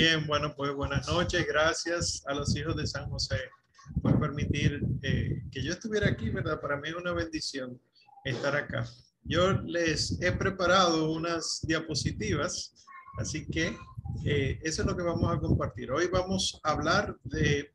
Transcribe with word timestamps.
Bien, 0.00 0.26
bueno, 0.26 0.54
pues 0.56 0.74
buenas 0.74 1.06
noches. 1.08 1.46
Gracias 1.46 2.22
a 2.26 2.32
los 2.32 2.56
hijos 2.56 2.74
de 2.74 2.86
San 2.86 3.10
José 3.10 3.36
por 4.00 4.18
permitir 4.18 4.80
eh, 5.02 5.42
que 5.52 5.62
yo 5.62 5.74
estuviera 5.74 6.08
aquí, 6.08 6.30
¿verdad? 6.30 6.58
Para 6.58 6.78
mí 6.78 6.88
es 6.88 6.94
una 6.94 7.12
bendición 7.12 7.78
estar 8.24 8.56
acá. 8.56 8.88
Yo 9.24 9.52
les 9.52 10.18
he 10.22 10.32
preparado 10.32 11.12
unas 11.12 11.60
diapositivas, 11.64 12.72
así 13.18 13.46
que 13.46 13.76
eh, 14.24 14.58
eso 14.62 14.80
es 14.80 14.88
lo 14.88 14.96
que 14.96 15.02
vamos 15.02 15.30
a 15.30 15.38
compartir. 15.38 15.92
Hoy 15.92 16.06
vamos 16.06 16.58
a 16.64 16.70
hablar 16.70 17.14
de 17.24 17.74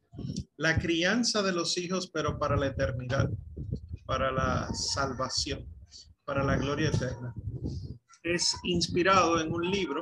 la 0.57 0.80
crianza 0.80 1.44
de 1.44 1.52
los 1.52 1.78
hijos, 1.78 2.10
pero 2.12 2.39
para 2.39 2.57
la 2.57 2.66
eternidad, 2.66 3.30
para 4.07 4.32
la 4.32 4.68
salvación, 4.73 5.64
para 6.26 6.44
la 6.44 6.57
gloria 6.57 6.89
eterna. 6.89 7.36
Es 8.23 8.57
inspirado 8.64 9.39
en 9.39 9.54
un 9.54 9.70
libro 9.70 10.02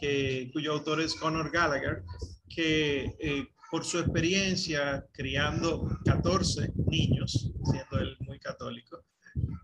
que, 0.00 0.50
cuyo 0.52 0.72
autor 0.72 1.00
es 1.00 1.14
Conor 1.14 1.50
Gallagher, 1.50 2.02
que 2.48 3.14
eh, 3.18 3.46
por 3.70 3.84
su 3.84 3.98
experiencia 3.98 5.06
criando 5.12 5.88
14 6.04 6.72
niños, 6.86 7.50
siendo 7.70 7.98
él 7.98 8.16
muy 8.20 8.38
católico, 8.40 9.04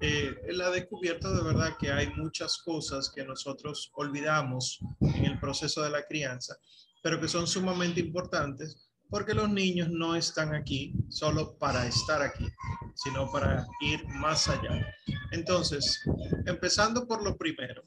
eh, 0.01 0.34
él 0.47 0.61
ha 0.61 0.70
descubierto 0.70 1.34
de 1.34 1.42
verdad 1.42 1.77
que 1.78 1.91
hay 1.91 2.09
muchas 2.14 2.59
cosas 2.59 3.11
que 3.14 3.25
nosotros 3.25 3.91
olvidamos 3.95 4.78
en 5.01 5.25
el 5.25 5.41
proceso 5.41 5.83
de 5.83 5.91
la 5.91 6.05
crianza, 6.05 6.56
pero 7.03 7.20
que 7.20 7.28
son 7.28 7.47
sumamente 7.47 8.00
importantes 8.00 8.87
porque 9.09 9.34
los 9.34 9.48
niños 9.48 9.89
no 9.91 10.16
están 10.16 10.55
aquí 10.55 10.92
solo 11.09 11.56
para 11.59 11.87
estar 11.87 12.23
aquí, 12.23 12.47
sino 12.95 13.30
para 13.30 13.66
ir 13.80 14.05
más 14.09 14.48
allá. 14.48 14.87
Entonces, 15.30 16.03
empezando 16.47 17.06
por 17.06 17.23
lo 17.23 17.37
primero, 17.37 17.83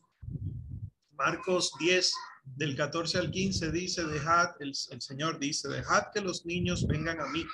Marcos 1.11 1.73
10, 1.79 2.13
del 2.55 2.75
14 2.75 3.17
al 3.17 3.31
15 3.31 3.71
dice, 3.71 4.05
dejad, 4.05 4.49
el, 4.59 4.73
Señor 4.75 5.39
dice, 5.39 5.67
dejad 5.67 6.05
que 6.13 6.21
los 6.21 6.45
niños 6.45 6.87
vengan 6.87 7.19
a 7.19 7.27
mí. 7.27 7.45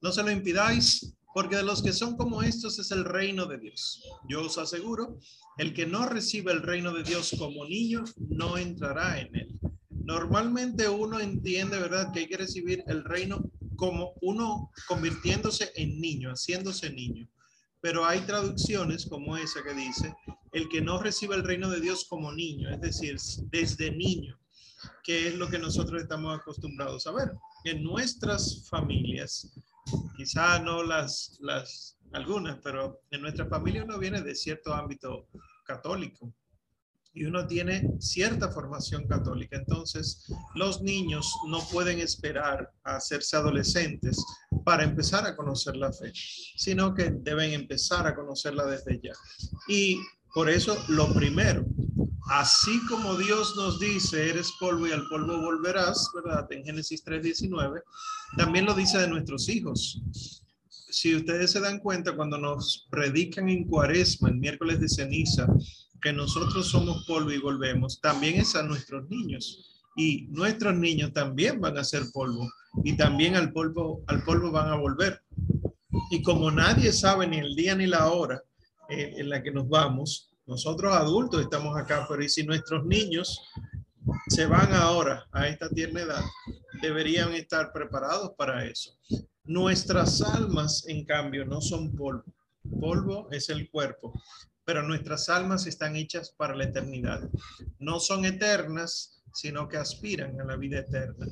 No 0.00 0.12
se 0.12 0.22
lo 0.22 0.30
impidáis, 0.30 1.14
porque 1.32 1.56
de 1.56 1.62
los 1.62 1.82
que 1.82 1.92
son 1.92 2.16
como 2.16 2.42
estos 2.42 2.78
es 2.78 2.90
el 2.90 3.04
reino 3.04 3.46
de 3.46 3.58
Dios. 3.58 4.02
Yo 4.28 4.42
os 4.42 4.58
aseguro, 4.58 5.18
el 5.58 5.74
que 5.74 5.86
no 5.86 6.06
recibe 6.06 6.52
el 6.52 6.62
reino 6.62 6.92
de 6.92 7.02
Dios 7.02 7.34
como 7.38 7.64
niño, 7.64 8.04
no 8.16 8.56
entrará 8.56 9.20
en 9.20 9.34
él. 9.34 9.58
Normalmente 9.90 10.88
uno 10.88 11.18
entiende, 11.18 11.78
¿verdad?, 11.78 12.12
que 12.12 12.20
hay 12.20 12.28
que 12.28 12.36
recibir 12.36 12.84
el 12.86 13.04
reino 13.04 13.42
como 13.76 14.14
uno 14.20 14.70
convirtiéndose 14.86 15.72
en 15.74 16.00
niño, 16.00 16.30
haciéndose 16.30 16.90
niño. 16.90 17.28
Pero 17.80 18.04
hay 18.04 18.20
traducciones 18.20 19.06
como 19.06 19.36
esa 19.36 19.62
que 19.62 19.74
dice, 19.74 20.14
el 20.54 20.68
que 20.68 20.80
no 20.80 20.98
recibe 20.98 21.34
el 21.34 21.42
reino 21.42 21.68
de 21.68 21.80
Dios 21.80 22.06
como 22.08 22.32
niño, 22.32 22.70
es 22.70 22.80
decir, 22.80 23.16
desde 23.50 23.90
niño, 23.90 24.38
que 25.02 25.28
es 25.28 25.34
lo 25.34 25.48
que 25.48 25.58
nosotros 25.58 26.00
estamos 26.00 26.38
acostumbrados 26.38 27.06
a 27.06 27.12
ver. 27.12 27.32
En 27.64 27.82
nuestras 27.82 28.66
familias, 28.68 29.52
quizá 30.16 30.60
no 30.60 30.82
las, 30.84 31.36
las 31.40 31.98
algunas, 32.12 32.58
pero 32.62 33.00
en 33.10 33.22
nuestra 33.22 33.46
familia 33.46 33.84
uno 33.84 33.98
viene 33.98 34.22
de 34.22 34.34
cierto 34.36 34.72
ámbito 34.72 35.28
católico 35.66 36.32
y 37.12 37.24
uno 37.24 37.46
tiene 37.46 37.88
cierta 37.98 38.50
formación 38.50 39.08
católica. 39.08 39.56
Entonces, 39.56 40.32
los 40.54 40.82
niños 40.82 41.32
no 41.48 41.60
pueden 41.72 41.98
esperar 41.98 42.72
a 42.84 42.96
hacerse 42.96 43.36
adolescentes 43.36 44.24
para 44.64 44.84
empezar 44.84 45.26
a 45.26 45.34
conocer 45.34 45.76
la 45.76 45.92
fe, 45.92 46.12
sino 46.56 46.94
que 46.94 47.10
deben 47.10 47.52
empezar 47.52 48.06
a 48.06 48.14
conocerla 48.14 48.66
desde 48.66 49.00
ya. 49.00 49.12
Y 49.68 50.00
por 50.34 50.50
eso, 50.50 50.76
lo 50.88 51.14
primero, 51.14 51.64
así 52.28 52.80
como 52.88 53.16
Dios 53.16 53.54
nos 53.56 53.78
dice, 53.78 54.30
eres 54.30 54.52
polvo 54.58 54.86
y 54.88 54.92
al 54.92 55.06
polvo 55.08 55.40
volverás, 55.40 56.10
¿verdad? 56.14 56.46
En 56.50 56.64
Génesis 56.64 57.04
3:19, 57.04 57.82
también 58.36 58.66
lo 58.66 58.74
dice 58.74 58.98
de 58.98 59.08
nuestros 59.08 59.48
hijos. 59.48 60.02
Si 60.68 61.14
ustedes 61.14 61.52
se 61.52 61.60
dan 61.60 61.78
cuenta, 61.78 62.16
cuando 62.16 62.38
nos 62.38 62.86
predican 62.90 63.48
en 63.48 63.64
cuaresma, 63.64 64.28
el 64.28 64.36
miércoles 64.36 64.80
de 64.80 64.88
ceniza, 64.88 65.46
que 66.02 66.12
nosotros 66.12 66.68
somos 66.68 67.04
polvo 67.06 67.32
y 67.32 67.38
volvemos, 67.38 68.00
también 68.00 68.40
es 68.40 68.54
a 68.54 68.62
nuestros 68.62 69.08
niños. 69.08 69.70
Y 69.96 70.26
nuestros 70.30 70.74
niños 70.74 71.12
también 71.12 71.60
van 71.60 71.78
a 71.78 71.84
ser 71.84 72.02
polvo 72.12 72.50
y 72.82 72.96
también 72.96 73.36
al 73.36 73.52
polvo, 73.52 74.02
al 74.08 74.24
polvo 74.24 74.50
van 74.50 74.68
a 74.68 74.76
volver. 74.76 75.22
Y 76.10 76.22
como 76.22 76.50
nadie 76.50 76.92
sabe 76.92 77.26
ni 77.26 77.38
el 77.38 77.54
día 77.54 77.76
ni 77.76 77.86
la 77.86 78.10
hora, 78.10 78.42
en 78.88 79.28
la 79.28 79.42
que 79.42 79.50
nos 79.50 79.68
vamos. 79.68 80.30
Nosotros 80.46 80.94
adultos 80.94 81.40
estamos 81.40 81.76
acá, 81.76 82.06
pero 82.08 82.22
y 82.22 82.28
si 82.28 82.44
nuestros 82.44 82.84
niños 82.84 83.40
se 84.28 84.46
van 84.46 84.72
ahora 84.74 85.26
a 85.32 85.48
esta 85.48 85.68
tierna 85.68 86.02
edad, 86.02 86.22
deberían 86.82 87.32
estar 87.32 87.72
preparados 87.72 88.32
para 88.36 88.64
eso. 88.66 88.92
Nuestras 89.44 90.20
almas, 90.22 90.84
en 90.86 91.04
cambio, 91.04 91.44
no 91.44 91.60
son 91.60 91.94
polvo. 91.94 92.24
Polvo 92.80 93.28
es 93.30 93.50
el 93.50 93.70
cuerpo, 93.70 94.12
pero 94.64 94.82
nuestras 94.82 95.28
almas 95.28 95.66
están 95.66 95.96
hechas 95.96 96.34
para 96.36 96.54
la 96.54 96.64
eternidad. 96.64 97.28
No 97.78 98.00
son 98.00 98.24
eternas, 98.24 99.22
sino 99.34 99.68
que 99.68 99.76
aspiran 99.76 100.40
a 100.40 100.44
la 100.44 100.56
vida 100.56 100.78
eterna. 100.78 101.26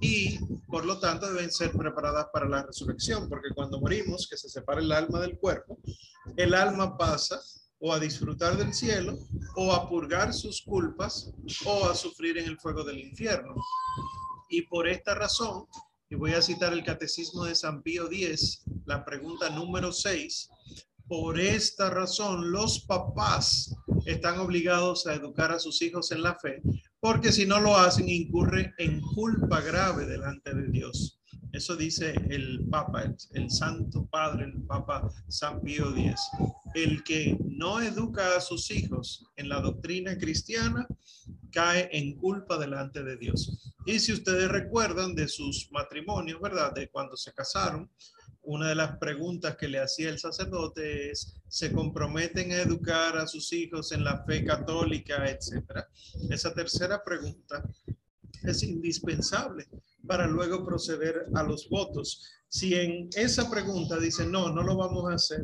Y 0.00 0.38
por 0.66 0.84
lo 0.84 0.98
tanto 0.98 1.32
deben 1.32 1.50
ser 1.50 1.72
preparadas 1.72 2.26
para 2.32 2.48
la 2.48 2.64
resurrección, 2.64 3.28
porque 3.28 3.50
cuando 3.54 3.80
morimos, 3.80 4.28
que 4.28 4.36
se 4.36 4.48
separa 4.48 4.80
el 4.80 4.92
alma 4.92 5.20
del 5.20 5.38
cuerpo, 5.38 5.78
el 6.36 6.54
alma 6.54 6.96
pasa 6.96 7.40
o 7.78 7.92
a 7.92 8.00
disfrutar 8.00 8.56
del 8.56 8.72
cielo, 8.72 9.18
o 9.56 9.72
a 9.72 9.88
purgar 9.88 10.32
sus 10.32 10.62
culpas, 10.62 11.32
o 11.66 11.86
a 11.86 11.94
sufrir 11.94 12.38
en 12.38 12.46
el 12.46 12.58
fuego 12.58 12.82
del 12.82 12.98
infierno. 12.98 13.54
Y 14.48 14.62
por 14.62 14.88
esta 14.88 15.14
razón, 15.14 15.66
y 16.08 16.14
voy 16.14 16.32
a 16.32 16.40
citar 16.40 16.72
el 16.72 16.84
Catecismo 16.84 17.44
de 17.44 17.54
San 17.54 17.82
Pío 17.82 18.06
X, 18.06 18.62
la 18.86 19.04
pregunta 19.04 19.50
número 19.50 19.92
6, 19.92 20.48
por 21.06 21.38
esta 21.38 21.90
razón 21.90 22.50
los 22.50 22.80
papás 22.80 23.74
están 24.06 24.38
obligados 24.38 25.06
a 25.06 25.14
educar 25.14 25.52
a 25.52 25.58
sus 25.58 25.82
hijos 25.82 26.10
en 26.12 26.22
la 26.22 26.36
fe, 26.36 26.62
porque 27.00 27.32
si 27.32 27.44
no 27.44 27.60
lo 27.60 27.76
hacen 27.76 28.08
incurre 28.08 28.72
en 28.78 29.00
culpa 29.00 29.60
grave 29.60 30.06
delante 30.06 30.54
de 30.54 30.68
Dios. 30.68 31.20
Eso 31.54 31.76
dice 31.76 32.14
el 32.30 32.66
Papa, 32.68 33.14
el, 33.32 33.48
Santo 33.48 34.08
Padre, 34.10 34.46
el 34.46 34.60
Papa 34.64 35.08
San 35.28 35.62
Pío 35.62 35.90
X. 35.96 36.20
El 36.74 37.04
que 37.04 37.38
no 37.44 37.80
educa 37.80 38.36
a 38.36 38.40
sus 38.40 38.72
hijos 38.72 39.24
en 39.36 39.48
la 39.48 39.60
doctrina 39.60 40.18
cristiana 40.18 40.84
cae 41.52 41.88
en 41.92 42.16
culpa 42.16 42.58
delante 42.58 43.04
de 43.04 43.16
Dios. 43.16 43.72
Y 43.86 44.00
si 44.00 44.12
ustedes 44.12 44.48
recuerdan 44.48 45.14
de 45.14 45.28
sus 45.28 45.70
matrimonios, 45.70 46.40
¿verdad? 46.40 46.74
De 46.74 46.88
cuando 46.88 47.16
se 47.16 47.32
casaron, 47.32 47.88
una 48.42 48.70
de 48.70 48.74
las 48.74 48.98
preguntas 48.98 49.56
que 49.56 49.68
le 49.68 49.78
hacía 49.78 50.10
el 50.10 50.18
sacerdote 50.18 51.12
es, 51.12 51.36
¿se 51.46 51.70
comprometen 51.72 52.50
a 52.50 52.62
educar 52.62 53.16
a 53.16 53.28
sus 53.28 53.52
hijos 53.52 53.92
en 53.92 54.02
la 54.02 54.24
fe 54.24 54.44
católica, 54.44 55.24
etcétera? 55.30 55.88
Esa 56.30 56.52
tercera 56.52 57.02
pregunta 57.04 57.62
es 58.44 58.62
indispensable 58.62 59.66
para 60.06 60.26
luego 60.26 60.64
proceder 60.64 61.26
a 61.34 61.42
los 61.42 61.68
votos. 61.68 62.22
Si 62.48 62.74
en 62.74 63.08
esa 63.16 63.50
pregunta 63.50 63.98
dicen, 63.98 64.30
no, 64.30 64.52
no 64.52 64.62
lo 64.62 64.76
vamos 64.76 65.10
a 65.10 65.14
hacer, 65.14 65.42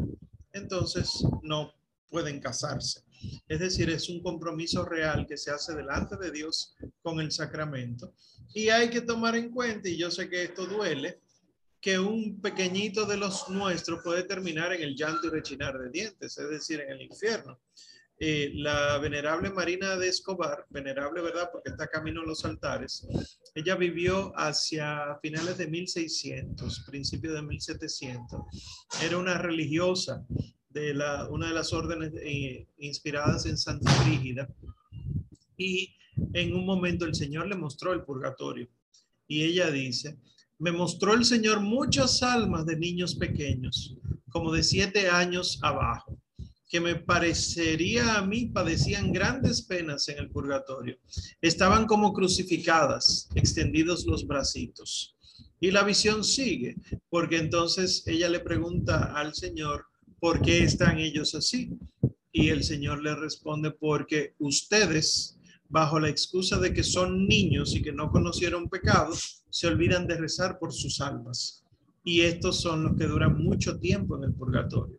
entonces 0.52 1.10
no 1.42 1.72
pueden 2.08 2.40
casarse. 2.40 3.02
Es 3.48 3.60
decir, 3.60 3.90
es 3.90 4.08
un 4.08 4.22
compromiso 4.22 4.84
real 4.84 5.26
que 5.26 5.36
se 5.36 5.50
hace 5.50 5.74
delante 5.74 6.16
de 6.16 6.30
Dios 6.30 6.74
con 7.02 7.20
el 7.20 7.30
sacramento. 7.30 8.14
Y 8.54 8.68
hay 8.68 8.90
que 8.90 9.02
tomar 9.02 9.36
en 9.36 9.50
cuenta, 9.50 9.88
y 9.88 9.96
yo 9.96 10.10
sé 10.10 10.28
que 10.28 10.44
esto 10.44 10.66
duele, 10.66 11.20
que 11.80 11.98
un 11.98 12.40
pequeñito 12.40 13.06
de 13.06 13.16
los 13.16 13.48
nuestros 13.48 14.02
puede 14.02 14.24
terminar 14.24 14.72
en 14.72 14.82
el 14.82 14.94
llanto 14.94 15.26
y 15.26 15.30
rechinar 15.30 15.78
de 15.78 15.90
dientes, 15.90 16.36
es 16.36 16.50
decir, 16.50 16.80
en 16.80 16.92
el 16.92 17.02
infierno. 17.02 17.58
Eh, 18.22 18.52
la 18.54 18.98
venerable 18.98 19.48
Marina 19.48 19.96
de 19.96 20.08
Escobar, 20.08 20.66
venerable, 20.68 21.22
¿verdad? 21.22 21.48
Porque 21.50 21.70
está 21.70 21.86
camino 21.86 22.20
a 22.20 22.26
los 22.26 22.44
altares, 22.44 23.08
ella 23.54 23.76
vivió 23.76 24.34
hacia 24.36 25.18
finales 25.22 25.56
de 25.56 25.66
1600, 25.66 26.84
principios 26.86 27.32
de 27.32 27.40
1700. 27.40 28.42
Era 29.02 29.16
una 29.16 29.38
religiosa 29.38 30.22
de 30.68 30.92
la, 30.92 31.30
una 31.30 31.48
de 31.48 31.54
las 31.54 31.72
órdenes 31.72 32.12
eh, 32.22 32.68
inspiradas 32.76 33.46
en 33.46 33.56
Santa 33.56 33.90
Brígida. 34.04 34.46
Y 35.56 35.96
en 36.34 36.54
un 36.54 36.66
momento 36.66 37.06
el 37.06 37.14
Señor 37.14 37.48
le 37.48 37.56
mostró 37.56 37.94
el 37.94 38.04
purgatorio. 38.04 38.68
Y 39.28 39.44
ella 39.44 39.70
dice, 39.70 40.18
me 40.58 40.72
mostró 40.72 41.14
el 41.14 41.24
Señor 41.24 41.60
muchas 41.60 42.22
almas 42.22 42.66
de 42.66 42.76
niños 42.76 43.14
pequeños, 43.14 43.96
como 44.28 44.52
de 44.52 44.62
siete 44.62 45.08
años 45.08 45.58
abajo 45.62 46.20
que 46.70 46.80
me 46.80 46.94
parecería 46.94 48.16
a 48.16 48.24
mí 48.24 48.46
padecían 48.46 49.12
grandes 49.12 49.62
penas 49.62 50.08
en 50.08 50.18
el 50.18 50.30
purgatorio. 50.30 50.96
Estaban 51.42 51.84
como 51.84 52.12
crucificadas, 52.12 53.28
extendidos 53.34 54.06
los 54.06 54.24
bracitos. 54.24 55.16
Y 55.58 55.72
la 55.72 55.82
visión 55.82 56.22
sigue, 56.22 56.76
porque 57.10 57.38
entonces 57.38 58.04
ella 58.06 58.28
le 58.28 58.38
pregunta 58.38 59.12
al 59.14 59.34
Señor, 59.34 59.86
¿por 60.20 60.40
qué 60.40 60.62
están 60.62 61.00
ellos 61.00 61.34
así? 61.34 61.76
Y 62.30 62.50
el 62.50 62.62
Señor 62.62 63.02
le 63.02 63.16
responde, 63.16 63.72
porque 63.72 64.34
ustedes 64.38 65.36
bajo 65.68 65.98
la 65.98 66.08
excusa 66.08 66.58
de 66.58 66.72
que 66.72 66.84
son 66.84 67.26
niños 67.26 67.74
y 67.74 67.82
que 67.82 67.92
no 67.92 68.10
conocieron 68.10 68.68
pecado, 68.68 69.12
se 69.50 69.66
olvidan 69.66 70.06
de 70.06 70.18
rezar 70.18 70.58
por 70.60 70.72
sus 70.72 71.00
almas. 71.00 71.64
Y 72.04 72.20
estos 72.20 72.60
son 72.60 72.84
los 72.84 72.96
que 72.96 73.06
duran 73.06 73.42
mucho 73.42 73.78
tiempo 73.78 74.16
en 74.16 74.24
el 74.24 74.34
purgatorio. 74.34 74.96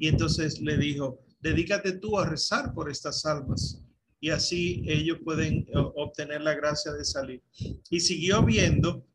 Y 0.00 0.08
entonces 0.08 0.60
le 0.62 0.78
dijo, 0.78 1.20
dedícate 1.40 1.92
tú 1.92 2.18
a 2.18 2.26
rezar 2.26 2.72
por 2.72 2.90
estas 2.90 3.24
almas. 3.26 3.82
Y 4.18 4.30
así 4.30 4.82
ellos 4.86 5.18
pueden 5.22 5.66
obtener 5.74 6.40
la 6.40 6.54
gracia 6.54 6.90
de 6.92 7.04
salir. 7.04 7.42
Y 7.90 8.00
siguió 8.00 8.42
viendo 8.42 9.06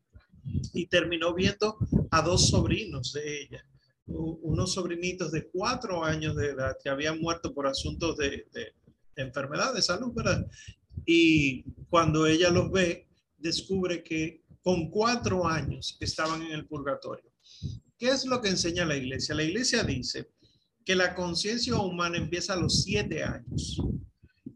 y 0.72 0.86
terminó 0.86 1.34
viendo 1.34 1.76
a 2.12 2.22
dos 2.22 2.48
sobrinos 2.50 3.12
de 3.12 3.42
ella, 3.42 3.66
unos 4.06 4.74
sobrinitos 4.74 5.32
de 5.32 5.48
cuatro 5.48 6.04
años 6.04 6.36
de 6.36 6.50
edad 6.50 6.76
que 6.80 6.88
habían 6.88 7.20
muerto 7.20 7.52
por 7.52 7.66
asuntos 7.66 8.16
de, 8.16 8.46
de 8.52 8.72
enfermedad, 9.16 9.74
de 9.74 9.82
salud, 9.82 10.12
¿verdad? 10.14 10.46
Y 11.04 11.64
cuando 11.90 12.28
ella 12.28 12.48
los 12.50 12.70
ve, 12.70 13.08
descubre 13.38 14.04
que 14.04 14.44
con 14.62 14.88
cuatro 14.88 15.48
años 15.48 15.96
estaban 15.98 16.42
en 16.42 16.52
el 16.52 16.66
purgatorio. 16.66 17.28
¿Qué 17.98 18.08
es 18.08 18.24
lo 18.24 18.40
que 18.40 18.50
enseña 18.50 18.84
la 18.84 18.96
iglesia? 18.96 19.34
La 19.34 19.42
iglesia 19.42 19.82
dice 19.82 20.30
que 20.86 20.94
la 20.94 21.16
conciencia 21.16 21.76
humana 21.76 22.16
empieza 22.16 22.52
a 22.52 22.60
los 22.60 22.84
siete 22.84 23.24
años. 23.24 23.82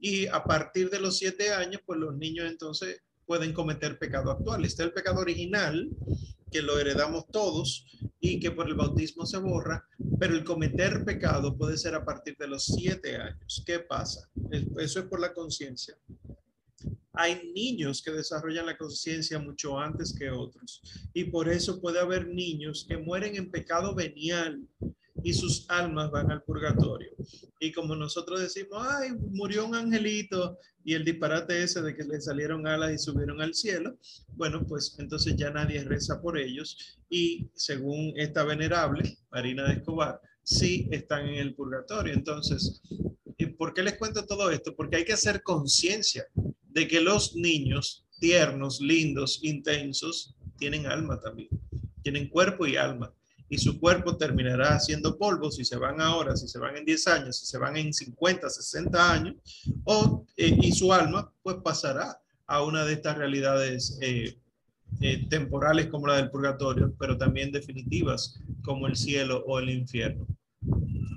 Y 0.01 0.29
a 0.29 0.45
partir 0.45 0.89
de 0.89 1.01
los 1.01 1.19
siete 1.19 1.53
años, 1.53 1.83
pues 1.85 1.99
los 1.99 2.15
niños 2.17 2.49
entonces 2.49 3.03
pueden 3.27 3.53
cometer 3.53 3.99
pecado 3.99 4.31
actual. 4.31 4.65
Está 4.65 4.85
el 4.85 4.93
pecado 4.93 5.21
original, 5.21 5.91
que 6.53 6.63
lo 6.63 6.79
heredamos 6.79 7.27
todos 7.33 7.85
y 8.21 8.39
que 8.39 8.53
por 8.53 8.69
el 8.69 8.75
bautismo 8.75 9.27
se 9.27 9.39
borra, 9.39 9.85
pero 10.21 10.35
el 10.35 10.45
cometer 10.45 11.05
pecado 11.05 11.57
puede 11.59 11.77
ser 11.77 11.97
a 11.97 12.05
partir 12.05 12.37
de 12.39 12.47
los 12.47 12.65
siete 12.65 13.17
años. 13.17 13.63
¿Qué 13.67 13.81
pasa? 13.81 14.31
Eso 14.79 15.01
es 15.01 15.07
por 15.07 15.21
la 15.21 15.35
conciencia. 15.35 15.99
Hay 17.13 17.53
niños 17.53 18.03
que 18.03 18.13
desarrollan 18.13 18.67
la 18.67 18.79
conciencia 18.79 19.41
mucho 19.41 19.79
antes 19.79 20.15
que 20.17 20.31
otros 20.31 20.81
y 21.13 21.25
por 21.25 21.49
eso 21.49 21.81
puede 21.81 21.99
haber 21.99 22.29
niños 22.29 22.87
que 22.89 22.97
mueren 22.97 23.35
en 23.35 23.51
pecado 23.51 23.97
venial 23.97 24.63
y 25.23 25.33
sus 25.35 25.69
almas 25.69 26.11
van 26.11 26.31
al 26.31 26.43
purgatorio. 26.43 27.11
Y 27.59 27.73
como 27.73 27.95
nosotros 27.95 28.41
decimos, 28.41 28.87
ay, 28.89 29.11
murió 29.31 29.67
un 29.67 29.75
angelito 29.75 30.59
y 30.85 30.95
el 30.95 31.05
disparate 31.05 31.63
ese 31.63 31.83
de 31.83 31.95
que 31.95 32.05
le 32.05 32.21
salieron 32.21 32.67
alas 32.67 32.93
y 32.93 32.99
subieron 32.99 33.41
al 33.43 33.55
cielo, 33.55 33.99
bueno, 34.35 34.67
pues 34.67 34.97
entonces 34.99 35.37
ya 35.37 35.51
nadie 35.51 35.85
reza 35.85 36.21
por 36.21 36.39
ellos 36.39 36.99
y 37.09 37.49
según 37.55 38.13
esta 38.17 38.45
venerable, 38.45 39.19
Marina 39.31 39.65
de 39.65 39.75
Escobar, 39.75 40.21
sí 40.43 40.89
están 40.91 41.29
en 41.29 41.35
el 41.35 41.55
purgatorio. 41.55 42.15
Entonces, 42.15 42.81
¿por 43.59 43.75
qué 43.75 43.83
les 43.83 43.99
cuento 43.99 44.25
todo 44.27 44.51
esto? 44.51 44.75
Porque 44.75 44.97
hay 44.97 45.05
que 45.05 45.13
hacer 45.13 45.43
conciencia 45.43 46.27
de 46.69 46.89
que 46.89 47.01
los 47.01 47.37
niños 47.37 48.07
tiernos, 48.19 48.81
lindos, 48.81 49.41
intensos, 49.43 50.35
tienen 50.59 50.87
alma 50.87 51.19
también, 51.21 51.49
tienen 52.03 52.29
cuerpo 52.29 52.67
y 52.67 52.77
alma 52.77 53.13
y 53.51 53.59
su 53.59 53.81
cuerpo 53.81 54.17
terminará 54.17 54.77
haciendo 54.77 55.19
polvo 55.19 55.51
si 55.51 55.65
se 55.65 55.77
van 55.77 56.01
ahora, 56.01 56.37
si 56.37 56.47
se 56.47 56.61
van 56.61 56.77
en 56.77 56.85
10 56.85 57.07
años, 57.09 57.37
si 57.37 57.47
se 57.47 57.59
van 57.59 57.77
en 57.77 57.93
50, 57.93 58.49
60 58.49 59.13
años, 59.13 59.35
o, 59.85 60.25
eh, 60.37 60.57
y 60.63 60.71
su 60.71 60.93
alma 60.93 61.31
pues 61.43 61.57
pasará 61.63 62.23
a 62.47 62.63
una 62.63 62.85
de 62.85 62.95
estas 62.95 63.19
realidades 63.19 63.99
eh, 64.01 64.39
eh, 65.01 65.27
temporales 65.29 65.89
como 65.89 66.07
la 66.07 66.17
del 66.17 66.31
purgatorio, 66.31 66.95
pero 66.97 67.19
también 67.19 67.51
definitivas 67.51 68.41
como 68.63 68.87
el 68.87 68.95
cielo 68.95 69.43
o 69.47 69.59
el 69.59 69.71
infierno. 69.71 70.27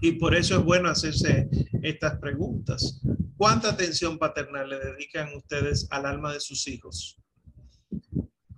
Y 0.02 0.14
por 0.14 0.36
eso 0.36 0.58
es 0.58 0.64
bueno 0.64 0.90
hacerse 0.90 1.50
estas 1.84 2.18
preguntas. 2.18 3.00
¿Cuánta 3.38 3.70
atención 3.70 4.18
paternal 4.18 4.70
le 4.70 4.80
dedican 4.80 5.34
ustedes 5.36 5.88
al 5.92 6.08
alma 6.08 6.34
de 6.34 6.40
sus 6.40 6.68
hijos? 6.68 7.18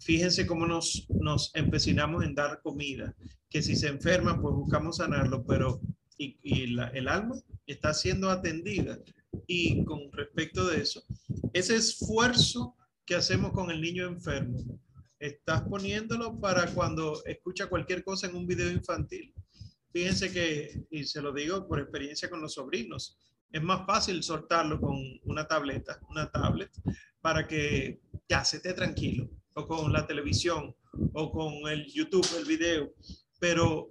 Fíjense 0.05 0.45
cómo 0.45 0.67
nos, 0.67 1.07
nos 1.09 1.49
empecinamos 1.55 2.23
en 2.23 2.35
dar 2.35 2.61
comida 2.61 3.15
que 3.49 3.63
si 3.63 3.75
se 3.75 3.87
enferma, 3.87 4.39
pues 4.39 4.53
buscamos 4.53 4.97
sanarlo, 4.97 5.43
pero 5.47 5.81
y, 6.19 6.37
el 6.43 7.07
alma 7.07 7.35
está 7.65 7.91
siendo 7.91 8.29
atendida. 8.29 8.99
Y 9.47 9.83
con 9.83 10.11
respecto 10.11 10.67
de 10.67 10.81
eso, 10.81 11.03
ese 11.53 11.77
esfuerzo 11.77 12.75
que 13.03 13.15
hacemos 13.15 13.51
con 13.51 13.71
el 13.71 13.81
niño 13.81 14.05
enfermo, 14.05 14.79
estás 15.17 15.63
poniéndolo 15.63 16.39
para 16.39 16.67
cuando 16.67 17.25
escucha 17.25 17.65
cualquier 17.65 18.03
cosa 18.03 18.27
en 18.27 18.35
un 18.35 18.45
video 18.45 18.69
infantil. 18.69 19.33
Fíjense 19.91 20.31
que, 20.31 20.85
y 20.91 21.03
se 21.05 21.19
lo 21.19 21.33
digo 21.33 21.67
por 21.67 21.79
experiencia 21.79 22.29
con 22.29 22.41
los 22.41 22.53
sobrinos, 22.53 23.17
es 23.51 23.63
más 23.63 23.87
fácil 23.87 24.21
soltarlo 24.21 24.79
con 24.79 24.97
una 25.23 25.47
tableta, 25.47 25.99
una 26.09 26.29
tablet, 26.29 26.69
para 27.21 27.47
que 27.47 28.01
ya 28.29 28.45
se 28.45 28.57
esté 28.57 28.73
tranquilo, 28.73 29.31
o 29.55 29.67
con 29.67 29.91
la 29.91 30.05
televisión, 30.05 30.75
o 31.13 31.31
con 31.31 31.69
el 31.71 31.85
YouTube, 31.91 32.27
el 32.37 32.45
video, 32.45 32.93
pero 33.39 33.89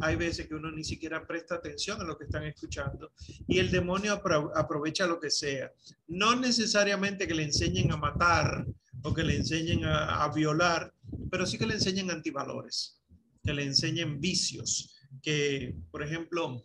hay 0.00 0.16
veces 0.16 0.46
que 0.46 0.54
uno 0.54 0.70
ni 0.70 0.84
siquiera 0.84 1.26
presta 1.26 1.54
atención 1.54 2.00
a 2.00 2.04
lo 2.04 2.18
que 2.18 2.24
están 2.24 2.44
escuchando 2.44 3.12
y 3.46 3.58
el 3.58 3.70
demonio 3.70 4.20
aprovecha 4.54 5.06
lo 5.06 5.18
que 5.20 5.30
sea. 5.30 5.72
No 6.08 6.36
necesariamente 6.36 7.26
que 7.26 7.34
le 7.34 7.44
enseñen 7.44 7.92
a 7.92 7.96
matar 7.96 8.66
o 9.02 9.14
que 9.14 9.22
le 9.22 9.36
enseñen 9.36 9.84
a, 9.84 10.28
violar, 10.34 10.92
pero 11.30 11.46
sí 11.46 11.56
que 11.56 11.66
le 11.66 11.74
enseñen 11.74 12.10
antivalores, 12.10 13.00
que 13.42 13.54
le 13.54 13.62
enseñen 13.62 14.20
vicios, 14.20 14.96
que 15.22 15.74
por 15.90 16.02
ejemplo, 16.02 16.64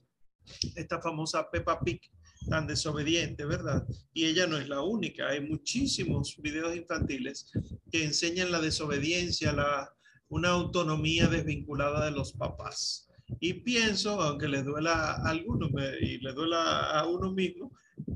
esta 0.76 1.00
famosa 1.00 1.50
Peppa 1.50 1.80
Pig 1.80 2.02
tan 2.50 2.68
desobediente, 2.68 3.46
¿verdad? 3.46 3.86
Y 4.14 4.26
ella 4.26 4.48
no 4.48 4.58
es 4.58 4.68
la 4.68 4.82
única, 4.82 5.30
hay 5.30 5.42
muchísimos 5.42 6.36
videos 6.42 6.76
infantiles 6.76 7.52
que 7.92 8.04
enseñan 8.04 8.52
la 8.52 8.62
desobediencia, 8.62 9.54
la, 9.54 9.94
una 10.30 10.50
autonomía 10.50 11.28
desvinculada 11.28 12.06
de 12.06 12.12
los 12.12 12.34
papás. 12.34 13.08
Y 13.40 13.54
pienso, 13.54 14.22
aunque 14.22 14.48
le 14.48 14.64
duela 14.64 15.14
a 15.14 15.30
algunos 15.30 15.70
y 16.02 16.18
le 16.18 16.34
duela 16.34 16.92
a 16.92 17.08
uno 17.08 17.32
mismo, 17.32 17.72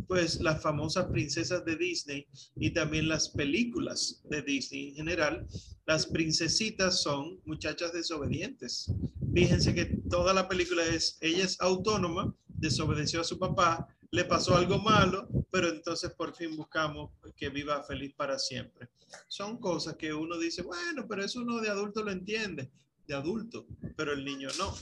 pues 0.07 0.41
las 0.41 0.61
famosas 0.61 1.05
princesas 1.07 1.63
de 1.65 1.77
Disney 1.77 2.27
y 2.55 2.71
también 2.71 3.07
las 3.07 3.29
películas 3.29 4.21
de 4.29 4.41
Disney 4.41 4.89
en 4.89 4.95
general, 4.95 5.47
las 5.85 6.05
princesitas 6.05 7.01
son 7.01 7.39
muchachas 7.45 7.93
desobedientes. 7.93 8.91
Fíjense 9.33 9.73
que 9.73 9.85
toda 10.09 10.33
la 10.33 10.47
película 10.47 10.85
es, 10.85 11.17
ella 11.21 11.43
es 11.43 11.59
autónoma, 11.61 12.33
desobedeció 12.47 13.21
a 13.21 13.25
su 13.25 13.37
papá, 13.37 13.87
le 14.15 14.23
pasó 14.23 14.55
algo 14.55 14.79
malo, 14.79 15.27
pero 15.51 15.67
entonces 15.67 16.09
por 16.11 16.33
fin 16.33 16.55
buscamos 16.55 17.11
que 17.35 17.49
viva 17.49 17.83
feliz 17.83 18.13
para 18.15 18.39
siempre. 18.39 18.87
Son 19.27 19.57
cosas 19.57 19.97
que 19.97 20.13
uno 20.13 20.37
dice, 20.37 20.61
bueno, 20.61 21.05
pero 21.07 21.25
eso 21.25 21.41
uno 21.41 21.59
de 21.59 21.69
adulto 21.69 22.01
lo 22.01 22.11
entiende, 22.11 22.71
de 23.05 23.13
adulto, 23.13 23.67
pero 23.97 24.13
el 24.13 24.23
niño 24.23 24.47
no. 24.57 24.73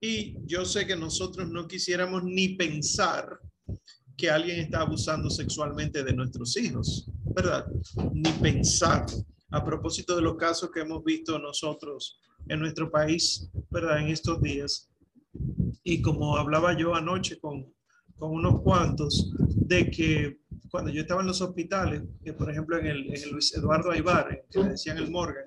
Y 0.00 0.36
yo 0.46 0.64
sé 0.64 0.86
que 0.86 0.94
nosotros 0.94 1.48
no 1.48 1.66
quisiéramos 1.66 2.22
ni 2.22 2.50
pensar 2.50 3.40
que 4.16 4.30
alguien 4.30 4.60
está 4.60 4.82
abusando 4.82 5.28
sexualmente 5.28 6.04
de 6.04 6.12
nuestros 6.12 6.56
hijos, 6.56 7.10
¿verdad? 7.34 7.66
Ni 8.12 8.30
pensar. 8.34 9.06
A 9.50 9.64
propósito 9.64 10.14
de 10.14 10.22
los 10.22 10.36
casos 10.36 10.70
que 10.70 10.80
hemos 10.80 11.02
visto 11.02 11.36
nosotros 11.38 12.20
en 12.48 12.60
nuestro 12.60 12.90
país, 12.92 13.48
¿verdad? 13.70 13.98
En 13.98 14.08
estos 14.08 14.40
días. 14.40 14.88
Y 15.82 16.00
como 16.00 16.36
hablaba 16.36 16.76
yo 16.76 16.94
anoche 16.94 17.38
con 17.38 17.75
con 18.18 18.30
unos 18.32 18.60
cuantos 18.62 19.32
de 19.38 19.90
que 19.90 20.40
cuando 20.70 20.90
yo 20.90 21.02
estaba 21.02 21.20
en 21.20 21.28
los 21.28 21.40
hospitales, 21.40 22.02
que 22.24 22.32
por 22.32 22.50
ejemplo 22.50 22.78
en 22.78 22.86
el, 22.86 23.30
Luis 23.30 23.54
Eduardo 23.54 23.90
Aybar, 23.90 24.44
que 24.50 24.60
le 24.60 24.70
decían 24.70 24.98
el 24.98 25.10
Morgan, 25.10 25.46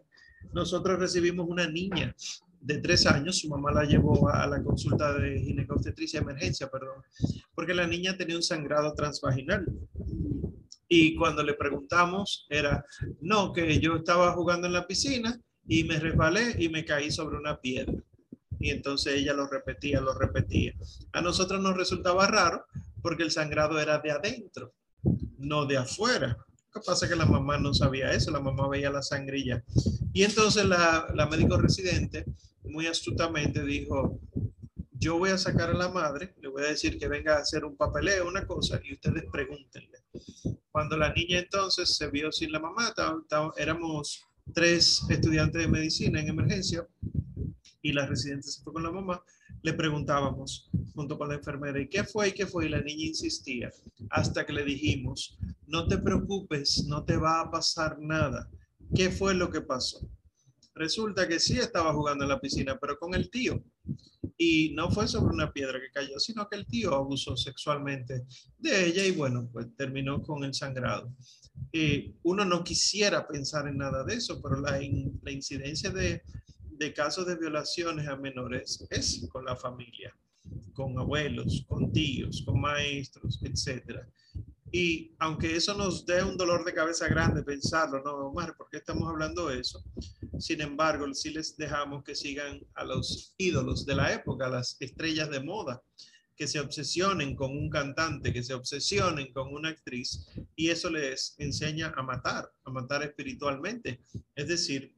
nosotros 0.53 0.99
recibimos 0.99 1.47
una 1.47 1.67
niña 1.67 2.15
de 2.61 2.77
tres 2.79 3.05
años, 3.05 3.39
su 3.39 3.49
mamá 3.49 3.71
la 3.71 3.85
llevó 3.85 4.29
a, 4.29 4.45
la 4.47 4.61
consulta 4.61 5.13
de 5.13 5.39
ginecobstetricia 5.39 6.19
emergencia, 6.19 6.69
perdón, 6.69 7.03
porque 7.53 7.73
la 7.73 7.87
niña 7.87 8.17
tenía 8.17 8.35
un 8.35 8.43
sangrado 8.43 8.93
transvaginal. 8.93 9.65
Y 10.87 11.15
cuando 11.15 11.43
le 11.43 11.53
preguntamos, 11.53 12.47
era, 12.49 12.83
no, 13.21 13.53
que 13.53 13.79
yo 13.79 13.97
estaba 13.97 14.31
jugando 14.33 14.67
en 14.67 14.73
la 14.73 14.87
piscina 14.87 15.39
y 15.67 15.83
me 15.83 15.99
resbalé 15.99 16.55
y 16.57 16.67
me 16.69 16.83
caí 16.83 17.11
sobre 17.11 17.37
una 17.37 17.59
piedra 17.61 17.93
y 18.59 18.71
entonces 18.71 19.15
ella 19.15 19.33
lo 19.33 19.47
repetía, 19.47 20.01
lo 20.01 20.13
repetía. 20.13 20.73
A 21.13 21.21
nosotros 21.21 21.61
nos 21.61 21.77
resultaba 21.77 22.27
raro 22.27 22.65
porque 23.01 23.23
el 23.23 23.31
sangrado 23.31 23.79
era 23.79 23.99
de 23.99 24.11
adentro, 24.11 24.73
no 25.37 25.65
de 25.65 25.77
afuera. 25.77 26.37
Lo 26.73 26.81
que 26.81 26.85
pasa 26.85 27.05
es 27.05 27.11
que 27.11 27.17
la 27.17 27.25
mamá 27.25 27.57
no 27.57 27.73
sabía 27.73 28.11
eso, 28.11 28.31
la 28.31 28.41
mamá 28.41 28.67
veía 28.67 28.91
la 28.91 29.01
sangrilla. 29.01 29.63
Y 30.13 30.23
entonces 30.23 30.65
la, 30.65 31.07
la 31.15 31.25
médico 31.25 31.57
residente 31.57 32.25
muy 32.63 32.85
astutamente 32.85 33.63
dijo, 33.63 34.19
yo 34.99 35.17
voy 35.17 35.29
a 35.29 35.37
sacar 35.37 35.69
a 35.69 35.73
la 35.73 35.89
madre, 35.89 36.35
le 36.41 36.49
voy 36.49 36.63
a 36.63 36.67
decir 36.67 36.99
que 36.99 37.07
venga 37.07 37.35
a 37.35 37.39
hacer 37.39 37.63
un 37.63 37.77
papeleo, 37.77 38.27
una 38.27 38.45
cosa, 38.45 38.79
y 38.83 38.93
ustedes 38.93 39.23
pregúntenle. 39.31 39.97
Cuando 40.71 40.97
la 40.97 41.13
niña 41.13 41.39
entonces 41.39 41.95
se 41.95 42.09
vio 42.09 42.31
sin 42.31 42.51
la 42.51 42.59
mamá, 42.59 42.93
éramos 43.55 44.25
tres 44.53 45.03
estudiantes 45.09 45.61
de 45.61 45.67
medicina 45.67 46.19
en 46.19 46.27
emergencia, 46.27 46.85
y 47.81 47.93
la 47.93 48.05
residente 48.05 48.47
se 48.47 48.61
fue 48.61 48.73
con 48.73 48.83
la 48.83 48.91
mamá, 48.91 49.23
le 49.61 49.73
preguntábamos 49.73 50.69
junto 50.93 51.17
con 51.17 51.29
la 51.29 51.35
enfermera, 51.35 51.79
¿y 51.79 51.87
qué 51.87 52.03
fue? 52.03 52.29
¿Y 52.29 52.31
qué 52.33 52.45
fue? 52.45 52.65
Y 52.65 52.69
la 52.69 52.81
niña 52.81 53.07
insistía 53.07 53.71
hasta 54.09 54.45
que 54.45 54.53
le 54.53 54.63
dijimos, 54.63 55.37
no 55.67 55.87
te 55.87 55.97
preocupes, 55.97 56.85
no 56.85 57.03
te 57.03 57.17
va 57.17 57.41
a 57.41 57.51
pasar 57.51 57.99
nada. 57.99 58.49
¿Qué 58.95 59.09
fue 59.09 59.33
lo 59.33 59.49
que 59.49 59.61
pasó? 59.61 60.09
Resulta 60.75 61.27
que 61.27 61.39
sí 61.39 61.57
estaba 61.57 61.93
jugando 61.93 62.23
en 62.23 62.29
la 62.29 62.39
piscina, 62.39 62.77
pero 62.79 62.97
con 62.97 63.13
el 63.13 63.29
tío. 63.29 63.63
Y 64.37 64.71
no 64.73 64.89
fue 64.89 65.07
sobre 65.07 65.33
una 65.33 65.51
piedra 65.51 65.79
que 65.79 65.91
cayó, 65.91 66.17
sino 66.19 66.47
que 66.47 66.55
el 66.55 66.65
tío 66.65 66.95
abusó 66.95 67.35
sexualmente 67.35 68.25
de 68.57 68.85
ella 68.87 69.05
y 69.05 69.11
bueno, 69.11 69.49
pues 69.51 69.67
terminó 69.75 70.21
con 70.23 70.45
el 70.45 70.53
sangrado. 70.53 71.13
Eh, 71.73 72.13
uno 72.23 72.45
no 72.45 72.63
quisiera 72.63 73.27
pensar 73.27 73.67
en 73.67 73.77
nada 73.77 74.05
de 74.05 74.15
eso, 74.15 74.41
pero 74.41 74.61
la, 74.61 74.79
la 75.21 75.31
incidencia 75.31 75.89
de, 75.89 76.23
de 76.79 76.93
casos 76.93 77.27
de 77.27 77.35
violaciones 77.35 78.07
a 78.07 78.15
menores 78.15 78.87
es 78.89 79.27
con 79.31 79.43
la 79.43 79.55
familia, 79.55 80.15
con 80.73 80.97
abuelos, 80.97 81.65
con 81.67 81.91
tíos, 81.91 82.41
con 82.45 82.61
maestros, 82.61 83.39
etcétera. 83.43 84.07
Y 84.71 85.11
aunque 85.19 85.55
eso 85.55 85.73
nos 85.73 86.05
dé 86.05 86.23
un 86.23 86.37
dolor 86.37 86.63
de 86.63 86.73
cabeza 86.73 87.07
grande 87.07 87.43
pensarlo, 87.43 88.01
no, 88.01 88.27
Omar, 88.27 88.55
¿por 88.55 88.69
qué 88.69 88.77
estamos 88.77 89.09
hablando 89.09 89.47
de 89.47 89.59
eso? 89.59 89.83
Sin 90.39 90.61
embargo, 90.61 91.11
sí 91.13 91.31
les 91.31 91.57
dejamos 91.57 92.03
que 92.03 92.15
sigan 92.15 92.61
a 92.75 92.85
los 92.85 93.33
ídolos 93.37 93.85
de 93.85 93.95
la 93.95 94.13
época, 94.13 94.47
las 94.47 94.77
estrellas 94.79 95.29
de 95.29 95.43
moda, 95.43 95.81
que 96.37 96.47
se 96.47 96.61
obsesionen 96.61 97.35
con 97.35 97.51
un 97.51 97.69
cantante, 97.69 98.31
que 98.31 98.43
se 98.43 98.53
obsesionen 98.53 99.33
con 99.33 99.53
una 99.53 99.69
actriz, 99.69 100.29
y 100.55 100.69
eso 100.69 100.89
les 100.89 101.35
enseña 101.39 101.91
a 101.97 102.03
matar, 102.03 102.49
a 102.63 102.71
matar 102.71 103.03
espiritualmente. 103.03 103.99
Es 104.35 104.47
decir, 104.47 104.95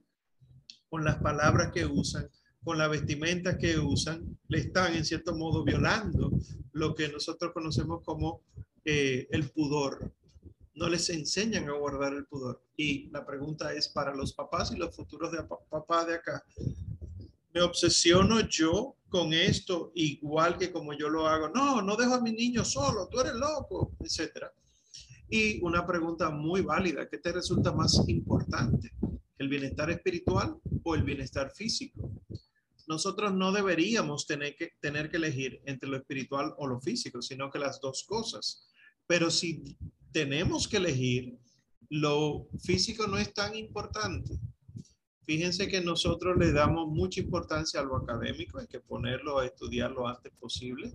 con 0.91 1.05
las 1.05 1.19
palabras 1.19 1.71
que 1.71 1.85
usan, 1.85 2.29
con 2.65 2.77
la 2.77 2.89
vestimenta 2.89 3.57
que 3.57 3.79
usan, 3.79 4.37
le 4.49 4.59
están 4.59 4.93
en 4.93 5.05
cierto 5.05 5.33
modo 5.33 5.63
violando 5.63 6.33
lo 6.73 6.93
que 6.93 7.07
nosotros 7.07 7.53
conocemos 7.53 8.03
como 8.03 8.41
eh, 8.83 9.25
el 9.31 9.49
pudor. 9.51 10.11
No 10.75 10.89
les 10.89 11.09
enseñan 11.09 11.69
a 11.69 11.77
guardar 11.77 12.13
el 12.13 12.25
pudor. 12.25 12.61
Y 12.75 13.09
la 13.09 13.25
pregunta 13.25 13.73
es 13.73 13.87
para 13.87 14.13
los 14.13 14.33
papás 14.33 14.73
y 14.73 14.77
los 14.77 14.93
futuros 14.93 15.31
de 15.31 15.43
papás 15.69 16.07
de 16.07 16.15
acá. 16.15 16.43
¿Me 17.53 17.61
obsesiono 17.61 18.41
yo 18.41 18.97
con 19.07 19.31
esto 19.31 19.93
igual 19.95 20.57
que 20.57 20.73
como 20.73 20.91
yo 20.91 21.07
lo 21.07 21.25
hago? 21.25 21.47
No, 21.47 21.81
no 21.81 21.95
dejo 21.95 22.15
a 22.15 22.21
mi 22.21 22.33
niño 22.33 22.65
solo, 22.65 23.07
tú 23.07 23.21
eres 23.21 23.35
loco, 23.35 23.93
etcétera. 24.01 24.51
Y 25.29 25.63
una 25.63 25.87
pregunta 25.87 26.29
muy 26.29 26.61
válida, 26.61 27.07
¿qué 27.07 27.17
te 27.17 27.31
resulta 27.31 27.71
más 27.71 28.03
importante? 28.09 28.91
¿El 29.41 29.49
bienestar 29.49 29.89
espiritual 29.89 30.55
o 30.83 30.93
el 30.93 31.01
bienestar 31.01 31.49
físico? 31.49 32.11
Nosotros 32.87 33.33
no 33.33 33.51
deberíamos 33.51 34.27
tener 34.27 34.55
que, 34.55 34.73
tener 34.79 35.09
que 35.09 35.17
elegir 35.17 35.59
entre 35.65 35.89
lo 35.89 35.97
espiritual 35.97 36.53
o 36.59 36.67
lo 36.67 36.79
físico, 36.79 37.23
sino 37.23 37.49
que 37.49 37.57
las 37.57 37.81
dos 37.81 38.05
cosas. 38.07 38.67
Pero 39.07 39.31
si 39.31 39.75
tenemos 40.11 40.67
que 40.67 40.77
elegir, 40.77 41.39
lo 41.89 42.49
físico 42.63 43.07
no 43.07 43.17
es 43.17 43.33
tan 43.33 43.55
importante. 43.55 44.39
Fíjense 45.23 45.67
que 45.67 45.81
nosotros 45.81 46.37
le 46.37 46.51
damos 46.51 46.89
mucha 46.89 47.19
importancia 47.19 47.79
a 47.79 47.83
lo 47.83 47.95
académico, 47.95 48.59
hay 48.59 48.67
que 48.67 48.79
ponerlo 48.79 49.39
a 49.39 49.47
estudiar 49.47 49.89
lo 49.89 50.07
antes 50.07 50.31
posible, 50.33 50.93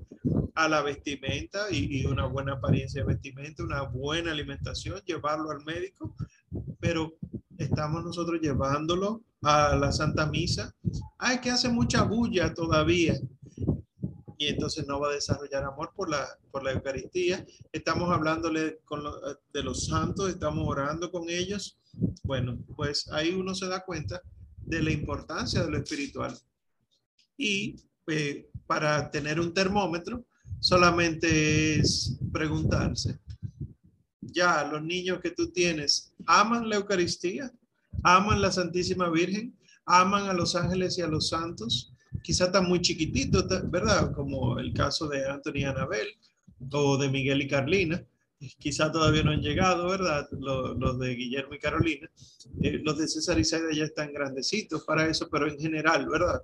a 0.55 0.69
la 0.69 0.83
vestimenta 0.83 1.67
y, 1.73 2.01
y, 2.01 2.07
una 2.07 2.27
buena 2.27 2.53
apariencia 2.53 3.01
de 3.03 3.09
vestimenta, 3.09 3.65
una 3.65 3.83
buena 3.83 4.31
alimentación, 4.31 5.01
llevarlo 5.05 5.51
al 5.51 5.65
médico, 5.65 6.15
pero 6.79 7.19
estamos 7.59 8.05
nosotros 8.05 8.41
llevándolo 8.41 9.23
a 9.43 9.77
la 9.77 9.93
Santa 9.93 10.27
Misa. 10.27 10.75
Ay, 11.19 11.41
que 11.41 11.51
hace 11.51 11.69
mucha 11.69 12.03
bulla 12.03 12.53
todavía 12.55 13.19
y 14.39 14.49
entonces 14.49 14.87
no 14.87 15.01
va 15.01 15.11
a 15.11 15.15
desarrollar 15.15 15.65
amor 15.65 15.93
por 15.95 16.11
la, 16.11 16.27
por 16.51 16.63
la 16.63 16.73
Eucaristía. 16.73 17.45
Estamos 17.73 18.11
hablándole 18.11 18.81
con 18.85 19.03
de 19.53 19.63
los 19.63 19.87
santos, 19.87 20.29
estamos 20.29 20.67
orando 20.69 21.11
con 21.11 21.29
ellos. 21.31 21.79
Bueno, 22.23 22.59
pues 22.77 23.11
ahí 23.13 23.33
uno 23.33 23.55
se 23.55 23.69
da 23.69 23.85
cuenta 23.85 24.21
de 24.59 24.83
la 24.83 24.91
importancia 24.91 25.63
de 25.63 25.71
lo 25.71 25.79
espiritual. 25.79 26.37
Y 27.39 27.77
eh, 28.09 28.51
para 28.67 29.11
tener 29.11 29.41
un 29.41 29.55
termómetro, 29.55 30.25
solamente 30.61 31.81
es 31.81 32.19
preguntarse, 32.33 33.19
ya 34.33 34.65
los 34.65 34.83
niños 34.83 35.21
que 35.21 35.31
tú 35.31 35.51
tienes, 35.51 36.13
¿aman 36.27 36.69
la 36.69 36.77
Eucaristía? 36.77 37.53
¿Aman 38.03 38.41
la 38.41 38.53
Santísima 38.53 39.09
Virgen? 39.09 39.57
¿Aman 39.85 40.29
a 40.29 40.35
los 40.35 40.55
ángeles 40.55 40.99
y 40.99 41.03
a 41.03 41.07
los 41.07 41.29
santos? 41.29 41.93
quizá 42.23 42.47
está 42.47 42.61
muy 42.61 42.81
chiquitito, 42.81 43.47
¿verdad? 43.69 44.13
Como 44.13 44.59
el 44.59 44.73
caso 44.73 45.09
de 45.09 45.25
Anthony 45.29 45.59
y 45.59 45.65
Anabel 45.65 46.09
o 46.73 46.97
de 46.97 47.09
Miguel 47.09 47.43
y 47.43 47.49
Carlina. 47.49 48.05
Quizá 48.59 48.93
todavía 48.93 49.23
no 49.23 49.31
han 49.31 49.41
llegado, 49.41 49.89
¿verdad? 49.89 50.29
Los, 50.33 50.99
de 50.99 51.15
Guillermo 51.15 51.55
y 51.55 51.59
Carolina. 51.59 52.11
Eh, 52.61 52.81
los 52.85 52.99
de 52.99 53.09
César 53.09 53.39
y 53.39 53.45
Saida 53.45 53.69
ya 53.73 53.85
están 53.85 54.13
grandecitos 54.13 54.85
para 54.85 55.09
eso, 55.09 55.29
pero 55.31 55.49
en 55.49 55.59
general, 55.59 56.07
¿verdad? 56.09 56.43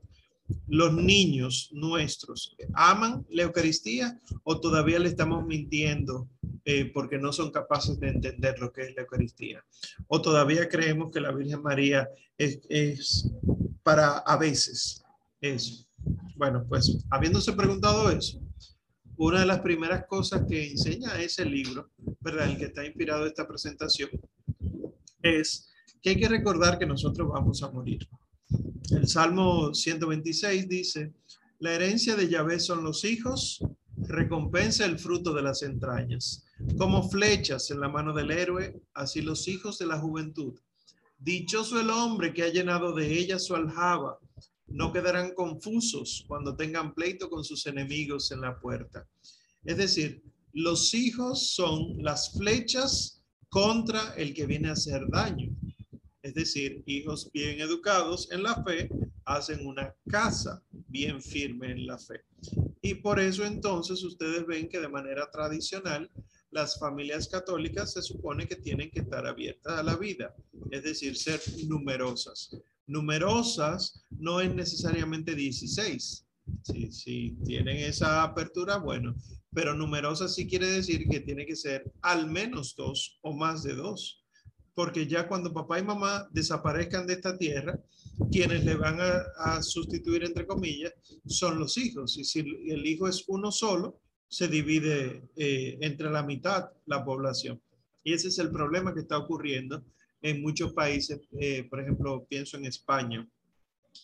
Los 0.68 0.92
niños 0.94 1.70
nuestros, 1.72 2.56
¿aman 2.74 3.26
la 3.30 3.42
Eucaristía 3.42 4.20
o 4.44 4.60
todavía 4.60 4.98
le 4.98 5.08
estamos 5.08 5.44
mintiendo 5.46 6.28
eh, 6.64 6.90
porque 6.92 7.18
no 7.18 7.32
son 7.32 7.50
capaces 7.50 7.98
de 7.98 8.08
entender 8.08 8.58
lo 8.58 8.72
que 8.72 8.82
es 8.82 8.94
la 8.94 9.02
Eucaristía? 9.02 9.64
¿O 10.06 10.22
todavía 10.22 10.68
creemos 10.68 11.10
que 11.12 11.20
la 11.20 11.32
Virgen 11.32 11.62
María 11.62 12.08
es, 12.38 12.60
es 12.68 13.30
para 13.82 14.18
a 14.18 14.36
veces, 14.36 15.02
eso. 15.40 15.86
Bueno, 16.36 16.64
pues 16.68 17.04
habiéndose 17.10 17.52
preguntado 17.52 18.10
eso, 18.10 18.40
una 19.16 19.40
de 19.40 19.46
las 19.46 19.60
primeras 19.60 20.06
cosas 20.06 20.42
que 20.48 20.70
enseña 20.70 21.20
ese 21.20 21.44
libro, 21.44 21.90
¿verdad? 22.20 22.48
El 22.48 22.58
que 22.58 22.66
está 22.66 22.84
inspirado 22.84 23.26
esta 23.26 23.46
presentación, 23.46 24.10
es 25.22 25.68
que 26.00 26.10
hay 26.10 26.16
que 26.16 26.28
recordar 26.28 26.78
que 26.78 26.86
nosotros 26.86 27.28
vamos 27.28 27.62
a 27.62 27.70
morir. 27.70 28.08
El 28.90 29.08
Salmo 29.08 29.74
126 29.74 30.68
dice, 30.68 31.12
la 31.58 31.72
herencia 31.72 32.16
de 32.16 32.28
Yahvé 32.28 32.58
son 32.58 32.84
los 32.84 33.04
hijos, 33.04 33.64
recompensa 33.96 34.84
el 34.84 34.98
fruto 34.98 35.32
de 35.32 35.42
las 35.42 35.62
entrañas. 35.62 36.44
Como 36.76 37.08
flechas 37.08 37.70
en 37.70 37.80
la 37.80 37.88
mano 37.88 38.12
del 38.12 38.30
héroe, 38.30 38.80
así 38.94 39.22
los 39.22 39.48
hijos 39.48 39.78
de 39.78 39.86
la 39.86 39.98
juventud. 39.98 40.58
Dichoso 41.18 41.80
el 41.80 41.90
hombre 41.90 42.34
que 42.34 42.42
ha 42.42 42.48
llenado 42.48 42.94
de 42.94 43.16
ella 43.18 43.38
su 43.38 43.54
aljaba 43.54 44.18
no 44.66 44.92
quedarán 44.92 45.34
confusos 45.34 46.24
cuando 46.26 46.56
tengan 46.56 46.94
pleito 46.94 47.28
con 47.28 47.44
sus 47.44 47.66
enemigos 47.66 48.32
en 48.32 48.40
la 48.40 48.58
puerta. 48.58 49.06
Es 49.64 49.76
decir, 49.76 50.22
los 50.52 50.94
hijos 50.94 51.54
son 51.54 52.02
las 52.02 52.32
flechas 52.32 53.22
contra 53.48 54.14
el 54.16 54.34
que 54.34 54.46
viene 54.46 54.68
a 54.68 54.72
hacer 54.72 55.08
daño. 55.08 55.50
Es 56.22 56.34
decir, 56.34 56.82
hijos 56.86 57.30
bien 57.32 57.60
educados 57.60 58.30
en 58.30 58.42
la 58.42 58.62
fe 58.62 58.88
hacen 59.24 59.66
una 59.66 59.94
casa 60.08 60.62
bien 60.70 61.20
firme 61.20 61.72
en 61.72 61.86
la 61.86 61.98
fe. 61.98 62.20
Y 62.80 62.94
por 62.94 63.20
eso 63.20 63.44
entonces 63.44 64.02
ustedes 64.02 64.46
ven 64.46 64.68
que 64.68 64.80
de 64.80 64.88
manera 64.88 65.30
tradicional 65.30 66.10
las 66.50 66.78
familias 66.78 67.28
católicas 67.28 67.92
se 67.92 68.02
supone 68.02 68.46
que 68.46 68.56
tienen 68.56 68.90
que 68.90 69.00
estar 69.00 69.26
abiertas 69.26 69.78
a 69.78 69.82
la 69.82 69.96
vida, 69.96 70.34
es 70.70 70.82
decir, 70.82 71.16
ser 71.16 71.40
numerosas 71.66 72.50
numerosas 72.86 74.04
no 74.10 74.40
es 74.40 74.54
necesariamente 74.54 75.34
16. 75.34 76.26
Si, 76.90 77.36
tienen 77.44 77.78
esa 77.78 78.22
apertura, 78.22 78.76
bueno, 78.76 79.14
pero 79.52 79.74
numerosas 79.74 80.34
sí 80.34 80.46
quiere 80.46 80.66
decir 80.66 81.08
que 81.08 81.20
tiene 81.20 81.46
que 81.46 81.56
ser 81.56 81.90
al 82.02 82.30
menos 82.30 82.74
dos 82.76 83.18
o 83.22 83.32
más 83.32 83.62
de 83.62 83.74
dos, 83.74 84.21
porque 84.74 85.06
ya 85.06 85.28
cuando 85.28 85.52
papá 85.52 85.78
y 85.78 85.84
mamá 85.84 86.28
desaparezcan 86.30 87.06
de 87.06 87.14
esta 87.14 87.36
tierra, 87.36 87.78
quienes 88.30 88.64
le 88.64 88.74
van 88.74 88.98
a, 89.00 89.62
sustituir, 89.62 90.24
entre 90.24 90.46
comillas, 90.46 90.92
son 91.26 91.58
los 91.58 91.76
hijos. 91.76 92.16
Y 92.16 92.24
si 92.24 92.40
el 92.40 92.86
hijo 92.86 93.08
es 93.08 93.24
uno 93.28 93.50
solo, 93.52 94.00
se 94.28 94.48
divide 94.48 95.28
eh, 95.36 95.78
entre 95.80 96.10
la 96.10 96.22
mitad 96.22 96.70
la 96.86 97.04
población. 97.04 97.60
Y 98.02 98.14
ese 98.14 98.28
es 98.28 98.38
el 98.38 98.50
problema 98.50 98.94
que 98.94 99.00
está 99.00 99.18
ocurriendo 99.18 99.84
en 100.22 100.40
muchos 100.40 100.72
países, 100.72 101.20
eh, 101.38 101.66
por 101.68 101.80
ejemplo, 101.80 102.24
pienso 102.28 102.56
en 102.56 102.64
España, 102.64 103.28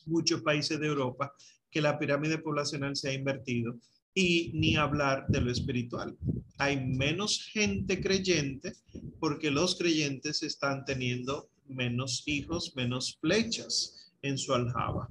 muchos 0.06 0.42
países 0.42 0.78
de 0.78 0.86
Europa, 0.86 1.32
que 1.70 1.80
la 1.80 1.98
pirámide 1.98 2.38
poblacional 2.38 2.96
se 2.96 3.08
ha 3.08 3.12
invertido 3.12 3.78
y 4.18 4.50
ni 4.52 4.74
hablar 4.74 5.26
de 5.28 5.40
lo 5.40 5.52
espiritual. 5.52 6.18
Hay 6.58 6.84
menos 6.84 7.40
gente 7.52 8.00
creyente 8.00 8.74
porque 9.20 9.52
los 9.52 9.78
creyentes 9.78 10.42
están 10.42 10.84
teniendo 10.84 11.48
menos 11.68 12.24
hijos, 12.26 12.72
menos 12.74 13.16
flechas 13.20 14.10
en 14.22 14.36
su 14.36 14.52
aljaba. 14.52 15.08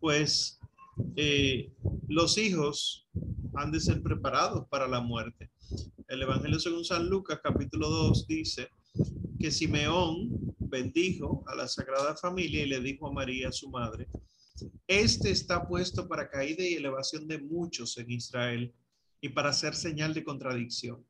Pues 0.00 0.60
eh, 1.16 1.72
los 2.08 2.36
hijos 2.36 3.08
han 3.54 3.72
de 3.72 3.80
ser 3.80 4.02
preparados 4.02 4.66
para 4.68 4.86
la 4.86 5.00
muerte. 5.00 5.50
El 6.08 6.20
Evangelio 6.20 6.60
según 6.60 6.84
San 6.84 7.08
Lucas 7.08 7.40
capítulo 7.42 7.88
2 7.88 8.26
dice, 8.26 8.68
que 9.40 9.50
Simeón 9.50 10.54
bendijo 10.58 11.42
a 11.46 11.54
la 11.54 11.66
Sagrada 11.68 12.14
Familia 12.16 12.64
y 12.64 12.68
le 12.68 12.80
dijo 12.80 13.06
a 13.06 13.12
María, 13.12 13.50
su 13.50 13.70
madre, 13.70 14.08
este 14.86 15.30
está 15.30 15.66
puesto 15.66 16.08
para 16.08 16.28
caída 16.28 16.64
y 16.64 16.74
elevación 16.74 17.26
de 17.26 17.38
muchos 17.38 17.96
en 17.98 18.10
Israel 18.10 18.72
y 19.20 19.28
para 19.30 19.50
hacer 19.50 19.74
señal 19.74 20.14
de 20.14 20.24
contradicción. 20.24 21.04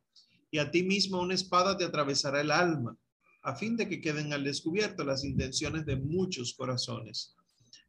y 0.55 0.59
a 0.59 0.71
ti 0.71 0.83
mismo 0.83 1.19
una 1.19 1.35
espada 1.35 1.79
te 1.79 1.85
atravesará 1.85 2.43
el 2.43 2.51
alma, 2.51 2.95
a 3.43 3.57
fin 3.57 3.75
de 3.75 3.89
que 3.89 4.03
queden 4.03 4.35
al 4.35 4.45
descubierto 4.45 5.03
las 5.03 5.25
intenciones 5.25 5.87
de 5.87 5.97
muchos 5.97 6.53
corazones. 6.53 7.35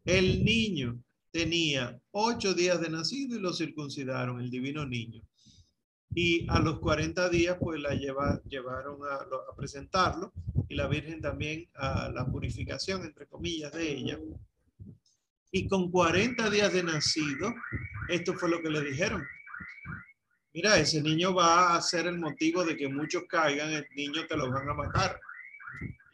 El 0.06 0.46
niño 0.46 1.04
tenía 1.32 2.00
ocho 2.12 2.54
días 2.54 2.80
de 2.80 2.90
nacido 2.90 3.36
y 3.36 3.42
lo 3.42 3.52
circuncidaron, 3.52 4.40
el 4.40 4.50
divino 4.50 4.86
niño. 4.86 5.22
Y 6.16 6.48
a 6.50 6.60
los 6.60 6.80
40 6.80 7.28
días, 7.30 7.58
pues 7.60 7.82
la 7.82 7.96
llevaron 7.96 9.00
a 9.04 9.56
presentarlo 9.58 10.32
y 10.70 10.76
la 10.76 10.88
Virgen 10.88 11.22
también 11.22 11.70
a 11.74 12.12
la 12.12 12.26
purificación, 12.26 13.04
entre 13.04 13.28
comillas, 13.28 13.72
de 13.74 13.92
ella. 13.92 14.20
Y 15.56 15.68
con 15.68 15.92
40 15.92 16.50
días 16.50 16.74
de 16.74 16.82
nacido, 16.82 17.54
esto 18.10 18.34
fue 18.34 18.50
lo 18.50 18.60
que 18.60 18.72
le 18.72 18.82
dijeron. 18.82 19.24
Mira, 20.52 20.80
ese 20.80 21.00
niño 21.00 21.36
va 21.36 21.76
a 21.76 21.82
ser 21.82 22.08
el 22.08 22.18
motivo 22.18 22.66
de 22.66 22.76
que 22.76 22.90
muchos 22.90 23.26
caigan, 23.30 23.70
el 23.70 23.86
niño 23.96 24.26
te 24.26 24.36
lo 24.36 24.52
van 24.52 24.68
a 24.68 24.74
matar. 24.74 25.20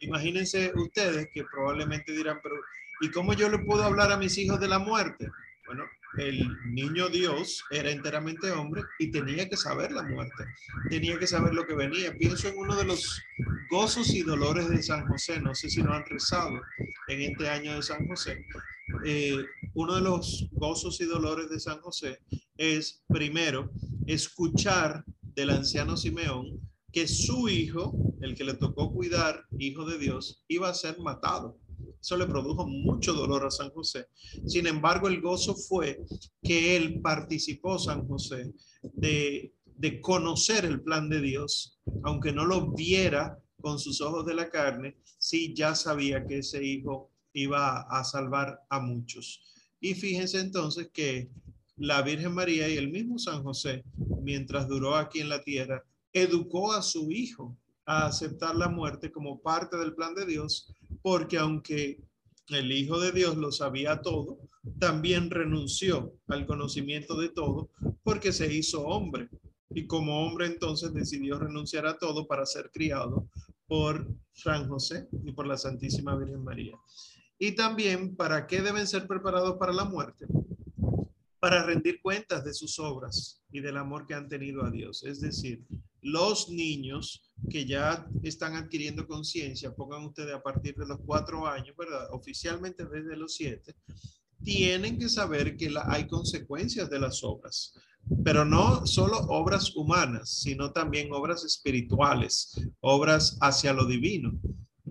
Imagínense 0.00 0.72
ustedes 0.74 1.30
que 1.32 1.44
probablemente 1.44 2.12
dirán, 2.12 2.38
pero 2.42 2.54
¿y 3.00 3.10
cómo 3.10 3.32
yo 3.32 3.48
le 3.48 3.60
puedo 3.60 3.82
hablar 3.82 4.12
a 4.12 4.18
mis 4.18 4.36
hijos 4.36 4.60
de 4.60 4.68
la 4.68 4.78
muerte? 4.78 5.30
Bueno, 5.64 5.84
el 6.18 6.46
niño 6.74 7.08
Dios 7.08 7.64
era 7.70 7.90
enteramente 7.90 8.50
hombre 8.50 8.82
y 8.98 9.10
tenía 9.10 9.48
que 9.48 9.56
saber 9.56 9.90
la 9.92 10.02
muerte, 10.02 10.44
tenía 10.90 11.18
que 11.18 11.26
saber 11.26 11.54
lo 11.54 11.66
que 11.66 11.74
venía. 11.74 12.12
Pienso 12.12 12.48
en 12.48 12.58
uno 12.58 12.76
de 12.76 12.84
los 12.84 13.22
gozos 13.70 14.10
y 14.10 14.22
dolores 14.22 14.68
de 14.68 14.82
San 14.82 15.06
José, 15.06 15.40
no 15.40 15.54
sé 15.54 15.70
si 15.70 15.82
lo 15.82 15.94
han 15.94 16.04
rezado 16.04 16.60
en 17.08 17.22
este 17.22 17.48
año 17.48 17.76
de 17.76 17.82
San 17.82 18.06
José. 18.06 18.44
Eh, 19.04 19.36
uno 19.74 19.94
de 19.94 20.00
los 20.00 20.46
gozos 20.52 21.00
y 21.00 21.04
dolores 21.04 21.48
de 21.48 21.60
San 21.60 21.80
José 21.80 22.18
es, 22.56 23.02
primero, 23.08 23.70
escuchar 24.06 25.04
del 25.22 25.50
anciano 25.50 25.96
Simeón 25.96 26.60
que 26.92 27.06
su 27.06 27.48
hijo, 27.48 27.96
el 28.20 28.34
que 28.34 28.44
le 28.44 28.54
tocó 28.54 28.92
cuidar, 28.92 29.44
hijo 29.58 29.84
de 29.84 29.98
Dios, 29.98 30.44
iba 30.48 30.68
a 30.68 30.74
ser 30.74 30.98
matado. 30.98 31.58
Eso 32.00 32.16
le 32.16 32.26
produjo 32.26 32.66
mucho 32.66 33.12
dolor 33.12 33.44
a 33.46 33.50
San 33.50 33.70
José. 33.70 34.06
Sin 34.46 34.66
embargo, 34.66 35.06
el 35.06 35.20
gozo 35.20 35.54
fue 35.54 36.00
que 36.42 36.76
él 36.76 37.00
participó, 37.00 37.78
San 37.78 38.06
José, 38.06 38.52
de, 38.82 39.52
de 39.76 40.00
conocer 40.00 40.64
el 40.64 40.82
plan 40.82 41.08
de 41.08 41.20
Dios, 41.20 41.78
aunque 42.02 42.32
no 42.32 42.44
lo 42.44 42.72
viera 42.72 43.38
con 43.60 43.78
sus 43.78 44.00
ojos 44.00 44.24
de 44.24 44.34
la 44.34 44.48
carne, 44.48 44.96
sí 45.18 45.54
ya 45.54 45.74
sabía 45.74 46.26
que 46.26 46.38
ese 46.38 46.64
hijo 46.64 47.10
iba 47.32 47.82
a 47.82 48.04
salvar 48.04 48.60
a 48.68 48.80
muchos. 48.80 49.42
Y 49.80 49.94
fíjense 49.94 50.40
entonces 50.40 50.90
que 50.92 51.30
la 51.76 52.02
Virgen 52.02 52.34
María 52.34 52.68
y 52.68 52.76
el 52.76 52.90
mismo 52.90 53.18
San 53.18 53.42
José, 53.42 53.84
mientras 54.22 54.68
duró 54.68 54.96
aquí 54.96 55.20
en 55.20 55.30
la 55.30 55.42
tierra, 55.42 55.82
educó 56.12 56.72
a 56.72 56.82
su 56.82 57.10
hijo 57.10 57.56
a 57.86 58.06
aceptar 58.06 58.54
la 58.54 58.68
muerte 58.68 59.10
como 59.10 59.40
parte 59.40 59.76
del 59.76 59.94
plan 59.94 60.14
de 60.14 60.26
Dios, 60.26 60.72
porque 61.02 61.38
aunque 61.38 61.98
el 62.48 62.72
Hijo 62.72 62.98
de 62.98 63.12
Dios 63.12 63.36
lo 63.36 63.52
sabía 63.52 64.02
todo, 64.02 64.38
también 64.78 65.30
renunció 65.30 66.12
al 66.28 66.46
conocimiento 66.46 67.18
de 67.18 67.30
todo 67.30 67.70
porque 68.02 68.32
se 68.32 68.52
hizo 68.52 68.82
hombre. 68.82 69.28
Y 69.70 69.86
como 69.86 70.26
hombre 70.26 70.46
entonces 70.46 70.92
decidió 70.92 71.38
renunciar 71.38 71.86
a 71.86 71.96
todo 71.96 72.26
para 72.26 72.44
ser 72.44 72.70
criado 72.72 73.28
por 73.68 74.08
San 74.32 74.68
José 74.68 75.08
y 75.24 75.32
por 75.32 75.46
la 75.46 75.56
Santísima 75.56 76.16
Virgen 76.16 76.42
María. 76.42 76.76
Y 77.42 77.52
también, 77.52 78.16
¿para 78.16 78.46
qué 78.46 78.60
deben 78.60 78.86
ser 78.86 79.06
preparados 79.06 79.56
para 79.56 79.72
la 79.72 79.86
muerte? 79.86 80.26
Para 81.40 81.64
rendir 81.64 82.02
cuentas 82.02 82.44
de 82.44 82.52
sus 82.52 82.78
obras 82.78 83.42
y 83.50 83.60
del 83.60 83.78
amor 83.78 84.06
que 84.06 84.12
han 84.12 84.28
tenido 84.28 84.62
a 84.62 84.70
Dios. 84.70 85.02
Es 85.04 85.22
decir, 85.22 85.64
los 86.02 86.50
niños 86.50 87.32
que 87.48 87.64
ya 87.64 88.06
están 88.22 88.56
adquiriendo 88.56 89.06
conciencia, 89.06 89.74
pongan 89.74 90.04
ustedes 90.04 90.34
a 90.34 90.42
partir 90.42 90.76
de 90.76 90.86
los 90.86 90.98
cuatro 91.00 91.46
años, 91.46 91.74
¿verdad? 91.78 92.08
Oficialmente 92.12 92.84
desde 92.84 93.16
los 93.16 93.34
siete, 93.34 93.74
tienen 94.44 94.98
que 94.98 95.08
saber 95.08 95.56
que 95.56 95.72
hay 95.86 96.06
consecuencias 96.06 96.90
de 96.90 97.00
las 97.00 97.24
obras, 97.24 97.72
pero 98.22 98.44
no 98.44 98.86
solo 98.86 99.16
obras 99.28 99.74
humanas, 99.74 100.42
sino 100.42 100.72
también 100.72 101.10
obras 101.10 101.42
espirituales, 101.42 102.52
obras 102.80 103.38
hacia 103.40 103.72
lo 103.72 103.86
divino. 103.86 104.38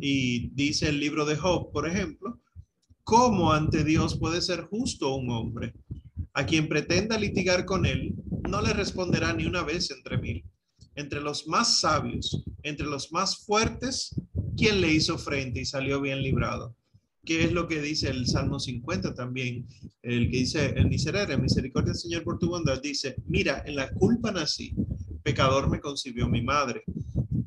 Y 0.02 0.50
dice 0.56 0.90
el 0.90 1.00
libro 1.00 1.26
de 1.26 1.36
Job, 1.36 1.72
por 1.72 1.88
ejemplo, 1.88 2.39
¿cómo 3.10 3.52
ante 3.52 3.84
Dios 3.84 4.20
puede 4.20 4.40
ser 4.40 4.66
justo 4.66 5.16
un 5.16 5.32
hombre? 5.32 5.74
A 6.34 6.46
quien 6.46 6.70
pretenda 6.70 7.18
litigar 7.18 7.66
con 7.66 7.88
él, 7.88 8.14
no 8.48 8.62
le 8.62 8.72
responderá 8.72 9.34
ni 9.34 9.46
una 9.46 9.64
vez 9.64 9.90
entre 9.90 10.20
mil 10.20 10.46
entre 11.00 11.22
los 11.22 11.48
más 11.48 11.80
sabios, 11.80 12.44
entre 12.62 12.86
los 12.86 13.12
más 13.14 13.46
fuertes, 13.46 14.14
¿quién 14.58 14.82
le 14.82 14.92
hizo 14.92 15.18
frente 15.18 15.62
y 15.62 15.66
salió 15.66 16.02
bien 16.02 16.22
librado? 16.22 16.76
¿Qué 17.24 17.46
es 17.46 17.54
lo 17.54 17.70
que 17.70 17.82
dice 17.82 18.10
el 18.10 18.28
Salmo 18.28 18.60
50 18.60 19.14
también? 19.14 19.66
El 20.02 20.30
que 20.30 20.40
dice, 20.40 20.74
el 20.76 20.90
miserere, 20.90 21.38
misericordia 21.38 21.94
Señor 21.94 22.24
por 22.24 22.38
tu 22.38 22.50
bondad, 22.50 22.82
dice, 22.82 23.16
mira, 23.28 23.64
en 23.66 23.78
la 23.78 23.90
culpa 23.92 24.32
nací, 24.32 24.76
pecador 25.24 25.70
me 25.70 25.80
concibió 25.80 26.28
mi 26.28 26.42
madre. 26.42 26.84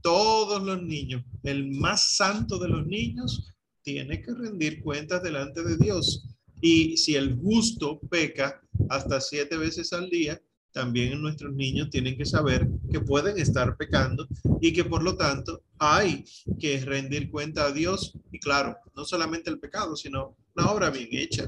Todos 0.00 0.62
los 0.62 0.82
niños, 0.82 1.22
el 1.42 1.70
más 1.72 2.16
santo 2.16 2.58
de 2.58 2.68
los 2.68 2.86
niños, 2.86 3.52
tiene 3.82 4.20
que 4.20 4.34
rendir 4.34 4.82
cuentas 4.82 5.22
delante 5.22 5.62
de 5.62 5.76
Dios. 5.76 6.26
Y 6.60 6.96
si 6.96 7.16
el 7.16 7.36
justo 7.36 8.00
peca 8.10 8.60
hasta 8.88 9.20
siete 9.20 9.56
veces 9.56 9.92
al 9.92 10.08
día, 10.08 10.40
también 10.72 11.20
nuestros 11.20 11.52
niños 11.54 11.90
tienen 11.90 12.16
que 12.16 12.24
saber 12.24 12.68
que 12.90 13.00
pueden 13.00 13.38
estar 13.38 13.76
pecando 13.76 14.26
y 14.60 14.72
que 14.72 14.84
por 14.84 15.02
lo 15.02 15.16
tanto 15.16 15.62
hay 15.78 16.24
que 16.58 16.80
rendir 16.80 17.30
cuenta 17.30 17.66
a 17.66 17.72
Dios 17.72 18.18
y 18.30 18.38
claro, 18.38 18.76
no 18.96 19.04
solamente 19.04 19.50
el 19.50 19.60
pecado, 19.60 19.96
sino 19.96 20.36
la 20.54 20.70
obra 20.70 20.90
bien 20.90 21.08
hecha. 21.10 21.46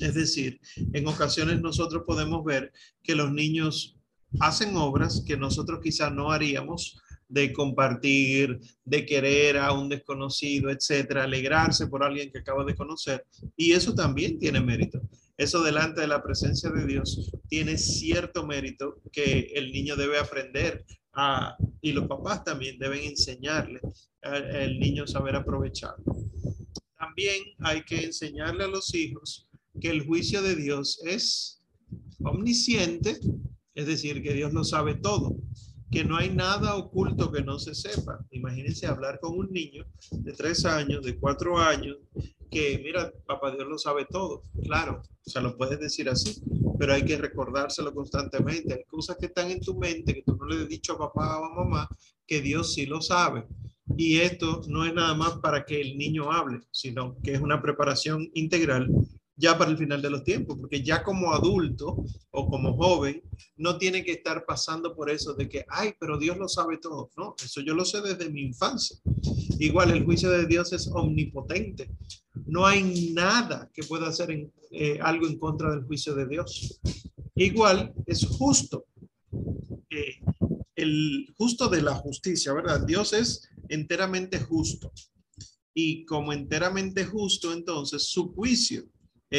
Es 0.00 0.14
decir, 0.14 0.60
en 0.92 1.06
ocasiones 1.06 1.60
nosotros 1.60 2.02
podemos 2.06 2.44
ver 2.44 2.72
que 3.02 3.14
los 3.14 3.32
niños 3.32 3.96
hacen 4.40 4.76
obras 4.76 5.22
que 5.26 5.36
nosotros 5.36 5.80
quizás 5.82 6.12
no 6.12 6.32
haríamos 6.32 7.00
de 7.28 7.52
compartir, 7.52 8.58
de 8.84 9.06
querer 9.06 9.58
a 9.58 9.72
un 9.72 9.88
desconocido, 9.88 10.70
etcétera, 10.70 11.24
alegrarse 11.24 11.86
por 11.86 12.02
alguien 12.02 12.30
que 12.30 12.38
acaba 12.38 12.64
de 12.64 12.74
conocer. 12.74 13.24
Y 13.56 13.72
eso 13.72 13.94
también 13.94 14.38
tiene 14.38 14.60
mérito 14.60 15.00
eso 15.36 15.62
delante 15.62 16.00
de 16.00 16.06
la 16.06 16.22
presencia 16.22 16.70
de 16.70 16.86
Dios 16.86 17.32
tiene 17.48 17.76
cierto 17.76 18.46
mérito 18.46 19.00
que 19.10 19.52
el 19.54 19.72
niño 19.72 19.96
debe 19.96 20.18
aprender 20.18 20.84
a, 21.12 21.56
y 21.80 21.92
los 21.92 22.06
papás 22.06 22.44
también 22.44 22.78
deben 22.78 23.02
enseñarle 23.04 23.80
al 24.22 24.78
niño 24.78 25.06
saber 25.06 25.34
aprovechar. 25.34 25.96
También 26.96 27.42
hay 27.58 27.82
que 27.82 28.04
enseñarle 28.04 28.64
a 28.64 28.68
los 28.68 28.94
hijos 28.94 29.48
que 29.80 29.90
el 29.90 30.06
juicio 30.06 30.40
de 30.40 30.54
Dios 30.54 31.00
es 31.04 31.60
omnisciente, 32.20 33.18
es 33.74 33.86
decir, 33.86 34.22
que 34.22 34.34
Dios 34.34 34.52
lo 34.52 34.62
sabe 34.62 34.94
todo, 34.94 35.36
que 35.90 36.04
no 36.04 36.16
hay 36.16 36.30
nada 36.30 36.76
oculto 36.76 37.30
que 37.30 37.42
no 37.42 37.58
se 37.58 37.74
sepa. 37.74 38.24
Imagínense 38.30 38.86
hablar 38.86 39.20
con 39.20 39.38
un 39.38 39.50
niño 39.52 39.84
de 40.10 40.32
tres 40.32 40.64
años, 40.64 41.04
de 41.04 41.18
cuatro 41.18 41.58
años, 41.58 41.98
que, 42.50 42.80
mira, 42.82 43.12
papá 43.26 43.50
Dios 43.50 43.66
lo 43.68 43.78
sabe 43.78 44.06
todo. 44.08 44.44
Claro, 44.62 45.02
o 45.26 45.30
sea, 45.30 45.42
lo 45.42 45.56
puedes 45.56 45.80
decir 45.80 46.08
así, 46.08 46.42
pero 46.78 46.94
hay 46.94 47.04
que 47.04 47.16
recordárselo 47.16 47.92
constantemente. 47.92 48.74
Hay 48.74 48.84
cosas 48.84 49.16
que 49.18 49.26
están 49.26 49.50
en 49.50 49.60
tu 49.60 49.76
mente 49.78 50.14
que 50.14 50.22
tú 50.22 50.36
no 50.36 50.46
le 50.46 50.62
has 50.62 50.68
dicho 50.68 50.94
a 50.94 50.98
papá 50.98 51.40
o 51.40 51.44
a 51.44 51.54
mamá, 51.54 51.88
que 52.26 52.40
Dios 52.40 52.74
sí 52.74 52.86
lo 52.86 53.00
sabe. 53.00 53.46
Y 53.96 54.18
esto 54.18 54.62
no 54.68 54.84
es 54.84 54.94
nada 54.94 55.14
más 55.14 55.38
para 55.40 55.64
que 55.64 55.80
el 55.80 55.96
niño 55.96 56.32
hable, 56.32 56.60
sino 56.70 57.16
que 57.22 57.34
es 57.34 57.40
una 57.40 57.60
preparación 57.60 58.30
integral 58.34 58.88
ya 59.36 59.58
para 59.58 59.70
el 59.70 59.78
final 59.78 60.00
de 60.00 60.10
los 60.10 60.24
tiempos, 60.24 60.56
porque 60.58 60.82
ya 60.82 61.02
como 61.02 61.32
adulto 61.32 62.04
o 62.30 62.48
como 62.48 62.76
joven 62.76 63.22
no 63.56 63.78
tiene 63.78 64.04
que 64.04 64.12
estar 64.12 64.44
pasando 64.46 64.94
por 64.94 65.10
eso 65.10 65.34
de 65.34 65.48
que, 65.48 65.64
ay, 65.68 65.92
pero 65.98 66.18
Dios 66.18 66.36
lo 66.36 66.48
sabe 66.48 66.78
todo. 66.78 67.10
No, 67.16 67.34
eso 67.42 67.60
yo 67.60 67.74
lo 67.74 67.84
sé 67.84 68.00
desde 68.00 68.30
mi 68.30 68.42
infancia. 68.42 68.96
Igual 69.58 69.90
el 69.90 70.04
juicio 70.04 70.30
de 70.30 70.46
Dios 70.46 70.72
es 70.72 70.88
omnipotente. 70.88 71.90
No 72.46 72.66
hay 72.66 73.12
nada 73.12 73.70
que 73.72 73.82
pueda 73.82 74.08
hacer 74.08 74.50
eh, 74.70 74.98
algo 75.00 75.26
en 75.26 75.38
contra 75.38 75.70
del 75.70 75.84
juicio 75.84 76.14
de 76.14 76.26
Dios. 76.26 76.80
Igual 77.34 77.92
es 78.06 78.26
justo. 78.26 78.86
Eh, 79.90 80.20
el 80.76 81.32
justo 81.36 81.68
de 81.68 81.82
la 81.82 81.94
justicia, 81.94 82.52
¿verdad? 82.52 82.84
Dios 82.86 83.12
es 83.12 83.48
enteramente 83.68 84.40
justo. 84.40 84.92
Y 85.72 86.04
como 86.04 86.32
enteramente 86.32 87.04
justo, 87.04 87.52
entonces 87.52 88.04
su 88.04 88.32
juicio 88.32 88.84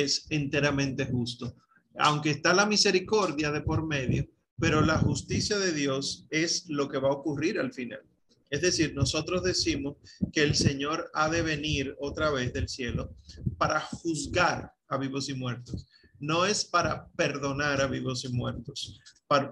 es 0.03 0.27
enteramente 0.29 1.05
justo. 1.05 1.55
Aunque 1.97 2.31
está 2.31 2.53
la 2.53 2.65
misericordia 2.65 3.51
de 3.51 3.62
por 3.62 3.86
medio, 3.86 4.27
pero 4.60 4.81
la 4.81 4.97
justicia 4.97 5.58
de 5.58 5.71
Dios 5.71 6.25
es 6.29 6.65
lo 6.69 6.89
que 6.89 6.97
va 6.97 7.10
a 7.10 7.13
ocurrir 7.13 7.60
al 7.60 7.73
final. 7.73 8.01
Es 8.49 8.62
decir, 8.62 8.93
nosotros 8.93 9.43
decimos 9.43 9.97
que 10.31 10.43
el 10.43 10.55
Señor 10.55 11.10
ha 11.13 11.29
de 11.29 11.41
venir 11.41 11.95
otra 11.99 12.29
vez 12.29 12.53
del 12.53 12.69
cielo 12.69 13.15
para 13.58 13.79
juzgar 13.79 14.73
a 14.88 14.97
vivos 14.97 15.29
y 15.29 15.34
muertos. 15.34 15.88
no 16.17 16.45
es 16.45 16.63
para 16.63 17.08
perdonar 17.17 17.81
a 17.81 17.88
vivos 17.88 18.23
y 18.23 18.29
muertos, 18.29 18.97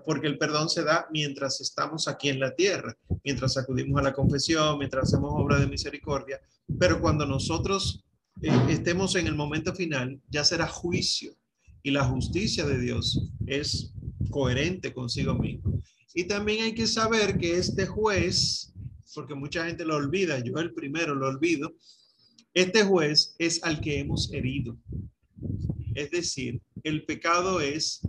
porque 0.06 0.28
el 0.28 0.38
perdón 0.38 0.70
se 0.70 0.84
da 0.84 1.08
mientras 1.12 1.60
estamos 1.60 2.08
aquí 2.08 2.30
en 2.30 2.40
la 2.40 2.56
tierra, 2.56 2.98
mientras 3.24 3.58
acudimos 3.58 4.00
a 4.00 4.04
la 4.04 4.14
confesión, 4.14 4.78
mientras 4.78 5.10
hacemos 5.10 5.34
obra 5.36 5.60
de 5.60 5.68
misericordia, 5.68 6.40
pero 6.80 7.02
cuando 7.02 7.26
nosotros 7.26 8.06
estemos 8.42 9.16
en 9.16 9.28
el 9.28 9.36
momento 9.36 9.74
final, 9.74 10.20
ya 10.30 10.44
será 10.44 10.68
juicio 10.68 11.36
y 11.84 11.92
la 11.92 12.06
justicia 12.06 12.66
de 12.66 12.80
Dios 12.80 13.32
es 13.46 13.94
coherente 14.30 14.94
consigo 14.94 15.36
mismo. 15.36 15.82
Y 16.14 16.26
también 16.26 16.64
hay 16.64 16.74
que 16.74 16.88
saber 16.88 17.38
que 17.38 17.58
este 17.58 17.86
juez, 17.86 18.74
porque 19.14 19.36
mucha 19.36 19.66
gente 19.66 19.86
lo 19.86 19.96
olvida, 19.96 20.40
yo 20.40 20.58
el 20.58 20.74
primero 20.74 21.16
lo 21.16 21.28
olvido, 21.28 21.76
este 22.54 22.84
juez 22.84 23.36
es 23.40 23.64
al 23.64 23.82
que 23.82 24.00
hemos 24.00 24.32
herido. 24.32 24.78
Es 25.96 26.12
decir, 26.12 26.62
el 26.84 27.06
pecado 27.06 27.62
es 27.62 28.02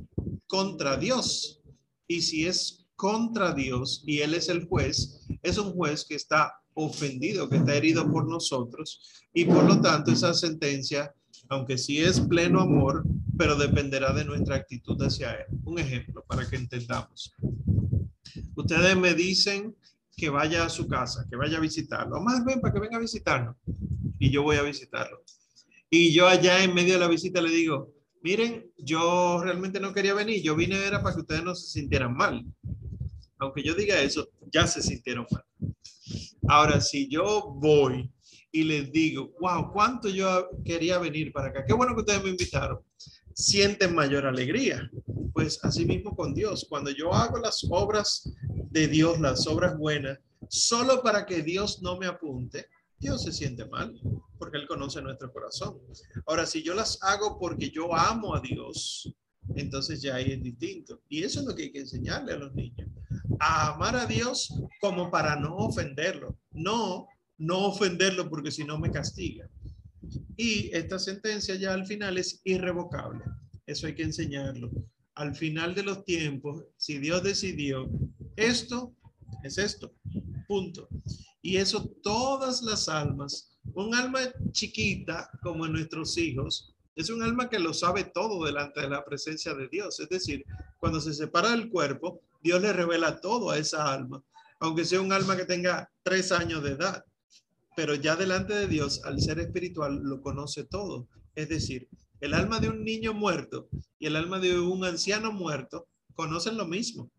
contra 0.46 0.96
Dios. 0.96 1.62
Y 2.06 2.20
si 2.20 2.46
es 2.46 2.86
contra 2.96 3.54
Dios 3.54 4.04
y 4.06 4.20
Él 4.20 4.34
es 4.34 4.48
el 4.48 4.66
juez, 4.66 5.26
es 5.42 5.58
un 5.58 5.72
juez 5.72 6.04
que 6.04 6.14
está 6.14 6.52
ofendido, 6.74 7.48
que 7.48 7.56
está 7.56 7.74
herido 7.74 8.10
por 8.10 8.28
nosotros. 8.28 9.00
Y 9.32 9.44
por 9.44 9.64
lo 9.64 9.80
tanto, 9.80 10.12
esa 10.12 10.34
sentencia, 10.34 11.14
aunque 11.48 11.78
sí 11.78 11.98
es 11.98 12.20
pleno 12.20 12.60
amor, 12.60 13.04
pero 13.36 13.56
dependerá 13.56 14.12
de 14.12 14.24
nuestra 14.24 14.56
actitud 14.56 15.00
hacia 15.02 15.32
Él. 15.32 15.46
Un 15.64 15.78
ejemplo 15.78 16.24
para 16.26 16.48
que 16.48 16.56
entendamos. 16.56 17.34
Ustedes 18.54 18.96
me 18.96 19.14
dicen 19.14 19.74
que 20.16 20.30
vaya 20.30 20.64
a 20.64 20.68
su 20.68 20.86
casa, 20.86 21.26
que 21.28 21.36
vaya 21.36 21.58
a 21.58 21.60
visitarlo. 21.60 22.20
Más 22.20 22.44
ven 22.44 22.60
para 22.60 22.72
que 22.72 22.80
venga 22.80 22.96
a 22.96 23.00
visitarnos. 23.00 23.56
Y 24.18 24.30
yo 24.30 24.42
voy 24.42 24.56
a 24.56 24.62
visitarlo. 24.62 25.22
Y 25.90 26.12
yo 26.12 26.26
allá 26.26 26.62
en 26.62 26.74
medio 26.74 26.94
de 26.94 27.00
la 27.00 27.08
visita 27.08 27.40
le 27.40 27.50
digo, 27.50 27.92
miren, 28.22 28.66
yo 28.78 29.40
realmente 29.42 29.80
no 29.80 29.92
quería 29.92 30.14
venir, 30.14 30.42
yo 30.42 30.56
vine 30.56 30.76
era 30.76 31.02
para 31.02 31.14
que 31.14 31.20
ustedes 31.20 31.44
no 31.44 31.54
se 31.54 31.68
sintieran 31.68 32.16
mal. 32.16 32.44
Aunque 33.38 33.62
yo 33.62 33.74
diga 33.74 34.00
eso, 34.00 34.28
ya 34.50 34.66
se 34.66 34.82
sintieron 34.82 35.26
mal. 35.30 35.44
Ahora, 36.48 36.80
si 36.80 37.08
yo 37.08 37.54
voy 37.56 38.10
y 38.52 38.64
les 38.64 38.92
digo, 38.92 39.32
wow, 39.40 39.72
cuánto 39.72 40.08
yo 40.08 40.48
quería 40.64 40.98
venir 40.98 41.32
para 41.32 41.48
acá, 41.48 41.64
qué 41.66 41.72
bueno 41.72 41.94
que 41.94 42.00
ustedes 42.00 42.22
me 42.22 42.30
invitaron, 42.30 42.78
sienten 43.34 43.94
mayor 43.94 44.26
alegría. 44.26 44.90
Pues 45.32 45.58
así 45.64 45.84
mismo 45.84 46.14
con 46.14 46.34
Dios, 46.34 46.66
cuando 46.68 46.90
yo 46.90 47.12
hago 47.12 47.38
las 47.38 47.66
obras 47.68 48.30
de 48.70 48.86
Dios, 48.88 49.18
las 49.20 49.46
obras 49.46 49.76
buenas, 49.76 50.18
solo 50.48 51.02
para 51.02 51.26
que 51.26 51.42
Dios 51.42 51.82
no 51.82 51.98
me 51.98 52.06
apunte, 52.06 52.68
Dios 52.98 53.22
se 53.22 53.32
siente 53.32 53.66
mal 53.66 53.98
porque 54.38 54.58
Él 54.58 54.66
conoce 54.66 55.02
nuestro 55.02 55.32
corazón. 55.32 55.78
Ahora, 56.26 56.46
si 56.46 56.62
yo 56.62 56.74
las 56.74 56.98
hago 57.02 57.38
porque 57.38 57.70
yo 57.70 57.94
amo 57.94 58.34
a 58.34 58.40
Dios, 58.40 59.12
entonces 59.56 60.00
ya 60.00 60.16
ahí 60.16 60.32
es 60.32 60.42
distinto. 60.42 61.00
Y 61.08 61.22
eso 61.22 61.40
es 61.40 61.46
lo 61.46 61.54
que 61.54 61.64
hay 61.64 61.72
que 61.72 61.80
enseñarle 61.80 62.32
a 62.32 62.36
los 62.36 62.54
niños. 62.54 62.88
A 63.38 63.74
amar 63.74 63.96
a 63.96 64.06
Dios 64.06 64.52
como 64.80 65.10
para 65.10 65.36
no 65.36 65.56
ofenderlo. 65.56 66.38
No, 66.52 67.08
no 67.38 67.66
ofenderlo 67.66 68.28
porque 68.28 68.50
si 68.50 68.64
no 68.64 68.78
me 68.78 68.90
castiga. 68.90 69.48
Y 70.36 70.70
esta 70.74 70.98
sentencia 70.98 71.54
ya 71.54 71.72
al 71.72 71.86
final 71.86 72.18
es 72.18 72.40
irrevocable. 72.44 73.24
Eso 73.66 73.86
hay 73.86 73.94
que 73.94 74.02
enseñarlo. 74.02 74.70
Al 75.14 75.34
final 75.34 75.74
de 75.74 75.84
los 75.84 76.04
tiempos, 76.04 76.64
si 76.76 76.98
Dios 76.98 77.22
decidió 77.22 77.88
esto, 78.36 78.94
es 79.42 79.58
esto. 79.58 79.94
Punto. 80.46 80.88
Y 81.40 81.56
eso 81.56 81.86
todas 82.02 82.62
las 82.62 82.88
almas, 82.88 83.56
un 83.74 83.94
alma 83.94 84.20
chiquita 84.50 85.30
como 85.42 85.66
nuestros 85.66 86.16
hijos, 86.18 86.74
es 86.96 87.10
un 87.10 87.22
alma 87.22 87.48
que 87.48 87.58
lo 87.58 87.74
sabe 87.74 88.04
todo 88.04 88.44
delante 88.44 88.80
de 88.80 88.88
la 88.88 89.04
presencia 89.04 89.54
de 89.54 89.68
Dios. 89.68 89.98
Es 90.00 90.08
decir, 90.08 90.44
cuando 90.78 91.00
se 91.00 91.12
separa 91.12 91.50
del 91.50 91.68
cuerpo, 91.68 92.20
Dios 92.44 92.60
le 92.60 92.74
revela 92.74 93.22
todo 93.22 93.50
a 93.50 93.58
esa 93.58 93.90
alma, 93.90 94.22
aunque 94.60 94.84
sea 94.84 95.00
un 95.00 95.12
alma 95.12 95.34
que 95.34 95.46
tenga 95.46 95.90
tres 96.02 96.30
años 96.30 96.62
de 96.62 96.72
edad. 96.72 97.02
Pero 97.74 97.94
ya 97.94 98.16
delante 98.16 98.52
de 98.54 98.68
Dios, 98.68 99.02
al 99.04 99.18
ser 99.22 99.38
espiritual, 99.40 100.00
lo 100.02 100.20
conoce 100.20 100.64
todo. 100.64 101.08
Es 101.34 101.48
decir, 101.48 101.88
el 102.20 102.34
alma 102.34 102.60
de 102.60 102.68
un 102.68 102.84
niño 102.84 103.14
muerto 103.14 103.70
y 103.98 104.06
el 104.06 104.14
alma 104.14 104.38
de 104.40 104.60
un 104.60 104.84
anciano 104.84 105.32
muerto 105.32 105.88
conocen 106.14 106.58
lo 106.58 106.66
mismo 106.66 107.10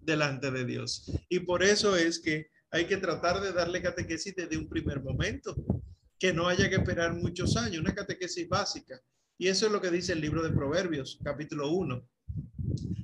delante 0.00 0.50
de 0.50 0.64
Dios. 0.64 1.12
Y 1.28 1.38
por 1.38 1.62
eso 1.62 1.94
es 1.96 2.18
que 2.18 2.48
hay 2.72 2.86
que 2.86 2.96
tratar 2.96 3.40
de 3.40 3.52
darle 3.52 3.82
catequesis 3.82 4.34
desde 4.34 4.58
un 4.58 4.68
primer 4.68 5.00
momento, 5.00 5.54
que 6.18 6.32
no 6.32 6.48
haya 6.48 6.68
que 6.68 6.76
esperar 6.76 7.14
muchos 7.14 7.56
años, 7.56 7.78
una 7.78 7.94
catequesis 7.94 8.48
básica. 8.48 9.00
Y 9.38 9.46
eso 9.46 9.66
es 9.66 9.72
lo 9.72 9.80
que 9.80 9.92
dice 9.92 10.12
el 10.12 10.20
libro 10.20 10.42
de 10.42 10.50
Proverbios, 10.50 11.20
capítulo 11.22 11.70
1. 11.70 12.04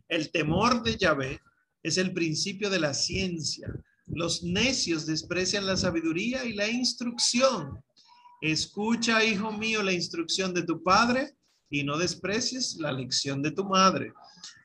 El 0.08 0.30
temor 0.32 0.82
de 0.82 0.96
Yahvé 0.96 1.40
es 1.82 1.98
el 1.98 2.12
principio 2.12 2.70
de 2.70 2.80
la 2.80 2.94
ciencia. 2.94 3.68
Los 4.06 4.42
necios 4.42 5.06
desprecian 5.06 5.66
la 5.66 5.76
sabiduría 5.76 6.44
y 6.44 6.54
la 6.54 6.68
instrucción. 6.68 7.82
Escucha, 8.40 9.24
hijo 9.24 9.52
mío, 9.52 9.82
la 9.82 9.92
instrucción 9.92 10.54
de 10.54 10.62
tu 10.62 10.82
padre 10.82 11.34
y 11.70 11.84
no 11.84 11.98
desprecies 11.98 12.76
la 12.76 12.92
lección 12.92 13.42
de 13.42 13.50
tu 13.50 13.64
madre. 13.64 14.12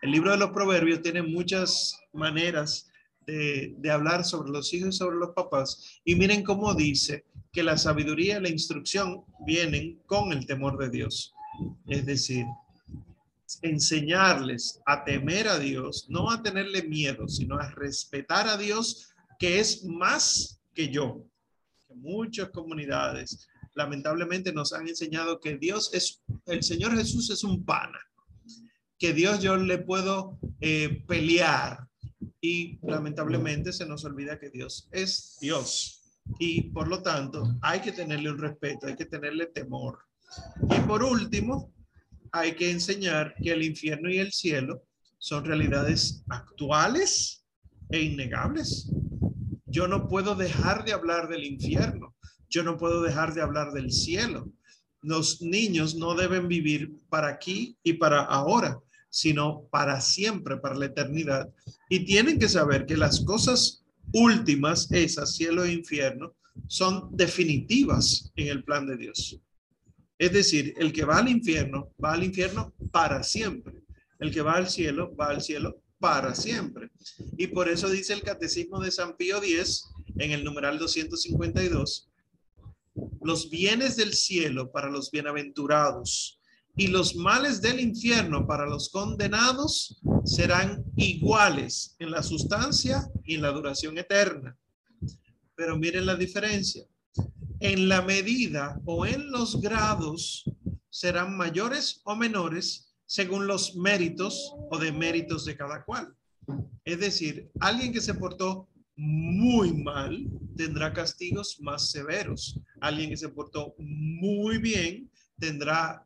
El 0.01 0.11
libro 0.11 0.31
de 0.31 0.37
los 0.37 0.51
Proverbios 0.51 1.01
tiene 1.01 1.21
muchas 1.21 1.97
maneras 2.13 2.87
de, 3.25 3.75
hablar 3.91 4.23
sobre 4.25 4.51
los 4.51 4.73
hijos 4.73 4.95
y 4.95 4.97
sobre 4.97 5.17
los 5.17 5.31
papás. 5.31 6.01
Y 6.03 6.15
miren 6.15 6.43
cómo 6.43 6.73
dice 6.73 7.25
que 7.51 7.63
la 7.63 7.77
sabiduría 7.77 8.37
y 8.37 8.41
la 8.41 8.49
instrucción 8.49 9.23
vienen 9.45 10.01
con 10.05 10.31
el 10.31 10.45
temor 10.45 10.77
de 10.77 10.89
Dios. 10.89 11.33
Es 11.87 12.05
decir, 12.05 12.45
enseñarles 13.61 14.81
a 14.85 15.03
temer 15.03 15.47
a 15.47 15.59
Dios, 15.59 16.07
no 16.09 16.31
a 16.31 16.41
tenerle 16.41 16.83
miedo, 16.83 17.27
sino 17.27 17.57
a 17.57 17.69
respetar 17.71 18.47
a 18.47 18.57
Dios, 18.57 19.13
que 19.39 19.59
es 19.59 19.83
más 19.85 20.61
que 20.73 20.89
yo. 20.89 21.25
muchas 21.95 22.49
comunidades 22.49 23.47
lamentablemente 23.75 24.51
nos 24.51 24.73
han 24.73 24.87
enseñado 24.87 25.39
que 25.39 25.57
Dios 25.57 25.93
es, 25.93 26.23
el 26.47 26.63
Señor 26.63 26.95
Jesús 26.95 27.29
es 27.29 27.43
un 27.43 27.63
pana, 27.63 27.99
que 28.97 29.13
Dios 29.13 29.39
yo 29.41 29.57
le 29.57 29.77
puedo 29.77 30.39
eh, 30.59 31.03
pelear, 31.07 31.87
y 32.41 32.77
lamentablemente 32.81 33.71
se 33.71 33.85
nos 33.85 34.03
olvida 34.03 34.39
que 34.39 34.49
Dios 34.49 34.89
es 34.91 35.37
Dios 35.39 36.03
y 36.39 36.69
por 36.71 36.87
lo 36.87 37.01
tanto 37.01 37.55
hay 37.61 37.81
que 37.81 37.91
tenerle 37.91 38.31
un 38.31 38.37
respeto, 38.37 38.87
hay 38.87 38.95
que 38.95 39.05
tenerle 39.05 39.47
temor. 39.47 39.99
Y 40.69 40.79
por 40.81 41.03
último, 41.03 41.73
hay 42.33 42.55
que 42.55 42.71
enseñar 42.71 43.35
que 43.41 43.51
el 43.51 43.63
infierno 43.63 44.09
y 44.09 44.17
el 44.17 44.31
cielo 44.33 44.83
son 45.19 45.45
realidades 45.45 46.23
actuales 46.27 47.45
e 47.89 48.01
innegables. 48.01 48.91
Yo 49.67 49.87
no 49.87 50.07
puedo 50.07 50.35
dejar 50.35 50.83
de 50.83 50.93
hablar 50.93 51.29
del 51.29 51.45
infierno, 51.45 52.15
yo 52.49 52.63
no 52.63 52.75
puedo 52.77 53.03
dejar 53.03 53.35
de 53.35 53.41
hablar 53.41 53.71
del 53.71 53.91
cielo. 53.91 54.51
Los 55.01 55.41
niños 55.41 55.95
no 55.95 56.15
deben 56.15 56.47
vivir 56.47 56.95
para 57.09 57.27
aquí 57.27 57.77
y 57.83 57.93
para 57.93 58.21
ahora, 58.21 58.79
sino 59.09 59.67
para 59.69 60.01
siempre, 60.01 60.57
para 60.57 60.75
la 60.75 60.87
eternidad. 60.87 61.53
Y 61.87 62.03
tienen 62.03 62.39
que 62.39 62.49
saber 62.49 62.87
que 62.87 62.97
las 62.97 63.23
cosas 63.23 63.83
últimas, 64.11 64.91
esas, 64.91 65.35
cielo 65.35 65.65
e 65.65 65.73
infierno, 65.73 66.33
son 66.67 67.09
definitivas 67.15 68.31
en 68.35 68.47
el 68.47 68.63
plan 68.63 68.87
de 68.87 68.97
Dios. 68.97 69.39
Es 70.17 70.31
decir, 70.31 70.73
el 70.77 70.93
que 70.93 71.05
va 71.05 71.17
al 71.17 71.29
infierno, 71.29 71.91
va 72.03 72.13
al 72.13 72.23
infierno 72.23 72.73
para 72.91 73.23
siempre. 73.23 73.81
El 74.19 74.31
que 74.31 74.41
va 74.41 74.53
al 74.53 74.69
cielo, 74.69 75.15
va 75.15 75.27
al 75.27 75.41
cielo 75.41 75.81
para 75.99 76.35
siempre. 76.35 76.91
Y 77.37 77.47
por 77.47 77.69
eso 77.69 77.89
dice 77.89 78.13
el 78.13 78.21
Catecismo 78.21 78.79
de 78.79 78.91
San 78.91 79.15
Pío 79.15 79.37
X, 79.37 79.85
en 80.17 80.31
el 80.31 80.43
numeral 80.43 80.77
252, 80.77 82.09
los 83.21 83.49
bienes 83.49 83.95
del 83.95 84.13
cielo 84.13 84.71
para 84.71 84.89
los 84.89 85.09
bienaventurados 85.11 86.39
y 86.75 86.87
los 86.87 87.15
males 87.15 87.61
del 87.61 87.79
infierno 87.79 88.47
para 88.47 88.65
los 88.65 88.89
condenados 88.89 89.99
serán 90.25 90.83
iguales 90.95 91.95
en 91.99 92.11
la 92.11 92.23
sustancia 92.23 93.07
y 93.23 93.35
en 93.35 93.41
la 93.41 93.51
duración 93.51 93.97
eterna. 93.97 94.57
Pero 95.55 95.77
miren 95.77 96.05
la 96.05 96.15
diferencia. 96.15 96.83
En 97.63 97.87
la 97.87 98.01
medida 98.01 98.77
o 98.83 99.05
en 99.05 99.31
los 99.31 99.61
grados 99.61 100.43
serán 100.89 101.37
mayores 101.37 102.01
o 102.03 102.13
menores 102.13 102.93
según 103.05 103.47
los 103.47 103.77
méritos 103.77 104.53
o 104.69 104.77
deméritos 104.77 105.45
de 105.45 105.55
cada 105.55 105.85
cual. 105.85 106.13
Es 106.83 106.99
decir, 106.99 107.49
alguien 107.61 107.93
que 107.93 108.01
se 108.01 108.15
portó 108.15 108.67
muy 108.97 109.71
mal 109.71 110.27
tendrá 110.57 110.91
castigos 110.91 111.57
más 111.61 111.89
severos. 111.89 112.59
Alguien 112.81 113.11
que 113.11 113.15
se 113.15 113.29
portó 113.29 113.75
muy 113.77 114.57
bien 114.57 115.09
tendrá 115.39 116.05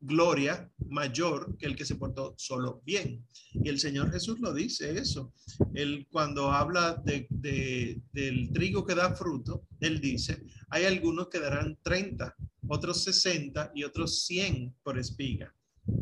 gloria 0.00 0.70
mayor 0.88 1.56
que 1.58 1.66
el 1.66 1.76
que 1.76 1.84
se 1.84 1.96
portó 1.96 2.34
solo 2.36 2.82
bien. 2.84 3.24
Y 3.52 3.68
el 3.68 3.78
Señor 3.78 4.12
Jesús 4.12 4.38
lo 4.40 4.52
dice 4.52 4.98
eso. 4.98 5.32
Él 5.74 6.06
cuando 6.10 6.50
habla 6.50 6.94
de, 7.04 8.00
del 8.12 8.50
trigo 8.52 8.84
que 8.84 8.94
da 8.94 9.14
fruto, 9.14 9.66
él 9.80 10.00
dice, 10.00 10.42
hay 10.70 10.84
algunos 10.84 11.28
que 11.28 11.40
darán 11.40 11.78
30, 11.82 12.34
otros 12.68 13.04
60 13.04 13.72
y 13.74 13.84
otros 13.84 14.24
100 14.26 14.74
por 14.82 14.98
espiga. 14.98 15.54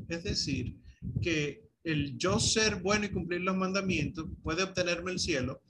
Es 0.09 0.25
decir, 0.25 0.77
que 1.23 1.67
el 1.85 2.19
yo 2.19 2.41
ser 2.41 2.83
bueno 2.83 3.07
y 3.07 3.11
cumplir 3.11 3.43
los 3.43 3.57
mandamientos 3.57 4.27
puede 4.43 4.65
obtenerme 4.65 5.13
el 5.13 5.21
cielo, 5.21 5.63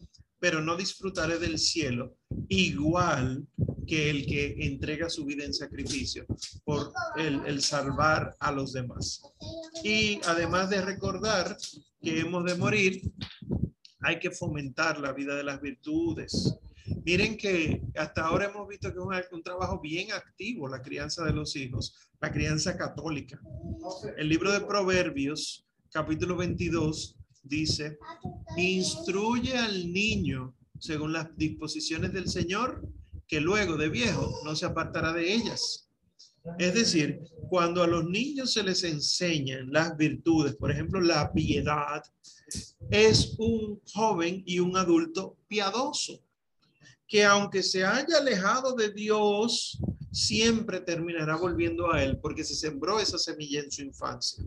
pero 0.47 0.63
no 0.63 0.77
disfrutaré 0.77 1.41
del 1.41 1.59
cielo 1.59 2.19
igual 2.49 3.49
que 3.85 4.11
el 4.11 4.27
que 4.27 4.55
entrega 4.61 5.11
su 5.11 5.25
vida 5.25 5.45
en 5.45 5.53
sacrificio 5.53 6.25
por 6.63 6.93
el, 7.17 7.61
salvar 7.61 8.37
a 8.39 8.53
los 8.53 8.73
demás. 8.73 9.23
Y 9.83 10.21
además 10.25 10.71
de 10.71 10.83
recordar 10.83 11.57
que 12.01 12.21
hemos 12.21 12.45
de 12.45 12.55
morir, 12.55 13.03
hay 14.03 14.21
que 14.21 14.31
fomentar 14.31 15.01
la 15.01 15.13
vida 15.13 15.35
de 15.35 15.43
las 15.43 15.61
virtudes. 15.61 16.57
Miren 17.05 17.37
que 17.37 17.83
hasta 17.97 18.25
ahora 18.25 18.45
hemos 18.45 18.69
visto 18.69 18.93
que 18.93 19.01
es 19.01 19.05
un, 19.05 19.39
un 19.39 19.43
trabajo 19.43 19.81
bien 19.81 20.13
activo 20.13 20.69
la 20.69 20.81
crianza 20.81 21.25
de 21.25 21.33
los 21.33 21.57
hijos, 21.57 21.93
la 22.21 22.31
crianza 22.31 22.77
católica. 22.77 23.41
El 24.17 24.29
libro 24.29 24.53
de 24.53 24.61
Proverbios, 24.61 25.67
capítulo 25.91 26.37
22, 26.37 27.16
dice, 27.49 27.99
instruye 28.57 29.57
al 29.57 29.93
niño 29.93 30.55
según 30.79 31.13
las 31.13 31.37
disposiciones 31.37 32.13
del 32.13 32.29
Señor, 32.29 32.87
que 33.27 33.41
luego 33.41 33.77
de 33.77 33.89
viejo 33.89 34.41
no 34.45 34.55
se 34.55 34.67
apartará 34.67 35.13
de 35.13 35.33
ellas. 35.33 35.89
Es 36.59 36.75
decir, 36.75 37.21
cuando 37.49 37.83
a 37.83 37.87
los 37.87 38.09
niños 38.09 38.53
se 38.53 38.63
les 38.63 38.85
enseñan 38.85 39.73
las 39.73 39.97
virtudes, 39.97 40.55
por 40.55 40.71
ejemplo, 40.71 41.01
la 41.01 41.33
piedad, 41.33 42.03
es 42.91 43.35
un 43.39 43.81
joven 43.93 44.43
y 44.47 44.61
un 44.61 44.77
adulto 44.77 45.37
piadoso, 45.49 46.23
que 47.09 47.25
aunque 47.25 47.63
se 47.63 47.85
haya 47.85 48.19
alejado 48.19 48.75
de 48.75 48.93
Dios, 48.93 49.79
siempre 50.13 50.81
terminará 50.81 51.37
volviendo 51.37 51.93
a 51.93 52.03
Él, 52.03 52.19
porque 52.19 52.45
se 52.45 52.55
sembró 52.55 53.01
esa 53.01 53.19
semilla 53.19 53.61
en 53.61 53.71
su 53.71 53.83
infancia. 53.83 54.45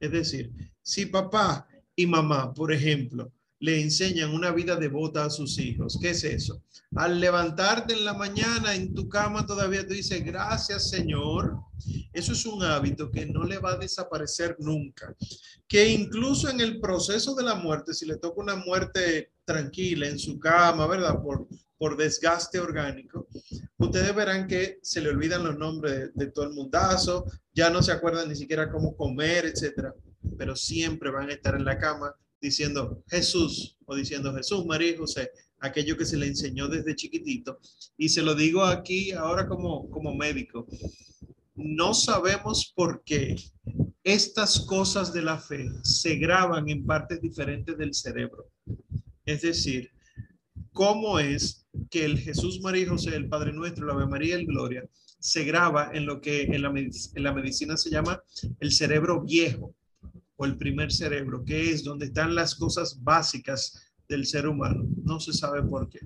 Es 0.00 0.10
decir, 0.10 0.50
si 0.82 1.06
papá 1.06 1.68
y 1.96 2.06
mamá, 2.06 2.52
por 2.52 2.72
ejemplo, 2.72 3.32
le 3.62 3.80
enseñan 3.80 4.34
una 4.34 4.50
vida 4.50 4.74
devota 4.74 5.24
a 5.24 5.30
sus 5.30 5.56
hijos. 5.58 5.96
¿Qué 6.00 6.10
es 6.10 6.24
eso? 6.24 6.64
Al 6.96 7.20
levantarte 7.20 7.94
en 7.94 8.04
la 8.04 8.12
mañana 8.12 8.74
en 8.74 8.92
tu 8.92 9.08
cama 9.08 9.46
todavía 9.46 9.86
tú 9.86 9.94
dices, 9.94 10.24
gracias 10.24 10.90
Señor. 10.90 11.58
Eso 12.12 12.32
es 12.32 12.44
un 12.44 12.64
hábito 12.64 13.08
que 13.08 13.24
no 13.24 13.44
le 13.44 13.58
va 13.58 13.74
a 13.74 13.78
desaparecer 13.78 14.56
nunca. 14.58 15.14
Que 15.68 15.88
incluso 15.88 16.50
en 16.50 16.60
el 16.60 16.80
proceso 16.80 17.36
de 17.36 17.44
la 17.44 17.54
muerte, 17.54 17.94
si 17.94 18.04
le 18.04 18.16
toca 18.16 18.42
una 18.42 18.56
muerte 18.56 19.30
tranquila 19.44 20.08
en 20.08 20.18
su 20.18 20.40
cama, 20.40 20.88
¿verdad? 20.88 21.22
Por, 21.22 21.46
por 21.78 21.96
desgaste 21.96 22.58
orgánico, 22.58 23.28
ustedes 23.76 24.12
verán 24.12 24.48
que 24.48 24.80
se 24.82 25.00
le 25.00 25.10
olvidan 25.10 25.44
los 25.44 25.56
nombres 25.56 25.92
de, 25.92 26.10
de 26.14 26.32
todo 26.32 26.46
el 26.46 26.54
mundazo, 26.54 27.26
ya 27.54 27.70
no 27.70 27.80
se 27.80 27.92
acuerdan 27.92 28.28
ni 28.28 28.34
siquiera 28.34 28.72
cómo 28.72 28.96
comer, 28.96 29.46
etcétera. 29.46 29.94
Pero 30.38 30.56
siempre 30.56 31.10
van 31.10 31.30
a 31.30 31.34
estar 31.34 31.54
en 31.54 31.64
la 31.64 31.78
cama 31.78 32.14
diciendo 32.40 33.02
Jesús 33.08 33.78
o 33.86 33.94
diciendo 33.94 34.34
Jesús, 34.34 34.66
María 34.66 34.96
José, 34.98 35.30
aquello 35.60 35.96
que 35.96 36.04
se 36.04 36.16
le 36.16 36.26
enseñó 36.26 36.68
desde 36.68 36.96
chiquitito. 36.96 37.58
Y 37.96 38.08
se 38.08 38.22
lo 38.22 38.34
digo 38.34 38.64
aquí 38.64 39.12
ahora 39.12 39.46
como, 39.46 39.88
como 39.90 40.14
médico. 40.14 40.66
No 41.54 41.94
sabemos 41.94 42.72
por 42.74 43.02
qué 43.04 43.36
estas 44.02 44.60
cosas 44.60 45.12
de 45.12 45.22
la 45.22 45.38
fe 45.38 45.68
se 45.82 46.16
graban 46.16 46.68
en 46.68 46.84
partes 46.84 47.20
diferentes 47.20 47.78
del 47.78 47.94
cerebro. 47.94 48.50
Es 49.24 49.42
decir, 49.42 49.92
cómo 50.72 51.20
es 51.20 51.66
que 51.90 52.04
el 52.04 52.18
Jesús, 52.18 52.60
María 52.60 52.88
José, 52.88 53.14
el 53.14 53.28
Padre 53.28 53.52
Nuestro, 53.52 53.86
la 53.86 53.92
Ave 53.92 54.06
María 54.06 54.36
y 54.36 54.40
el 54.40 54.46
Gloria, 54.46 54.84
se 55.20 55.44
graba 55.44 55.92
en 55.94 56.06
lo 56.06 56.20
que 56.20 56.42
en 56.42 56.62
la, 56.62 56.70
en 56.70 57.22
la 57.22 57.32
medicina 57.32 57.76
se 57.76 57.90
llama 57.90 58.20
el 58.58 58.72
cerebro 58.72 59.22
viejo 59.22 59.72
el 60.44 60.56
primer 60.56 60.92
cerebro, 60.92 61.44
que 61.44 61.70
es 61.70 61.84
donde 61.84 62.06
están 62.06 62.34
las 62.34 62.54
cosas 62.54 63.02
básicas 63.02 63.92
del 64.08 64.26
ser 64.26 64.46
humano. 64.46 64.86
No 65.04 65.20
se 65.20 65.32
sabe 65.32 65.62
por 65.62 65.88
qué. 65.88 66.00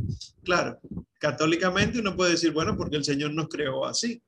Claro, 0.45 0.79
católicamente 1.19 1.99
uno 1.99 2.17
puede 2.17 2.33
decir, 2.33 2.53
bueno, 2.53 2.77
porque 2.77 2.97
el 2.97 3.05
Señor 3.05 3.33
nos 3.35 3.49
creó 3.49 3.85
así. 3.87 4.23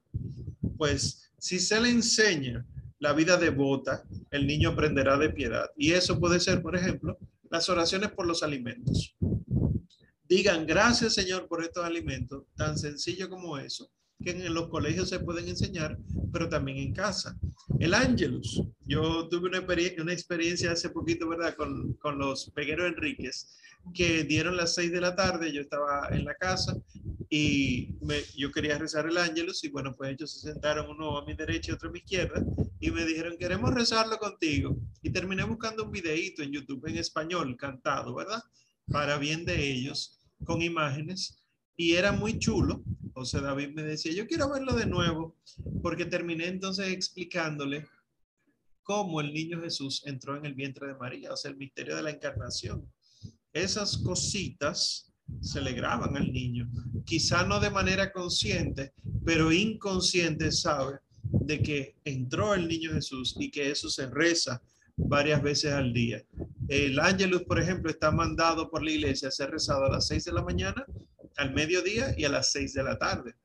Pues 0.77 1.31
si 1.39 1.59
se 1.59 1.81
le 1.81 1.91
enseña 1.91 2.65
la 2.99 3.13
vida 3.13 3.37
devota, 3.37 4.05
el 4.31 4.47
niño 4.47 4.71
aprenderá 4.71 5.17
de 5.17 5.31
piedad. 5.31 5.71
Y 5.77 5.93
eso 5.93 6.19
puede 6.19 6.41
ser, 6.41 6.63
por 6.63 6.77
ejemplo, 6.77 7.19
las 7.51 7.69
oraciones 7.69 8.11
por 8.11 8.27
los 8.27 8.43
alimentos. 8.43 9.17
Digan 10.29 10.67
gracias 10.67 11.15
Señor 11.15 11.49
por 11.49 11.65
estos 11.65 11.85
alimentos, 11.85 12.45
tan 12.55 12.77
sencillo 12.77 13.31
como 13.31 13.57
eso 13.57 13.91
que 14.23 14.31
en 14.31 14.55
los 14.55 14.69
colegios 14.69 15.09
se 15.09 15.21
pueden 15.21 15.49
enseñar, 15.49 15.99
pero 16.33 16.49
también 16.49 16.79
en 16.79 16.93
casa. 16.93 17.39
El 17.79 17.95
Ángelus. 17.95 18.63
Yo 18.85 19.29
tuve 19.29 19.49
una, 19.49 20.13
experiencia 20.13 20.73
hace 20.73 20.91
poquito, 20.91 21.29
¿verdad? 21.29 21.55
Con, 21.55 21.95
con 21.95 22.19
los 22.19 22.51
pegueros 22.51 22.89
Enríquez, 22.89 23.57
que 23.95 24.25
dieron 24.25 24.57
las 24.57 24.75
seis 24.75 24.91
de 24.91 25.01
la 25.01 25.15
tarde, 25.15 25.53
yo 25.53 25.61
estaba 25.61 26.09
en 26.11 26.25
la 26.25 26.35
casa 26.35 26.77
y 27.31 27.95
yo 28.37 28.51
quería 28.51 28.79
rezar 28.79 29.07
el 29.07 29.19
Ángelus 29.19 29.63
y 29.65 29.69
bueno, 29.69 29.95
pues 29.95 30.13
ellos 30.13 30.33
se 30.33 30.51
sentaron 30.51 30.89
uno 30.89 31.19
a 31.19 31.25
mi 31.25 31.35
derecha 31.35 31.71
y 31.71 31.75
otro 31.75 31.91
a 31.91 31.93
mi 31.93 31.99
izquierda 31.99 32.43
y 32.81 32.91
me 32.91 33.05
dijeron, 33.05 33.37
queremos 33.39 33.75
rezarlo 33.75 34.19
contigo. 34.19 34.77
Y 35.03 35.11
terminé 35.11 35.45
buscando 35.45 35.85
un 35.85 35.91
videíto 35.91 36.43
en 36.43 36.53
YouTube 36.53 36.87
en 36.87 36.97
español, 36.97 37.57
cantado, 37.57 38.15
¿verdad? 38.15 38.43
Para 38.91 39.19
bien 39.19 39.45
de 39.45 39.71
ellos, 39.71 40.19
con 40.45 40.63
imágenes 40.63 41.39
y 41.79 41.95
era 41.95 42.13
muy 42.13 42.39
chulo. 42.39 42.83
José 43.15 43.41
David 43.41 43.71
me 43.71 43.83
decía, 43.83 44.13
yo 44.13 44.27
quiero 44.27 44.51
verlo 44.51 44.75
de 44.75 44.85
nuevo, 44.85 45.37
porque 45.81 46.05
terminé 46.05 46.49
entonces 46.49 46.89
explicándole 46.89 47.87
cómo 48.83 49.21
el 49.21 49.33
niño 49.33 49.61
Jesús 49.61 50.03
entró 50.05 50.37
en 50.37 50.45
el 50.45 50.55
vientre 50.55 50.89
de 50.89 50.97
María, 50.97 51.33
o 51.33 51.37
sea, 51.37 51.53
el 51.53 51.57
misterio 51.57 51.97
de 51.97 52.03
la 52.03 52.11
encarnación. 52.11 52.85
Esas 53.53 53.97
cositas 53.99 55.13
se 55.41 55.61
le 55.61 55.73
graban 55.73 56.17
al 56.17 56.33
niño, 56.33 56.69
quizá 57.05 57.45
no 57.45 57.61
de 57.61 57.71
manera 57.71 58.13
consciente, 58.13 58.93
pero 59.25 59.53
inconsciente 59.53 60.51
sabe 60.51 60.99
de 61.23 61.63
que 61.63 61.97
entró 62.05 62.55
el 62.55 62.67
niño 62.67 62.93
Jesús 62.93 63.37
y 63.39 63.51
que 63.51 63.71
eso 63.71 63.89
se 63.89 64.07
reza 64.07 64.61
varias 64.97 65.43
veces 65.43 65.73
al 65.73 65.93
día. 65.93 66.25
El 66.67 66.99
ángelus, 66.99 67.43
por 67.43 67.61
ejemplo, 67.61 67.91
está 67.91 68.11
mandado 68.11 68.69
por 68.69 68.83
la 68.83 68.91
iglesia 68.91 69.29
a 69.29 69.33
ser 69.33 69.51
rezado 69.51 69.85
a 69.85 69.91
las 69.91 70.09
seis 70.09 70.25
de 70.25 70.33
la 70.33 70.43
mañana 70.43 70.85
al 71.39 71.55
mediodía 71.55 72.15
y 72.19 72.25
a 72.25 72.29
las 72.29 72.53
seis 72.53 72.75
de 72.75 72.83
la 72.83 72.99
tarde. 72.99 73.37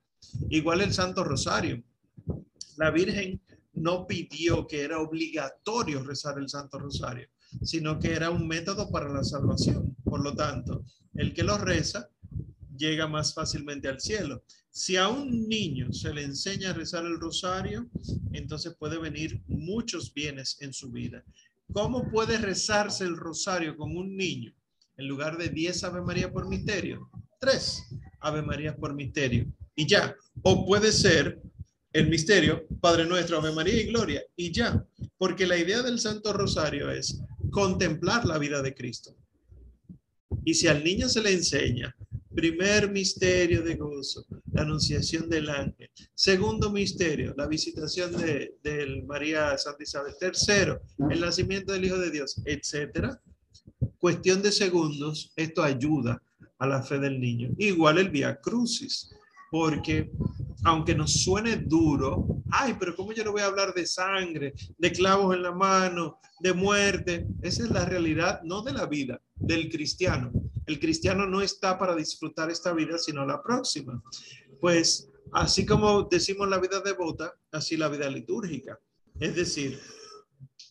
Igual 0.50 0.82
el 0.82 0.94
Santo 0.94 1.24
Rosario. 1.24 1.82
La 2.78 2.92
Virgen 2.92 3.40
no 3.74 4.08
pidió 4.08 4.68
que 4.68 4.82
era 4.82 5.00
obligatorio 5.00 6.04
rezar 6.04 6.38
el 6.40 6.50
Santo 6.50 6.80
Rosario, 6.80 7.30
sino 7.62 8.00
que 8.00 8.14
era 8.14 8.32
un 8.32 8.48
método 8.48 8.92
para 8.92 9.10
la 9.10 9.24
salvación. 9.24 9.96
Por 10.04 10.24
lo 10.24 10.36
tanto, 10.36 10.84
el 11.14 11.34
que 11.34 11.44
lo 11.44 11.58
reza 11.58 12.10
llega 12.76 13.08
más 13.08 13.34
fácilmente 13.34 13.88
al 13.88 14.02
cielo. 14.02 14.44
Si 14.72 14.96
a 14.96 15.08
un 15.08 15.48
niño 15.48 15.94
se 15.94 16.12
le 16.14 16.24
enseña 16.24 16.72
a 16.72 16.74
rezar 16.74 17.06
el 17.06 17.20
rosario, 17.20 17.88
entonces 18.32 18.76
puede 18.76 18.98
venir 18.98 19.44
muchos 19.48 20.12
bienes 20.12 20.58
en 20.62 20.74
su 20.74 20.92
vida. 20.92 21.24
¿Cómo 21.72 22.10
puede 22.10 22.40
rezarse 22.40 23.04
el 23.04 23.16
rosario 23.16 23.78
con 23.78 23.96
un 23.96 24.18
niño 24.18 24.52
en 24.98 25.08
lugar 25.08 25.38
de 25.38 25.50
10 25.50 25.84
Ave 25.84 26.02
María 26.02 26.32
por 26.32 26.48
misterio? 26.48 27.10
Tres 27.44 27.84
Ave 28.22 28.42
Marías 28.42 28.76
por 28.78 28.94
misterio 28.94 29.46
y 29.76 29.86
ya. 29.86 30.16
O 30.44 30.66
puede 30.66 30.92
ser 30.94 31.42
el 31.92 32.10
misterio, 32.10 32.66
Padre 32.80 33.06
Nuestro, 33.06 33.38
Ave 33.38 33.52
María 33.52 33.82
y 33.82 33.88
Gloria 33.88 34.24
y 34.36 34.52
ya. 34.52 34.86
Porque 35.18 35.46
la 35.46 35.58
idea 35.58 35.82
del 35.82 36.00
Santo 36.00 36.32
Rosario 36.32 36.90
es 36.90 37.20
contemplar 37.52 38.26
la 38.26 38.38
vida 38.38 38.62
de 38.62 38.74
Cristo. 38.74 39.16
Y 40.46 40.54
si 40.54 40.68
al 40.68 40.84
niño 40.84 41.10
se 41.10 41.22
le 41.22 41.34
enseña, 41.34 41.94
primer 42.34 42.90
misterio 42.90 43.62
de 43.62 43.76
gozo, 43.76 44.26
la 44.54 44.62
anunciación 44.62 45.30
del 45.30 45.50
ángel. 45.50 45.90
Segundo 46.16 46.72
misterio, 46.72 47.34
la 47.38 47.48
visitación 47.48 48.14
de, 48.14 48.58
de 48.64 49.04
María 49.06 49.58
Santa 49.58 49.84
Isabel. 49.84 50.14
Tercero, 50.18 50.82
el 51.10 51.20
nacimiento 51.20 51.74
del 51.74 51.86
Hijo 51.86 51.98
de 51.98 52.10
Dios, 52.10 52.42
etcétera. 52.46 53.22
Cuestión 54.00 54.42
de 54.42 54.52
segundos, 54.52 55.34
esto 55.36 55.62
ayuda 55.62 56.22
a 56.64 56.68
la 56.68 56.82
fe 56.82 56.98
del 56.98 57.20
niño. 57.20 57.50
Igual 57.58 57.98
el 57.98 58.10
Via 58.10 58.40
Crucis, 58.40 59.14
porque 59.52 60.12
aunque 60.64 60.96
nos 60.96 61.24
suene 61.24 61.58
duro, 61.58 62.26
ay, 62.52 62.76
pero 62.80 62.96
¿cómo 62.96 63.12
yo 63.12 63.24
no 63.26 63.34
voy 63.34 63.42
a 63.42 63.48
hablar 63.48 63.74
de 63.74 63.86
sangre, 63.86 64.54
de 64.78 64.92
clavos 64.94 65.36
en 65.36 65.44
la 65.44 65.52
mano, 65.52 66.20
de 66.40 66.54
muerte? 66.54 67.28
Esa 67.42 67.64
es 67.64 67.70
la 67.70 67.84
realidad, 67.84 68.42
no 68.44 68.62
de 68.62 68.72
la 68.72 68.86
vida, 68.86 69.22
del 69.36 69.70
cristiano. 69.70 70.32
El 70.66 70.80
cristiano 70.80 71.28
no 71.28 71.42
está 71.42 71.78
para 71.78 71.96
disfrutar 71.96 72.50
esta 72.50 72.72
vida, 72.72 72.98
sino 72.98 73.26
la 73.26 73.44
próxima. 73.44 74.02
Pues 74.62 75.10
así 75.34 75.66
como 75.66 76.04
decimos 76.04 76.48
la 76.48 76.60
vida 76.60 76.80
devota, 76.80 77.34
así 77.52 77.76
la 77.76 77.90
vida 77.90 78.10
litúrgica. 78.10 78.80
Es 79.20 79.36
decir, 79.36 79.82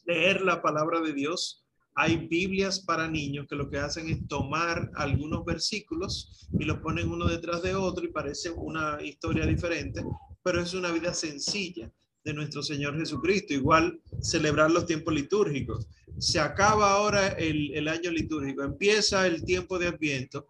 leer 0.07 0.41
la 0.41 0.63
palabra 0.63 1.03
de 1.03 1.13
Dios 1.13 1.62
hay 1.95 2.27
Biblias 2.29 2.81
para 2.81 3.09
niños 3.09 3.47
que 3.49 3.57
lo 3.57 3.69
que 3.69 3.79
hacen 3.79 4.09
es 4.09 4.27
tomar 4.27 4.91
algunos 4.95 5.45
versículos 5.45 6.49
y 6.59 6.65
los 6.65 6.79
ponen 6.79 7.11
uno 7.11 7.27
detrás 7.27 7.63
de 7.63 7.75
otro 7.75 8.05
y 8.05 8.13
parece 8.13 8.51
una 8.51 8.99
historia 9.03 9.47
diferente, 9.47 10.03
pero 10.43 10.61
es 10.61 10.75
una 10.75 10.91
vida 10.91 11.13
sencilla. 11.15 11.91
de 12.25 12.33
nuestro 12.35 12.63
Señor 12.63 12.97
Jesucristo. 12.97 13.53
Igual 13.53 14.01
celebrar 14.21 14.71
los 14.71 14.87
tiempos 14.87 15.13
litúrgicos. 15.13 15.89
Se 16.19 16.39
acaba 16.39 16.93
ahora 16.93 17.29
el, 17.31 17.75
el, 17.75 17.89
año 17.89 18.11
litúrgico, 18.11 18.63
empieza 18.63 19.27
el 19.27 19.45
tiempo 19.45 19.79
de 19.79 19.89
Adviento. 19.89 20.47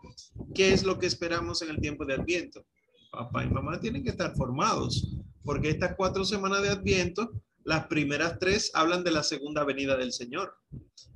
¿Qué 0.54 0.72
es 0.72 0.84
lo 0.84 0.98
que 0.98 1.06
esperamos 1.06 1.62
en 1.62 1.70
el 1.70 1.80
tiempo 1.80 2.04
de 2.04 2.14
Adviento? 2.14 2.66
Papá 3.10 3.44
y 3.44 3.48
mamá 3.48 3.80
tienen 3.80 4.02
que 4.02 4.10
estar 4.10 4.34
formados, 4.34 5.16
porque 5.44 5.70
estas 5.70 5.94
cuatro 5.96 6.24
semanas 6.24 6.62
de 6.62 6.70
Adviento, 6.70 7.30
las 7.64 7.86
primeras 7.86 8.38
tres 8.38 8.70
hablan 8.74 9.04
de 9.04 9.12
la 9.12 9.22
segunda 9.22 9.64
venida 9.64 9.96
del 9.96 10.12
Señor. 10.12 10.54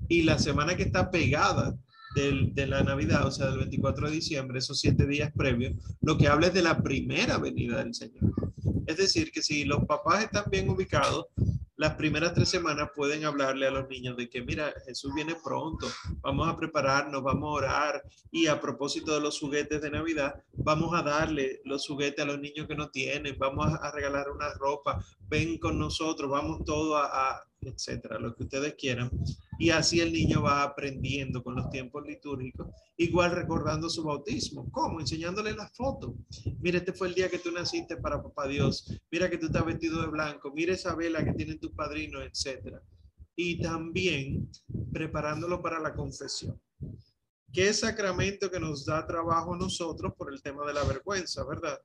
Y 0.09 0.23
la 0.23 0.39
semana 0.39 0.77
que 0.77 0.85
está 0.85 1.11
pegada 1.11 1.77
de 2.15 2.67
la 2.67 2.83
Navidad, 2.83 3.27
o 3.27 3.31
sea, 3.31 3.49
del 3.49 3.59
24 3.59 4.09
de 4.09 4.15
diciembre, 4.15 4.59
esos 4.59 4.81
siete 4.81 5.07
días 5.07 5.31
previos, 5.37 5.75
lo 6.01 6.17
que 6.17 6.29
habla 6.29 6.47
es 6.47 6.55
de 6.55 6.63
la 6.63 6.83
primera 6.83 7.37
venida 7.37 7.79
del 7.79 7.95
Señor. 7.95 8.33
Es 8.87 8.97
decir, 8.97 9.31
que 9.31 9.43
si 9.43 9.65
los 9.65 9.85
papás 9.85 10.25
están 10.25 10.45
bien 10.51 10.69
ubicados, 10.71 11.27
las 11.77 11.95
primeras 11.97 12.33
tres 12.33 12.49
semanas 12.49 12.89
pueden 12.97 13.27
hablarle 13.27 13.67
a 13.67 13.71
los 13.71 13.87
niños 13.89 14.17
de 14.17 14.31
que, 14.31 14.41
mira, 14.41 14.73
Jesús 14.87 15.13
viene 15.15 15.37
pronto, 15.45 15.87
vamos 16.23 16.49
a 16.49 16.57
prepararnos, 16.57 17.23
vamos 17.23 17.45
a 17.49 17.67
orar. 17.67 18.03
Y 18.31 18.47
a 18.47 18.59
propósito 18.59 19.15
de 19.15 19.21
los 19.21 19.39
juguetes 19.39 19.83
de 19.83 19.91
Navidad, 19.91 20.43
vamos 20.55 20.99
a 20.99 21.03
darle 21.03 21.61
los 21.65 21.87
juguetes 21.87 22.25
a 22.25 22.29
los 22.29 22.41
niños 22.41 22.67
que 22.67 22.77
no 22.77 22.89
tienen, 22.89 23.37
vamos 23.39 23.67
a 23.79 23.91
regalar 23.91 24.31
una 24.31 24.55
ropa, 24.55 25.05
ven 25.29 25.59
con 25.59 25.79
nosotros, 25.79 26.31
vamos 26.31 26.65
todo 26.65 26.97
a, 26.97 27.05
a 27.05 27.47
etcétera, 27.71 28.19
lo 28.19 28.35
que 28.35 28.45
ustedes 28.45 28.75
quieran. 28.75 29.11
Y 29.59 29.71
así 29.71 30.01
el 30.01 30.13
niño 30.13 30.43
va 30.43 30.63
aprendiendo 30.63 31.43
con 31.43 31.57
los 31.57 31.71
tiempos 31.71 32.07
litúrgicos, 32.07 32.69
igual 32.97 33.33
recordando 33.33 33.89
su 33.89 34.05
bautismo. 34.05 34.71
¿Cómo? 34.71 35.01
Enseñándole 35.01 35.55
la 35.55 35.69
foto. 35.69 36.15
Mira, 36.61 36.79
este 36.79 36.93
fue 36.93 37.09
el 37.09 37.15
día 37.15 37.31
que 37.31 37.39
tú 37.39 37.51
naciste 37.51 37.97
para 37.97 38.23
papá 38.23 38.47
Dios. 38.47 38.93
Mira 39.11 39.31
que 39.31 39.39
tú 39.39 39.47
estás 39.47 39.65
vestido 39.65 40.01
de 40.03 40.09
blanco. 40.09 40.53
Mira 40.55 40.75
esa 40.75 40.95
vela 40.95 41.25
que 41.25 41.33
tienen 41.33 41.59
tus 41.59 41.73
padrinos, 41.73 42.23
etcétera. 42.25 42.83
Y 43.35 43.61
también 43.61 44.51
preparándolo 44.93 45.61
para 45.63 45.79
la 45.79 45.95
confesión. 45.95 46.61
¿Qué 47.53 47.73
sacramento 47.73 48.51
que 48.51 48.61
nos 48.61 48.85
da 48.85 49.07
trabajo 49.07 49.55
a 49.55 49.59
nosotros 49.59 50.13
por 50.17 50.33
el 50.33 50.43
tema 50.43 50.67
de 50.67 50.75
la 50.75 50.85
vergüenza, 50.85 51.45
verdad? 51.45 51.81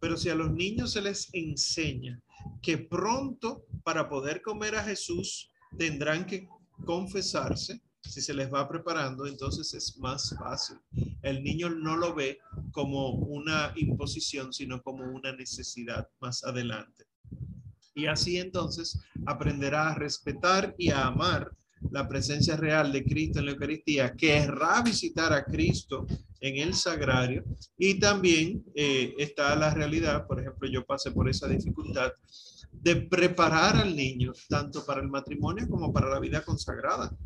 Pero 0.00 0.16
si 0.16 0.28
a 0.28 0.34
los 0.34 0.52
niños 0.52 0.92
se 0.92 1.02
les 1.02 1.28
enseña 1.32 2.20
que 2.62 2.78
pronto 2.78 3.66
para 3.82 4.08
poder 4.08 4.42
comer 4.42 4.76
a 4.76 4.84
Jesús 4.84 5.50
tendrán 5.76 6.26
que 6.26 6.48
confesarse, 6.84 7.80
si 8.00 8.20
se 8.20 8.34
les 8.34 8.52
va 8.52 8.68
preparando, 8.68 9.26
entonces 9.26 9.74
es 9.74 9.98
más 9.98 10.34
fácil. 10.38 10.78
El 11.22 11.42
niño 11.42 11.70
no 11.70 11.96
lo 11.96 12.14
ve 12.14 12.38
como 12.70 13.10
una 13.10 13.72
imposición, 13.76 14.52
sino 14.52 14.82
como 14.82 15.04
una 15.04 15.32
necesidad 15.32 16.08
más 16.20 16.44
adelante. 16.44 17.04
Y 17.94 18.06
así 18.06 18.38
entonces 18.38 19.00
aprenderá 19.26 19.90
a 19.90 19.94
respetar 19.94 20.74
y 20.78 20.90
a 20.90 21.06
amar 21.06 21.50
la 21.90 22.08
presencia 22.08 22.56
real 22.56 22.92
de 22.92 23.04
Cristo 23.04 23.38
en 23.38 23.46
la 23.46 23.52
Eucaristía, 23.52 24.14
querrá 24.14 24.82
visitar 24.82 25.32
a 25.32 25.44
Cristo 25.44 26.06
en 26.40 26.56
el 26.56 26.74
sagrario 26.74 27.44
y 27.78 27.98
también 27.98 28.64
eh, 28.74 29.14
está 29.18 29.54
la 29.56 29.72
realidad, 29.72 30.26
por 30.26 30.40
ejemplo, 30.40 30.68
yo 30.68 30.84
pasé 30.84 31.10
por 31.10 31.28
esa 31.28 31.48
dificultad 31.48 32.12
de 32.72 32.96
preparar 32.96 33.76
al 33.76 33.96
niño 33.96 34.32
tanto 34.48 34.84
para 34.84 35.00
el 35.00 35.08
matrimonio 35.08 35.68
como 35.68 35.92
para 35.92 36.10
la 36.10 36.20
vida 36.20 36.44
consagrada, 36.44 37.16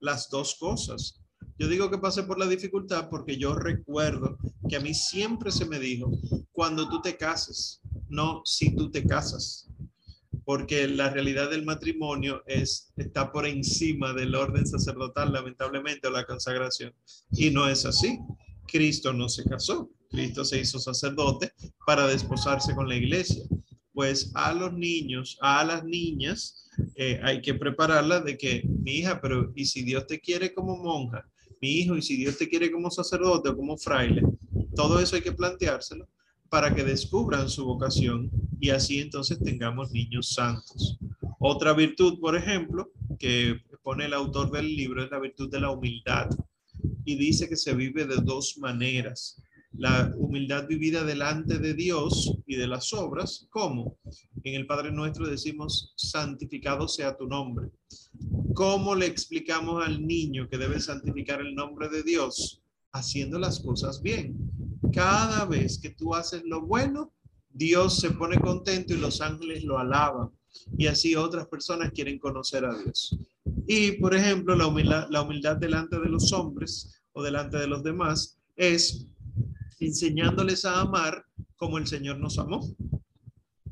las 0.00 0.28
dos 0.28 0.56
cosas. 0.58 1.20
Yo 1.58 1.68
digo 1.68 1.90
que 1.90 1.98
pasé 1.98 2.22
por 2.22 2.38
la 2.38 2.46
dificultad 2.46 3.08
porque 3.08 3.36
yo 3.36 3.54
recuerdo 3.54 4.38
que 4.68 4.76
a 4.76 4.80
mí 4.80 4.94
siempre 4.94 5.50
se 5.50 5.66
me 5.66 5.78
dijo, 5.78 6.10
cuando 6.52 6.88
tú 6.88 7.00
te 7.00 7.16
cases, 7.16 7.80
no 8.08 8.42
si 8.44 8.74
tú 8.74 8.90
te 8.90 9.04
casas 9.04 9.68
porque 10.48 10.88
la 10.88 11.10
realidad 11.10 11.50
del 11.50 11.66
matrimonio 11.66 12.42
es, 12.46 12.90
está 12.96 13.30
por 13.30 13.46
encima 13.46 14.14
del 14.14 14.34
orden 14.34 14.66
sacerdotal, 14.66 15.30
lamentablemente, 15.30 16.08
o 16.08 16.10
la 16.10 16.24
consagración. 16.24 16.94
Y 17.30 17.50
no 17.50 17.68
es 17.68 17.84
así. 17.84 18.18
Cristo 18.68 19.12
no 19.12 19.28
se 19.28 19.44
casó, 19.44 19.90
Cristo 20.10 20.44
se 20.44 20.60
hizo 20.60 20.78
sacerdote 20.78 21.52
para 21.86 22.06
desposarse 22.06 22.74
con 22.74 22.88
la 22.88 22.96
iglesia. 22.96 23.44
Pues 23.92 24.30
a 24.34 24.52
los 24.52 24.72
niños, 24.72 25.36
a 25.40 25.64
las 25.64 25.84
niñas, 25.84 26.68
eh, 26.94 27.18
hay 27.22 27.42
que 27.42 27.54
prepararlas 27.54 28.24
de 28.24 28.38
que, 28.38 28.62
mi 28.64 28.98
hija, 28.98 29.20
pero 29.20 29.52
¿y 29.56 29.64
si 29.64 29.82
Dios 29.82 30.06
te 30.06 30.20
quiere 30.20 30.54
como 30.54 30.76
monja? 30.76 31.28
Mi 31.60 31.80
hijo, 31.80 31.96
¿y 31.96 32.02
si 32.02 32.16
Dios 32.16 32.38
te 32.38 32.48
quiere 32.48 32.70
como 32.70 32.90
sacerdote 32.90 33.48
o 33.48 33.56
como 33.56 33.76
fraile? 33.76 34.22
Todo 34.76 35.00
eso 35.00 35.16
hay 35.16 35.22
que 35.22 35.32
planteárselo 35.32 36.06
para 36.48 36.72
que 36.72 36.84
descubran 36.84 37.48
su 37.48 37.64
vocación 37.64 38.30
y 38.60 38.70
así 38.70 39.00
entonces 39.00 39.38
tengamos 39.42 39.90
niños 39.90 40.30
santos. 40.30 40.98
Otra 41.40 41.72
virtud, 41.72 42.20
por 42.20 42.36
ejemplo, 42.36 42.90
que 43.18 43.60
pone 43.82 44.06
el 44.06 44.14
autor 44.14 44.50
del 44.52 44.76
libro 44.76 45.02
es 45.02 45.10
la 45.10 45.18
virtud 45.18 45.50
de 45.50 45.60
la 45.60 45.70
humildad 45.70 46.28
y 47.04 47.16
dice 47.16 47.48
que 47.48 47.56
se 47.56 47.74
vive 47.74 48.06
de 48.06 48.16
dos 48.16 48.58
maneras. 48.58 49.40
La 49.72 50.12
humildad 50.16 50.66
vivida 50.66 51.04
delante 51.04 51.58
de 51.58 51.74
Dios 51.74 52.34
y 52.46 52.56
de 52.56 52.66
las 52.66 52.92
obras, 52.92 53.46
¿cómo? 53.50 53.98
En 54.42 54.54
el 54.54 54.66
Padre 54.66 54.90
Nuestro 54.90 55.28
decimos, 55.28 55.92
santificado 55.96 56.88
sea 56.88 57.16
tu 57.16 57.26
nombre. 57.26 57.70
¿Cómo 58.54 58.94
le 58.94 59.06
explicamos 59.06 59.86
al 59.86 60.06
niño 60.06 60.48
que 60.48 60.58
debe 60.58 60.80
santificar 60.80 61.40
el 61.40 61.54
nombre 61.54 61.88
de 61.88 62.02
Dios? 62.02 62.62
Haciendo 62.92 63.38
las 63.38 63.60
cosas 63.60 64.02
bien. 64.02 64.36
Cada 64.92 65.44
vez 65.44 65.78
que 65.78 65.90
tú 65.90 66.14
haces 66.14 66.42
lo 66.44 66.62
bueno, 66.62 67.12
Dios 67.50 67.98
se 67.98 68.10
pone 68.10 68.40
contento 68.40 68.94
y 68.94 68.98
los 68.98 69.20
ángeles 69.20 69.64
lo 69.64 69.78
alaban. 69.78 70.30
Y 70.76 70.86
así 70.86 71.14
otras 71.14 71.46
personas 71.46 71.92
quieren 71.92 72.18
conocer 72.18 72.64
a 72.64 72.76
Dios. 72.76 73.16
Y, 73.70 73.92
por 73.92 74.14
ejemplo, 74.14 74.56
la 74.56 74.66
humildad, 74.66 75.08
la 75.10 75.20
humildad 75.20 75.58
delante 75.58 76.00
de 76.00 76.08
los 76.08 76.32
hombres 76.32 77.02
o 77.12 77.22
delante 77.22 77.58
de 77.58 77.66
los 77.66 77.82
demás 77.82 78.38
es 78.56 79.06
enseñándoles 79.78 80.64
a 80.64 80.80
amar 80.80 81.24
como 81.56 81.76
el 81.76 81.86
Señor 81.86 82.18
nos 82.18 82.38
amó. 82.38 82.66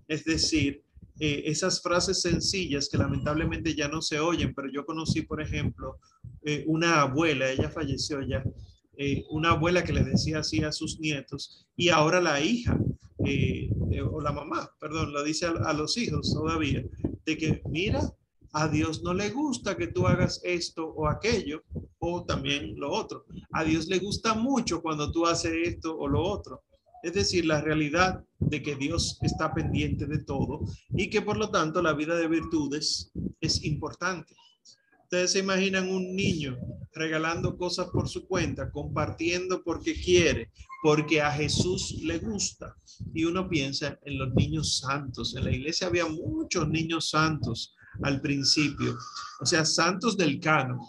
Es 0.06 0.24
decir, 0.24 0.84
eh, 1.18 1.44
esas 1.46 1.80
frases 1.80 2.20
sencillas 2.20 2.90
que 2.90 2.98
lamentablemente 2.98 3.74
ya 3.74 3.88
no 3.88 4.02
se 4.02 4.20
oyen, 4.20 4.52
pero 4.54 4.70
yo 4.70 4.84
conocí, 4.84 5.22
por 5.22 5.40
ejemplo, 5.40 5.98
eh, 6.44 6.62
una 6.66 7.00
abuela, 7.00 7.50
ella 7.50 7.70
falleció 7.70 8.20
ya, 8.20 8.44
eh, 8.98 9.24
una 9.30 9.52
abuela 9.52 9.82
que 9.82 9.94
le 9.94 10.04
decía 10.04 10.40
así 10.40 10.62
a 10.62 10.72
sus 10.72 11.00
nietos 11.00 11.66
y 11.74 11.88
ahora 11.88 12.20
la 12.20 12.40
hija 12.42 12.78
o 14.12 14.20
la 14.20 14.30
mamá, 14.30 14.70
perdón, 14.78 15.12
lo 15.12 15.24
dice 15.24 15.46
a, 15.46 15.72
los 15.72 15.96
hijos 15.96 16.32
todavía, 16.32 16.84
de 17.24 17.36
que 17.36 17.62
mira, 17.68 18.00
a 18.58 18.68
Dios 18.68 19.02
no 19.02 19.12
le 19.12 19.28
gusta 19.28 19.76
que 19.76 19.88
tú 19.88 20.06
hagas 20.06 20.40
esto 20.42 20.86
o 20.86 21.06
aquello, 21.08 21.62
o 21.98 22.24
también 22.24 22.74
lo 22.80 22.90
otro. 22.90 23.26
A 23.52 23.62
Dios 23.62 23.86
le 23.86 23.98
gusta 23.98 24.32
mucho 24.32 24.80
cuando 24.80 25.12
tú 25.12 25.26
haces 25.26 25.52
esto 25.62 25.94
o 25.94 26.08
lo 26.08 26.22
otro. 26.22 26.62
Es 27.02 27.12
decir, 27.12 27.44
la 27.44 27.60
realidad 27.60 28.24
de 28.38 28.62
que 28.62 28.74
Dios 28.74 29.18
está 29.20 29.52
pendiente 29.52 30.06
de 30.06 30.20
todo 30.20 30.64
y 30.88 31.10
que 31.10 31.20
por 31.20 31.36
lo 31.36 31.50
tanto 31.50 31.82
la 31.82 31.92
vida 31.92 32.16
de 32.16 32.28
virtudes 32.28 33.12
es 33.42 33.62
importante. 33.62 34.34
Ustedes 35.02 35.32
se 35.32 35.40
imaginan 35.40 35.90
un 35.90 36.16
niño 36.16 36.56
regalando 36.94 37.58
cosas 37.58 37.88
por 37.90 38.08
su 38.08 38.26
cuenta, 38.26 38.72
compartiendo 38.72 39.62
porque 39.62 39.92
quiere, 39.92 40.50
porque 40.82 41.20
a 41.20 41.30
Jesús 41.30 42.00
le 42.02 42.18
gusta. 42.20 42.74
Y 43.12 43.24
uno 43.24 43.50
piensa 43.50 43.98
en 44.06 44.16
los 44.16 44.34
niños 44.34 44.78
santos. 44.78 45.36
En 45.36 45.44
la 45.44 45.52
iglesia 45.52 45.88
había 45.88 46.06
muchos 46.06 46.66
niños 46.70 47.10
santos 47.10 47.75
al 48.02 48.20
principio, 48.20 48.96
o 49.40 49.46
sea, 49.46 49.64
santos 49.64 50.16
del 50.16 50.40
cano, 50.40 50.80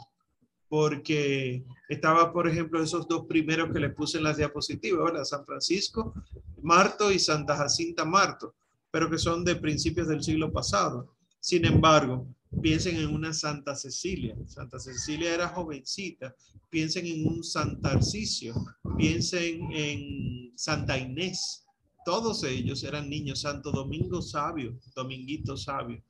porque 0.70 1.64
estaba, 1.88 2.34
por 2.34 2.48
ejemplo, 2.48 2.82
esos 2.82 3.08
dos 3.08 3.26
primeros 3.28 3.72
que 3.72 3.80
le 3.80 3.90
puse 3.90 4.18
en 4.18 4.26
las 4.26 4.38
diapositivas, 4.38 5.06
¿verdad? 5.06 5.24
San 5.24 5.46
Francisco 5.46 6.14
Marto 6.62 7.12
y 7.12 7.20
Santa 7.20 7.56
Jacinta 7.56 8.04
Marto, 8.04 8.56
pero 8.92 9.10
que 9.10 9.18
son 9.18 9.46
de 9.46 9.56
principios 9.56 10.08
del 10.08 10.24
siglo 10.24 10.52
pasado. 10.52 11.14
Sin 11.40 11.66
embargo, 11.66 12.28
piensen 12.62 12.98
en 12.98 13.14
una 13.14 13.34
Santa 13.34 13.76
Cecilia. 13.76 14.36
Santa 14.48 14.80
Cecilia 14.80 15.34
era 15.34 15.50
jovencita. 15.50 16.36
Piensen 16.70 17.06
en 17.06 17.28
un 17.28 17.44
Santa 17.44 17.92
Arcisio. 17.92 18.54
Piensen 18.98 19.72
en 19.72 20.58
Santa 20.58 20.98
Inés. 20.98 21.64
Todos 22.04 22.44
ellos 22.44 22.84
eran 22.84 23.10
niños. 23.10 23.42
Santo 23.42 23.72
Domingo 23.72 24.22
Sabio, 24.22 24.78
Dominguito 24.96 25.56
Sabio. 25.56 26.02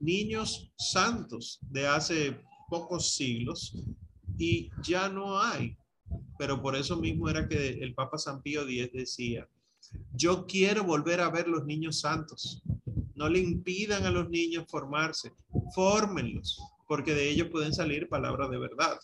Niños 0.00 0.72
santos 0.76 1.60
de 1.62 1.86
hace 1.86 2.40
pocos 2.68 3.14
siglos 3.14 3.76
y 4.38 4.70
ya 4.82 5.08
no 5.08 5.40
hay. 5.40 5.76
Pero 6.38 6.60
por 6.60 6.74
eso 6.74 6.96
mismo 6.96 7.28
era 7.28 7.46
que 7.46 7.68
el 7.68 7.94
Papa 7.94 8.18
San 8.18 8.42
Pío 8.42 8.62
X 8.62 8.90
decía, 8.92 9.48
yo 10.12 10.46
quiero 10.46 10.84
volver 10.84 11.20
a 11.20 11.30
ver 11.30 11.48
los 11.48 11.64
niños 11.66 12.00
santos. 12.00 12.62
No 13.14 13.28
le 13.28 13.40
impidan 13.40 14.06
a 14.06 14.10
los 14.10 14.28
niños 14.30 14.64
formarse, 14.68 15.32
fórmenlos, 15.74 16.58
porque 16.88 17.14
de 17.14 17.28
ellos 17.28 17.48
pueden 17.50 17.74
salir 17.74 18.08
palabras 18.08 18.50
de 18.50 18.58
verdad. 18.58 18.98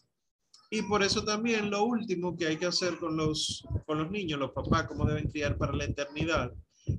Y 0.70 0.82
por 0.82 1.02
eso 1.02 1.24
también 1.24 1.70
lo 1.70 1.84
último 1.84 2.36
que 2.36 2.46
hay 2.46 2.56
que 2.56 2.66
hacer 2.66 2.98
con 2.98 3.16
los, 3.16 3.64
con 3.86 3.98
los 3.98 4.10
niños, 4.10 4.40
los 4.40 4.52
papás, 4.52 4.86
cómo 4.88 5.04
deben 5.04 5.30
criar 5.30 5.56
para 5.56 5.72
la 5.72 5.84
eternidad, 5.84 6.52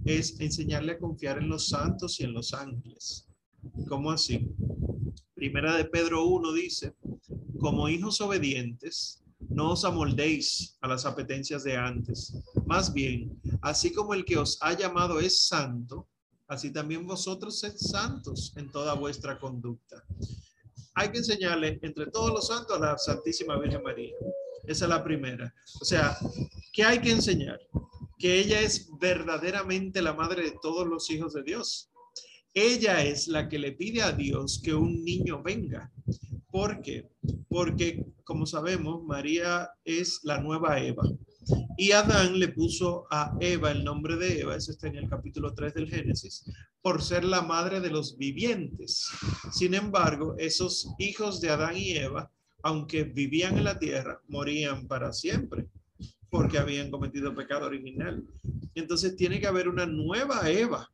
es 0.06 0.40
enseñarle 0.40 0.94
a 0.94 1.00
confiar 1.00 1.40
en 1.40 1.50
los 1.50 1.70
santos 1.70 2.20
y 2.20 2.24
en 2.24 2.34
los 2.34 2.54
ángeles. 2.54 3.27
¿Cómo 3.88 4.12
así? 4.12 4.50
Primera 5.34 5.76
de 5.76 5.86
Pedro 5.86 6.26
1 6.26 6.54
dice, 6.54 6.96
como 7.60 7.90
hijos 7.90 8.22
obedientes, 8.22 9.24
no 9.50 9.72
os 9.72 9.86
amoldéis 9.86 10.78
a 10.82 10.88
las 10.88 11.06
apetencias 11.06 11.64
de 11.64 11.76
antes. 11.78 12.34
Más 12.66 12.94
bien, 12.94 13.40
así 13.62 13.92
como 13.92 14.14
el 14.14 14.26
que 14.26 14.38
os 14.38 14.58
ha 14.62 14.74
llamado 14.74 15.20
es 15.20 15.48
santo, 15.48 16.08
así 16.48 16.72
también 16.72 17.06
vosotros 17.06 17.60
sed 17.60 17.76
santos 17.76 18.54
en 18.56 18.72
toda 18.72 18.94
vuestra 18.94 19.40
conducta. 19.40 20.04
Hay 20.96 21.12
que 21.12 21.20
enseñarle 21.20 21.80
entre 21.82 22.08
todos 22.08 22.32
los 22.32 22.48
santos 22.48 22.76
a 22.76 22.80
la 22.80 22.98
Santísima 22.98 23.60
Virgen 23.60 23.84
María. 23.84 24.16
Esa 24.64 24.86
es 24.86 24.90
la 24.90 25.04
primera. 25.04 25.54
O 25.80 25.86
sea, 25.86 26.18
¿qué 26.74 26.84
hay 26.84 27.00
que 27.00 27.12
enseñar? 27.12 27.60
Que 28.18 28.40
ella 28.40 28.62
es 28.62 28.90
verdaderamente 29.00 30.02
la 30.02 30.14
madre 30.14 30.44
de 30.44 30.58
todos 30.62 30.88
los 30.88 31.10
hijos 31.12 31.34
de 31.34 31.44
Dios. 31.44 31.92
Ella 32.60 33.04
es 33.04 33.28
la 33.28 33.48
que 33.48 33.60
le 33.60 33.74
pide 33.74 34.02
a 34.02 34.12
Dios 34.12 34.60
que 34.64 34.74
un 34.74 35.06
niño 35.06 35.44
venga. 35.44 35.92
¿Por 36.50 36.82
qué? 36.82 37.08
Porque, 37.48 38.04
como 38.24 38.48
sabemos, 38.48 39.04
María 39.04 39.70
es 39.86 40.22
la 40.24 40.42
nueva 40.42 40.80
Eva. 40.80 41.04
Y 41.78 41.92
Adán 41.92 42.40
le 42.40 42.48
puso 42.48 43.06
a 43.12 43.38
Eva 43.42 43.70
el 43.70 43.84
nombre 43.84 44.16
de 44.16 44.42
Eva, 44.42 44.56
eso 44.56 44.72
está 44.72 44.88
en 44.88 44.96
el 44.96 45.08
capítulo 45.08 45.54
3 45.54 45.76
del 45.76 45.88
Génesis, 45.88 46.46
por 46.82 47.04
ser 47.04 47.26
la 47.26 47.44
madre 47.44 47.80
de 47.80 47.92
los 47.92 48.18
vivientes. 48.18 49.08
Sin 49.52 49.76
embargo, 49.76 50.34
esos 50.40 50.96
hijos 50.98 51.40
de 51.40 51.52
Adán 51.52 51.78
y 51.78 51.92
Eva, 51.92 52.32
aunque 52.64 53.04
vivían 53.04 53.60
en 53.60 53.66
la 53.66 53.78
tierra, 53.78 54.20
morían 54.30 54.88
para 54.88 55.14
siempre 55.14 55.68
porque 56.32 56.58
habían 56.58 56.90
cometido 56.90 57.36
pecado 57.36 57.68
original. 57.68 58.28
Entonces 58.74 59.16
tiene 59.16 59.40
que 59.40 59.46
haber 59.46 59.68
una 59.68 59.86
nueva 59.86 60.50
Eva 60.50 60.90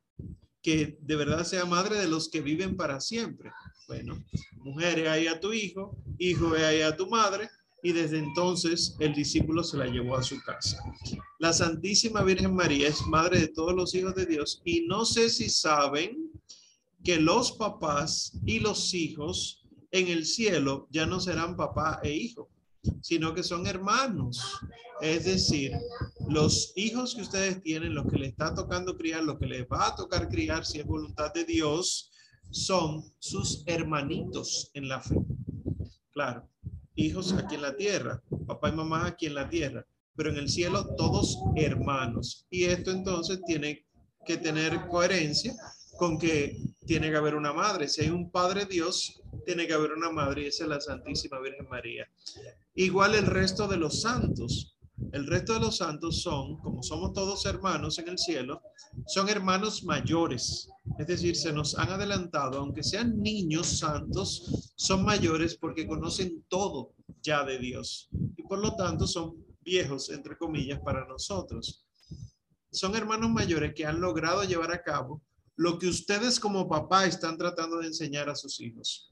que 0.64 0.98
de 1.02 1.16
verdad 1.16 1.44
sea 1.44 1.66
madre 1.66 2.00
de 2.00 2.08
los 2.08 2.30
que 2.30 2.42
viven 2.42 2.78
para 2.78 3.02
siempre. 3.02 3.52
Bueno, 3.88 4.24
mujer, 4.56 5.08
ahí 5.10 5.28
a 5.28 5.40
tu 5.40 5.52
hijo, 5.54 5.96
hijo, 6.18 6.54
ahí 6.56 6.82
a 6.82 6.96
tu 6.96 7.08
madre, 7.08 7.50
y 7.84 7.92
desde 7.92 8.18
entonces 8.18 8.96
el 9.00 9.14
discípulo 9.14 9.62
se 9.62 9.78
la 9.78 9.88
llevó 9.88 10.16
a 10.16 10.24
su 10.24 10.42
casa. 10.42 10.82
La 11.38 11.52
Santísima 11.52 12.24
Virgen 12.24 12.56
María 12.56 12.88
es 12.88 13.06
madre 13.06 13.42
de 13.42 13.50
todos 13.50 13.76
los 13.76 13.94
hijos 13.94 14.16
de 14.16 14.26
Dios 14.26 14.62
y 14.64 14.88
no 14.88 15.04
sé 15.04 15.30
si 15.30 15.50
saben 15.50 16.32
que 17.04 17.20
los 17.20 17.52
papás 17.52 18.40
y 18.46 18.60
los 18.60 18.94
hijos 18.94 19.66
en 19.92 20.08
el 20.08 20.26
cielo 20.26 20.88
ya 20.92 21.06
no 21.06 21.20
serán 21.20 21.58
papá 21.58 22.00
e 22.02 22.14
hijo, 22.14 22.50
sino 23.02 23.34
que 23.34 23.44
son 23.44 23.68
hermanos. 23.68 24.60
Es 25.02 25.26
decir, 25.26 25.74
los 26.30 26.72
hijos 26.76 27.16
que 27.16 27.22
ustedes 27.22 27.62
tienen, 27.62 27.94
los 27.94 28.06
que 28.08 28.18
le 28.18 28.28
está 28.28 28.54
tocando 28.54 28.98
criar, 28.98 29.24
lo 29.24 29.38
que 29.38 29.48
les 29.48 29.66
va 29.66 29.88
a 29.88 29.96
tocar 29.96 30.30
criar 30.30 30.66
si 30.66 30.80
es 30.80 30.86
voluntad 30.86 31.34
de 31.34 31.44
Dios, 31.44 32.12
son 32.52 33.04
sus 33.20 33.64
hermanitos 33.66 34.70
en 34.74 34.88
la 34.88 35.02
fe. 35.02 35.16
Claro, 36.12 36.48
hijos 36.96 37.34
aquí 37.34 37.56
en 37.56 37.64
la 37.64 37.76
tierra, 37.76 38.22
papá 38.48 38.70
y 38.70 38.74
mamá 38.74 39.08
aquí 39.08 39.26
en 39.26 39.36
la 39.36 39.50
tierra, 39.50 39.86
pero 40.16 40.30
en 40.30 40.38
el 40.38 40.50
cielo 40.50 40.96
todos 40.96 41.40
hermanos. 41.56 42.46
Y 42.50 42.66
esto 42.66 42.92
entonces 42.92 43.42
tiene 43.46 43.86
que 44.26 44.38
tener 44.38 44.88
coherencia 44.88 45.56
con 45.98 46.18
que 46.18 46.62
tiene 46.86 47.10
que 47.10 47.18
haber 47.18 47.36
una 47.36 47.54
madre. 47.54 47.88
Si 47.88 48.02
hay 48.02 48.10
un 48.10 48.30
Padre 48.32 48.66
Dios, 48.66 49.22
tiene 49.46 49.68
que 49.68 49.74
haber 49.74 49.92
una 49.92 50.12
madre 50.12 50.44
y 50.44 50.46
esa 50.48 50.64
es 50.64 50.70
la 50.70 50.82
Santísima 50.82 51.40
Virgen 51.40 51.68
María. 51.70 52.10
Igual 52.76 53.16
el 53.16 53.26
resto 53.26 53.68
de 53.68 53.78
los 53.78 54.02
santos. 54.02 54.78
El 55.12 55.28
resto 55.28 55.54
de 55.54 55.60
los 55.60 55.78
santos 55.78 56.22
son, 56.22 56.58
como 56.58 56.82
somos 56.82 57.14
todos 57.14 57.46
hermanos 57.46 58.00
en 58.00 58.10
el 58.10 58.18
cielo, 58.18 58.62
son 59.06 59.30
hermanos 59.30 59.84
mayores. 59.84 60.70
Es 60.98 61.08
decir, 61.08 61.36
se 61.36 61.54
nos 61.54 61.78
han 61.78 61.90
adelantado, 61.90 62.60
aunque 62.60 62.84
sean 62.84 63.22
niños 63.22 63.80
santos, 63.80 64.72
son 64.76 65.04
mayores 65.04 65.56
porque 65.56 65.88
conocen 65.88 66.44
todo 66.48 66.94
ya 67.22 67.44
de 67.44 67.60
Dios. 67.60 68.10
Y 68.38 68.44
por 68.44 68.60
lo 68.60 68.76
tanto 68.76 69.06
son 69.06 69.36
viejos, 69.62 70.10
entre 70.10 70.38
comillas, 70.38 70.80
para 70.80 71.06
nosotros. 71.06 71.86
Son 72.72 72.96
hermanos 72.96 73.30
mayores 73.30 73.74
que 73.76 73.86
han 73.86 74.02
logrado 74.02 74.44
llevar 74.44 74.72
a 74.72 74.82
cabo 74.82 75.22
lo 75.56 75.78
que 75.78 75.88
ustedes 75.88 76.40
como 76.40 76.68
papá 76.68 77.06
están 77.06 77.38
tratando 77.38 77.78
de 77.78 77.88
enseñar 77.88 78.30
a 78.30 78.36
sus 78.36 78.60
hijos. 78.60 79.12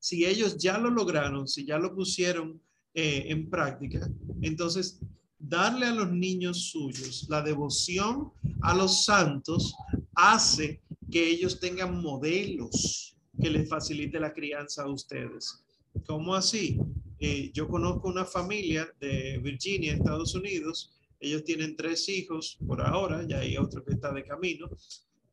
Si 0.00 0.24
ellos 0.24 0.56
ya 0.58 0.78
lo 0.78 0.90
lograron, 0.90 1.46
si 1.46 1.64
ya 1.64 1.78
lo 1.78 1.94
pusieron 1.94 2.60
eh, 2.94 3.26
en 3.28 3.48
práctica. 3.48 4.10
Entonces, 4.42 4.98
darle 5.38 5.86
a 5.86 5.94
los 5.94 6.10
niños 6.10 6.70
suyos 6.70 7.26
la 7.28 7.42
devoción 7.42 8.32
a 8.62 8.74
los 8.74 9.04
santos 9.04 9.74
hace 10.14 10.80
que 11.10 11.28
ellos 11.28 11.60
tengan 11.60 12.02
modelos 12.02 13.16
que 13.40 13.50
les 13.50 13.68
facilite 13.68 14.18
la 14.18 14.32
crianza 14.32 14.82
a 14.82 14.90
ustedes. 14.90 15.64
¿Cómo 16.06 16.34
así? 16.34 16.78
Eh, 17.18 17.50
yo 17.52 17.68
conozco 17.68 18.08
una 18.08 18.24
familia 18.24 18.88
de 19.00 19.38
Virginia, 19.38 19.94
Estados 19.94 20.34
Unidos. 20.34 20.90
Ellos 21.20 21.44
tienen 21.44 21.76
tres 21.76 22.08
hijos 22.08 22.58
por 22.66 22.80
ahora, 22.80 23.26
ya 23.26 23.38
hay 23.40 23.56
otro 23.56 23.84
que 23.84 23.92
está 23.92 24.12
de 24.12 24.24
camino 24.24 24.68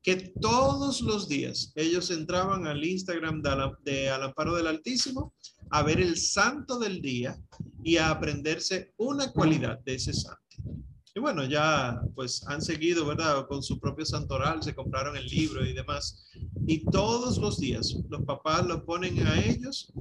que 0.02 0.34
todos 0.40 1.02
los 1.02 1.28
días 1.28 1.72
ellos 1.76 2.12
entraban 2.12 2.66
al 2.68 2.84
Instagram 2.84 3.42
de, 3.84 4.10
Al 4.10 4.24
Amparo 4.24 4.56
del 4.56 4.68
Altísimo 4.68 5.34
a 5.72 5.84
ver 5.84 6.00
el 6.00 6.18
santo 6.18 6.80
del 6.80 7.02
día 7.02 7.38
y 7.84 7.98
a 7.98 8.10
aprenderse 8.12 8.94
una 8.98 9.32
cualidad 9.32 9.80
de 9.80 9.96
ese 9.96 10.14
santo. 10.14 10.42
Y 11.14 11.20
bueno, 11.20 11.44
ya 11.46 12.00
pues 12.14 12.46
han 12.48 12.62
seguido, 12.62 13.06
¿verdad? 13.06 13.48
Con 13.48 13.64
su 13.64 13.80
propio 13.80 14.06
santoral, 14.06 14.62
se 14.62 14.76
compraron 14.76 15.18
el 15.18 15.26
libro 15.26 15.66
y 15.66 15.74
demás. 15.74 16.28
Y 16.68 16.86
todos 16.86 17.40
los 17.40 17.58
días 17.58 17.96
los 18.08 18.22
papás 18.24 18.66
lo 18.68 18.86
ponen 18.86 19.26
a 19.26 19.44
ellos. 19.44 19.92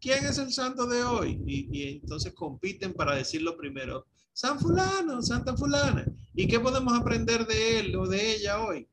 ¿Quién 0.00 0.26
es 0.26 0.38
el 0.38 0.52
santo 0.52 0.86
de 0.86 1.02
hoy? 1.02 1.40
Y, 1.46 1.68
y 1.72 1.88
entonces 1.94 2.34
compiten 2.34 2.92
para 2.92 3.16
decirlo 3.16 3.56
primero. 3.56 4.06
San 4.34 4.60
fulano, 4.60 5.22
Santa 5.22 5.56
fulana. 5.56 6.04
¿Y 6.34 6.46
qué 6.46 6.60
podemos 6.60 6.92
aprender 6.92 7.46
de 7.46 7.80
él 7.80 7.96
o 7.96 8.06
de 8.06 8.34
ella 8.34 8.62
hoy? 8.62 8.86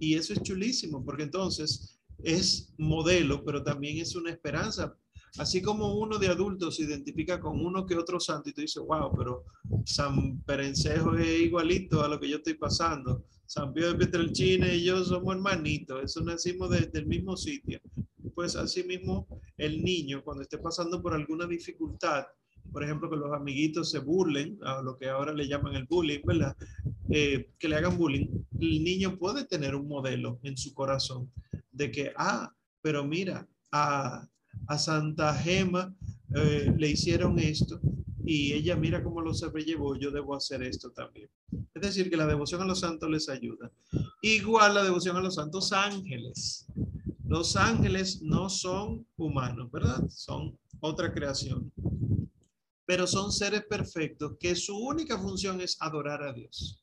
Y 0.00 0.14
eso 0.14 0.32
es 0.32 0.42
chulísimo, 0.42 1.04
porque 1.04 1.24
entonces 1.24 1.98
es 2.22 2.72
modelo, 2.78 3.44
pero 3.44 3.62
también 3.62 3.98
es 3.98 4.14
una 4.14 4.30
esperanza 4.30 4.96
Así 5.38 5.60
como 5.60 5.98
uno 5.98 6.18
de 6.18 6.28
adultos 6.28 6.76
se 6.76 6.84
identifica 6.84 7.38
con 7.38 7.62
uno 7.64 7.84
que 7.84 7.96
otro 7.96 8.18
santo 8.18 8.48
y 8.48 8.52
tú 8.54 8.62
dices, 8.62 8.82
wow, 8.82 9.14
pero 9.14 9.44
San 9.84 10.40
Perencejo 10.42 11.14
es 11.16 11.40
igualito 11.40 12.02
a 12.02 12.08
lo 12.08 12.18
que 12.18 12.28
yo 12.28 12.36
estoy 12.36 12.54
pasando. 12.54 13.24
San 13.44 13.74
Pío 13.74 13.88
de 13.88 13.98
Pietrelcina 13.98 14.72
y 14.72 14.84
yo 14.84 15.04
somos 15.04 15.34
hermanitos, 15.34 16.02
eso 16.02 16.20
nacimos 16.22 16.70
desde 16.70 16.98
el 16.98 17.06
mismo 17.06 17.36
sitio. 17.36 17.80
Pues 18.34 18.56
así 18.56 18.82
mismo 18.82 19.26
el 19.58 19.84
niño 19.84 20.22
cuando 20.24 20.42
esté 20.42 20.58
pasando 20.58 21.02
por 21.02 21.12
alguna 21.12 21.46
dificultad, 21.46 22.24
por 22.72 22.84
ejemplo, 22.84 23.10
que 23.10 23.16
los 23.16 23.32
amiguitos 23.32 23.90
se 23.90 23.98
burlen, 23.98 24.58
a 24.62 24.82
lo 24.82 24.96
que 24.96 25.08
ahora 25.08 25.32
le 25.32 25.48
llaman 25.48 25.74
el 25.74 25.84
bullying, 25.84 26.20
¿verdad? 26.24 26.56
Eh, 27.10 27.50
que 27.58 27.68
le 27.68 27.76
hagan 27.76 27.96
bullying, 27.96 28.26
el 28.60 28.84
niño 28.84 29.18
puede 29.18 29.44
tener 29.44 29.74
un 29.74 29.88
modelo 29.88 30.38
en 30.42 30.56
su 30.56 30.74
corazón 30.74 31.30
de 31.72 31.90
que, 31.90 32.12
ah, 32.16 32.52
pero 32.82 33.04
mira, 33.04 33.46
a, 33.72 34.26
a 34.66 34.78
Santa 34.78 35.34
Gema 35.34 35.94
eh, 36.34 36.72
le 36.76 36.90
hicieron 36.90 37.38
esto 37.38 37.80
y 38.24 38.52
ella 38.52 38.74
mira 38.76 39.04
cómo 39.04 39.20
lo 39.20 39.32
sobrellevó, 39.32 39.96
yo 39.96 40.10
debo 40.10 40.34
hacer 40.34 40.62
esto 40.62 40.90
también. 40.90 41.30
Es 41.74 41.82
decir, 41.82 42.10
que 42.10 42.16
la 42.16 42.26
devoción 42.26 42.60
a 42.60 42.66
los 42.66 42.80
santos 42.80 43.08
les 43.08 43.28
ayuda. 43.28 43.70
Igual 44.20 44.74
la 44.74 44.82
devoción 44.82 45.16
a 45.16 45.20
los 45.20 45.36
santos 45.36 45.72
ángeles. 45.72 46.66
Los 47.28 47.56
ángeles 47.56 48.22
no 48.22 48.48
son 48.48 49.06
humanos, 49.16 49.70
¿verdad? 49.70 50.08
Son 50.08 50.58
otra 50.80 51.12
creación. 51.12 51.72
Pero 52.86 53.06
son 53.06 53.32
seres 53.32 53.64
perfectos 53.68 54.36
que 54.38 54.54
su 54.54 54.76
única 54.78 55.18
función 55.18 55.60
es 55.60 55.76
adorar 55.80 56.22
a 56.22 56.32
Dios. 56.32 56.82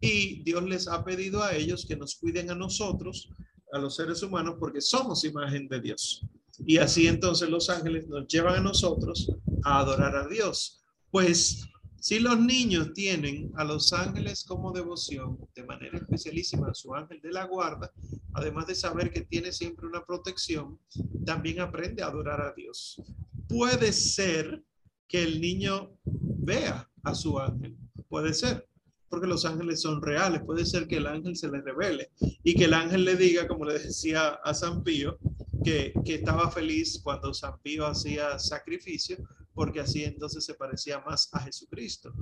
Y 0.00 0.42
Dios 0.44 0.62
les 0.64 0.88
ha 0.88 1.04
pedido 1.04 1.42
a 1.42 1.54
ellos 1.54 1.84
que 1.86 1.96
nos 1.96 2.14
cuiden 2.14 2.50
a 2.50 2.54
nosotros, 2.54 3.28
a 3.72 3.78
los 3.78 3.96
seres 3.96 4.22
humanos, 4.22 4.56
porque 4.58 4.80
somos 4.80 5.24
imagen 5.24 5.68
de 5.68 5.80
Dios. 5.80 6.24
Y 6.66 6.78
así 6.78 7.06
entonces 7.06 7.48
los 7.48 7.68
ángeles 7.68 8.06
nos 8.08 8.26
llevan 8.28 8.56
a 8.56 8.60
nosotros 8.60 9.30
a 9.64 9.80
adorar 9.80 10.16
a 10.16 10.28
Dios. 10.28 10.82
Pues 11.10 11.66
si 12.00 12.18
los 12.18 12.40
niños 12.40 12.94
tienen 12.94 13.52
a 13.56 13.64
los 13.64 13.92
ángeles 13.92 14.44
como 14.44 14.72
devoción, 14.72 15.38
de 15.54 15.64
manera 15.64 15.98
especialísima 15.98 16.68
a 16.68 16.74
su 16.74 16.94
ángel 16.94 17.20
de 17.20 17.30
la 17.30 17.44
guarda, 17.44 17.92
además 18.32 18.66
de 18.66 18.74
saber 18.74 19.10
que 19.10 19.20
tiene 19.20 19.52
siempre 19.52 19.86
una 19.86 20.04
protección, 20.06 20.78
también 21.26 21.60
aprende 21.60 22.02
a 22.02 22.06
adorar 22.06 22.40
a 22.40 22.54
Dios. 22.54 23.02
Puede 23.48 23.92
ser 23.92 24.64
que 25.10 25.24
el 25.24 25.40
niño 25.40 25.90
vea 26.04 26.88
a 27.02 27.14
su 27.14 27.38
ángel, 27.38 27.76
puede 28.08 28.32
ser, 28.32 28.68
porque 29.08 29.26
los 29.26 29.44
ángeles 29.44 29.80
son 29.80 30.00
reales, 30.00 30.42
puede 30.46 30.64
ser 30.64 30.86
que 30.86 30.98
el 30.98 31.08
ángel 31.08 31.36
se 31.36 31.50
le 31.50 31.60
revele 31.60 32.10
y 32.44 32.54
que 32.54 32.66
el 32.66 32.74
ángel 32.74 33.04
le 33.04 33.16
diga, 33.16 33.48
como 33.48 33.64
le 33.64 33.80
decía 33.80 34.28
a 34.28 34.54
San 34.54 34.84
Pío, 34.84 35.18
que, 35.64 35.92
estaba 36.06 36.50
feliz 36.50 37.00
cuando 37.02 37.34
San 37.34 37.60
Pío 37.60 37.86
hacía 37.86 38.38
sacrificio, 38.38 39.18
porque 39.52 39.80
así 39.80 40.04
entonces 40.04 40.44
se 40.44 40.54
parecía 40.54 41.00
más 41.00 41.28
a 41.32 41.40
Jesucristo. 41.40 42.14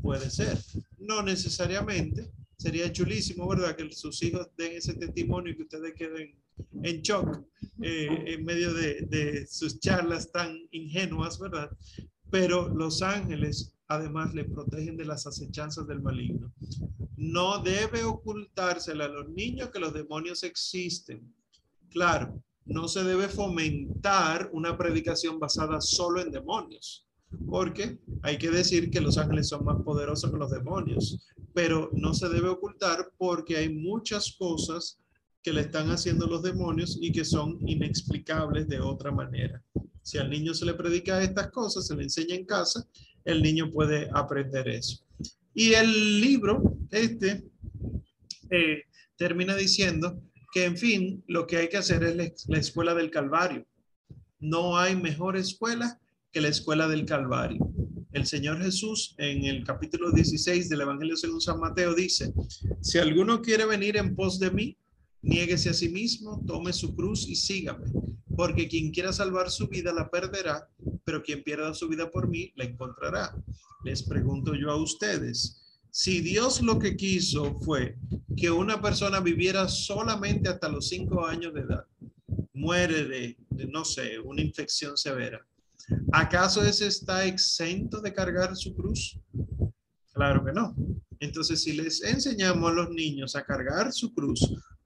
Puede 0.00 0.30
ser, 0.30 0.58
no 0.98 1.22
necesariamente, 1.22 2.32
sería 2.56 2.90
chulísimo, 2.90 3.46
¿verdad? 3.48 3.76
Que 3.76 3.92
sus 3.92 4.22
hijos 4.22 4.48
den 4.56 4.72
ese 4.72 4.94
testimonio 4.94 5.52
y 5.52 5.56
que 5.56 5.62
ustedes 5.62 5.92
queden 5.94 6.34
en 6.82 7.02
shock 7.02 7.44
eh, 7.82 8.24
en 8.26 8.44
medio 8.44 8.72
de, 8.72 9.02
de 9.02 9.46
sus 9.46 9.78
charlas 9.78 10.32
tan 10.32 10.58
ingenuas, 10.70 11.38
¿verdad? 11.38 11.70
Pero 12.30 12.68
los 12.68 13.02
ángeles 13.02 13.74
además 13.90 14.32
le 14.34 14.44
protegen 14.44 14.96
de 14.96 15.04
las 15.04 15.26
acechanzas 15.26 15.86
del 15.86 16.00
maligno. 16.00 16.52
No 17.16 17.58
debe 17.62 18.04
ocultársele 18.04 19.04
a 19.04 19.08
los 19.08 19.28
niños 19.30 19.70
que 19.70 19.80
los 19.80 19.92
demonios 19.92 20.44
existen. 20.44 21.34
Claro, 21.90 22.40
no 22.64 22.86
se 22.86 23.02
debe 23.02 23.28
fomentar 23.28 24.48
una 24.52 24.78
predicación 24.78 25.40
basada 25.40 25.80
solo 25.80 26.20
en 26.20 26.30
demonios, 26.30 27.04
porque 27.48 27.98
hay 28.22 28.38
que 28.38 28.50
decir 28.50 28.90
que 28.90 29.00
los 29.00 29.18
ángeles 29.18 29.48
son 29.48 29.64
más 29.64 29.82
poderosos 29.82 30.30
que 30.30 30.38
los 30.38 30.52
demonios, 30.52 31.26
pero 31.52 31.90
no 31.92 32.14
se 32.14 32.28
debe 32.28 32.48
ocultar 32.48 33.10
porque 33.18 33.56
hay 33.56 33.74
muchas 33.74 34.36
cosas 34.38 34.99
que 35.42 35.52
le 35.52 35.62
están 35.62 35.90
haciendo 35.90 36.26
los 36.26 36.42
demonios 36.42 36.98
y 37.00 37.12
que 37.12 37.24
son 37.24 37.58
inexplicables 37.66 38.68
de 38.68 38.80
otra 38.80 39.10
manera. 39.10 39.62
Si 40.02 40.18
al 40.18 40.30
niño 40.30 40.54
se 40.54 40.66
le 40.66 40.74
predica 40.74 41.22
estas 41.22 41.50
cosas, 41.50 41.86
se 41.86 41.96
le 41.96 42.02
enseña 42.02 42.34
en 42.34 42.44
casa, 42.44 42.86
el 43.24 43.42
niño 43.42 43.70
puede 43.70 44.08
aprender 44.12 44.68
eso. 44.68 45.04
Y 45.54 45.72
el 45.74 46.20
libro, 46.20 46.76
este, 46.90 47.44
eh, 48.50 48.82
termina 49.16 49.54
diciendo 49.54 50.22
que, 50.52 50.64
en 50.64 50.76
fin, 50.76 51.24
lo 51.26 51.46
que 51.46 51.58
hay 51.58 51.68
que 51.68 51.76
hacer 51.76 52.02
es 52.02 52.46
la 52.48 52.58
escuela 52.58 52.94
del 52.94 53.10
Calvario. 53.10 53.66
No 54.38 54.78
hay 54.78 54.96
mejor 54.96 55.36
escuela 55.36 56.00
que 56.32 56.40
la 56.40 56.48
escuela 56.48 56.88
del 56.88 57.04
Calvario. 57.04 57.70
El 58.12 58.26
Señor 58.26 58.60
Jesús 58.62 59.14
en 59.18 59.44
el 59.44 59.64
capítulo 59.64 60.10
16 60.10 60.68
del 60.68 60.80
Evangelio 60.80 61.16
según 61.16 61.40
San 61.40 61.60
Mateo 61.60 61.94
dice, 61.94 62.32
si 62.80 62.98
alguno 62.98 63.40
quiere 63.40 63.66
venir 63.66 63.96
en 63.96 64.16
pos 64.16 64.40
de 64.40 64.50
mí, 64.50 64.76
niéguese 65.22 65.70
a 65.70 65.74
sí 65.74 65.88
mismo, 65.88 66.42
tome 66.46 66.72
su 66.72 66.94
cruz 66.94 67.28
y 67.28 67.36
sígame, 67.36 67.86
porque 68.36 68.68
quien 68.68 68.90
quiera 68.90 69.12
salvar 69.12 69.50
su 69.50 69.68
vida 69.68 69.92
la 69.92 70.10
perderá, 70.10 70.68
pero 71.04 71.22
quien 71.22 71.42
pierda 71.42 71.74
su 71.74 71.88
vida 71.88 72.10
por 72.10 72.28
mí 72.28 72.52
la 72.56 72.64
encontrará. 72.64 73.34
Les 73.84 74.02
pregunto 74.02 74.54
yo 74.54 74.70
a 74.70 74.82
ustedes, 74.82 75.60
si 75.90 76.20
Dios 76.20 76.62
lo 76.62 76.78
que 76.78 76.96
quiso 76.96 77.58
fue 77.60 77.96
que 78.36 78.50
una 78.50 78.80
persona 78.80 79.20
viviera 79.20 79.68
solamente 79.68 80.48
hasta 80.48 80.68
los 80.68 80.88
cinco 80.88 81.26
años 81.26 81.52
de 81.52 81.60
edad, 81.62 81.84
muere 82.52 83.04
de, 83.04 83.36
no 83.70 83.84
sé, 83.84 84.18
una 84.20 84.40
infección 84.40 84.96
severa, 84.96 85.44
¿acaso 86.12 86.62
ese 86.62 86.86
está 86.86 87.24
exento 87.24 88.00
de 88.00 88.12
cargar 88.12 88.56
su 88.56 88.74
cruz? 88.74 89.18
Claro 90.12 90.44
que 90.44 90.52
no. 90.52 90.74
Entonces, 91.18 91.62
si 91.62 91.72
les 91.72 92.02
enseñamos 92.02 92.70
a 92.70 92.74
los 92.74 92.90
niños 92.90 93.36
a 93.36 93.44
cargar 93.44 93.92
su 93.92 94.14
cruz, 94.14 94.40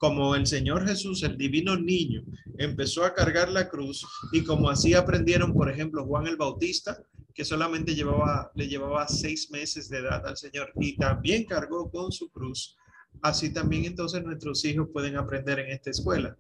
como 0.05 0.35
el 0.35 0.47
Señor 0.47 0.87
Jesús, 0.87 1.23
el 1.23 1.39
divino 1.39 1.79
niño, 1.79 2.25
empezó 2.59 3.07
a 3.07 3.15
cargar 3.15 3.51
la 3.51 3.71
cruz 3.71 4.07
y 4.33 4.45
como 4.45 4.69
así 4.69 4.93
aprendieron, 4.93 5.55
por 5.55 5.71
ejemplo, 5.71 6.05
Juan 6.05 6.27
el 6.27 6.37
Bautista, 6.37 7.03
que 7.33 7.43
solamente 7.43 7.95
llevaba, 7.95 8.53
le 8.55 8.69
llevaba 8.69 9.09
seis 9.09 9.51
meses 9.51 9.89
de 9.89 10.01
edad 10.01 10.27
al 10.27 10.37
Señor 10.37 10.71
y 10.79 10.99
también 10.99 11.47
cargó 11.47 11.91
con 11.91 12.13
su 12.13 12.31
cruz. 12.31 12.77
Así 13.23 13.51
también 13.51 13.87
entonces 13.87 14.23
nuestros 14.23 14.63
hijos 14.67 14.91
pueden 14.93 15.17
aprender 15.17 15.61
en 15.61 15.71
esta 15.71 15.89
escuela. 15.89 16.37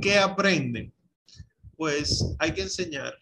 ¿Qué 0.00 0.16
aprenden? 0.16 0.92
Pues 1.76 2.24
hay 2.38 2.52
que 2.52 2.62
enseñar 2.62 3.18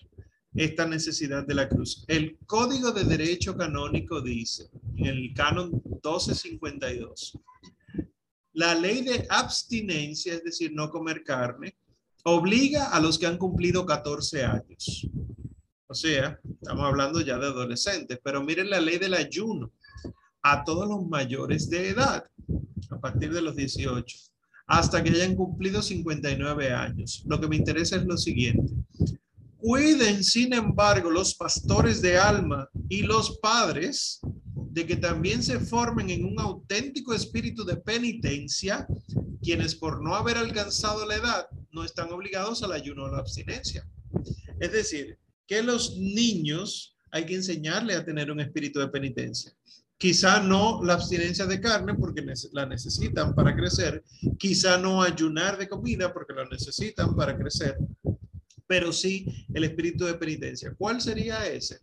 esta 0.55 0.87
necesidad 0.87 1.47
de 1.47 1.55
la 1.55 1.71
cruz. 1.71 2.05
El 2.07 2.37
Código 2.45 2.93
de 2.93 3.05
Derecho 3.05 3.57
Canónico 3.57 4.21
dice, 4.21 4.69
en 4.99 5.07
el 5.07 5.33
canon 5.33 5.71
1252, 5.71 7.39
la 8.57 8.75
ley 8.75 9.03
de 9.03 9.27
abstinencia, 9.29 10.33
es 10.33 10.43
decir, 10.43 10.73
no 10.73 10.89
comer 10.91 11.23
carne, 11.23 11.77
obliga 12.25 12.87
a 12.87 13.01
los 13.01 13.19
que 13.19 13.27
han 13.27 13.37
cumplido 13.37 13.85
14 13.85 14.45
años. 14.45 15.07
O 15.87 15.95
sea, 15.95 16.41
estamos 16.43 16.87
hablando 16.87 17.21
ya 17.21 17.37
de 17.37 17.47
adolescentes, 17.47 18.19
pero 18.25 18.43
miren 18.43 18.71
la 18.71 18.81
ley 18.81 18.97
del 18.97 19.13
ayuno 19.13 19.73
a 20.43 20.65
todos 20.65 20.89
los 20.89 21.07
mayores 21.07 21.69
de 21.69 21.91
edad, 21.91 22.25
a 22.91 22.99
partir 22.99 23.31
de 23.31 23.43
los 23.43 23.57
18, 23.57 24.17
hasta 24.69 25.05
que 25.05 25.11
hayan 25.11 25.37
cumplido 25.37 25.83
59 25.83 26.73
años. 26.73 27.25
Lo 27.27 27.39
que 27.39 27.49
me 27.49 27.57
interesa 27.57 27.97
es 27.97 28.07
lo 28.07 28.17
siguiente. 28.17 28.73
Cuiden, 29.59 30.23
sin 30.23 30.53
embargo, 30.53 31.11
los 31.11 31.35
pastores 31.35 32.03
de 32.03 32.19
alma 32.19 32.69
y 32.89 33.03
los 33.03 33.39
padres 33.39 34.21
de 34.55 34.87
que 34.87 34.97
también 34.97 35.43
se 35.43 35.59
formen 35.59 36.11
en 36.11 36.25
un 36.27 36.39
auténtico 36.39 37.15
espíritu 37.15 37.65
de 37.65 37.77
penitencia, 37.77 38.87
quienes 39.43 39.75
por 39.75 40.03
no 40.03 40.15
haber 40.15 40.37
alcanzado 40.37 41.07
la 41.07 41.17
edad 41.17 41.47
no 41.73 41.83
están 41.85 42.13
obligados 42.13 42.63
al 42.63 42.73
ayuno 42.73 43.05
o 43.05 43.11
la 43.11 43.19
abstinencia. 43.19 43.89
Es 44.61 44.73
decir, 44.73 45.19
que 45.47 45.63
los 45.63 45.97
niños 45.97 46.97
hay 47.11 47.25
que 47.25 47.37
enseñarle 47.37 47.95
a 47.95 48.05
tener 48.05 48.31
un 48.31 48.41
espíritu 48.41 48.81
de 48.81 48.89
penitencia. 48.89 49.53
Quizá 49.99 50.41
no 50.41 50.83
la 50.85 50.93
abstinencia 50.93 51.47
de 51.47 51.59
carne 51.59 51.95
porque 51.95 52.23
la 52.53 52.67
necesitan 52.67 53.35
para 53.35 53.57
crecer, 53.57 54.05
quizá 54.39 54.77
no 54.77 55.03
ayunar 55.03 55.57
de 55.57 55.69
comida 55.69 56.13
porque 56.13 56.35
lo 56.35 56.47
necesitan 56.49 57.17
para 57.17 57.35
crecer, 57.39 57.79
pero 58.67 58.93
sí 58.93 59.27
el 59.55 59.65
espíritu 59.65 60.05
de 60.05 60.15
penitencia. 60.15 60.75
¿Cuál 60.77 61.01
sería 61.01 61.47
ese? 61.47 61.81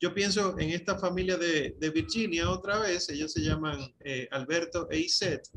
Yo 0.00 0.14
pienso 0.14 0.58
en 0.58 0.70
esta 0.70 0.98
familia 0.98 1.36
de, 1.36 1.92
Virginia 1.94 2.50
otra 2.50 2.80
vez, 2.80 3.08
ellos 3.08 3.32
se 3.32 3.42
llaman 3.42 3.78
eh, 4.00 4.28
Alberto 4.30 4.88
e 4.90 4.98
Iset, 4.98 5.48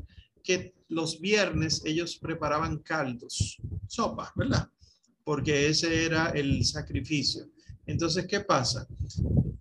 que 0.42 0.74
los 0.88 1.20
viernes 1.20 1.82
ellos 1.84 2.16
preparaban 2.16 2.78
caldos, 2.78 3.58
sopa, 3.88 4.32
¿verdad? 4.36 4.70
porque 5.26 5.66
ese 5.66 6.04
era 6.04 6.28
el 6.30 6.64
sacrificio. 6.64 7.48
Entonces, 7.84 8.28
¿qué 8.28 8.40
pasa? 8.40 8.86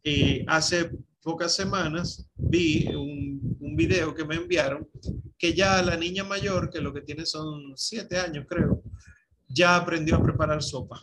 Eh, 0.04 0.46
hace 0.48 0.92
pocas 1.24 1.56
semanas 1.56 2.24
vi 2.36 2.88
un, 2.90 3.58
un, 3.60 3.76
video 3.76 4.14
que 4.14 4.24
me 4.24 4.36
enviaron 4.36 4.88
que 5.40 5.56
ya 5.56 5.82
la 5.82 5.98
niña 5.98 6.24
mayor, 6.24 6.70
que 6.70 6.82
lo 6.82 6.94
que 6.94 7.02
tiene 7.02 7.26
son 7.26 7.76
siete 7.76 8.20
años, 8.20 8.46
creo, 8.48 8.84
ya 9.56 9.78
aprendió 9.78 10.18
a 10.18 10.24
preparar 10.24 10.62
sopa 10.62 11.00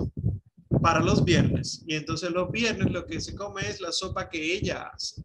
para 0.83 1.01
los 1.01 1.25
viernes. 1.25 1.83
Y 1.87 1.95
entonces 1.95 2.31
los 2.31 2.51
viernes 2.51 2.93
lo 2.93 3.07
que 3.07 3.21
se 3.21 3.35
come 3.35 3.63
es 3.69 3.81
la 3.81 3.93
sopa 3.93 4.29
que 4.29 4.55
ella 4.55 4.91
hace. 4.93 5.23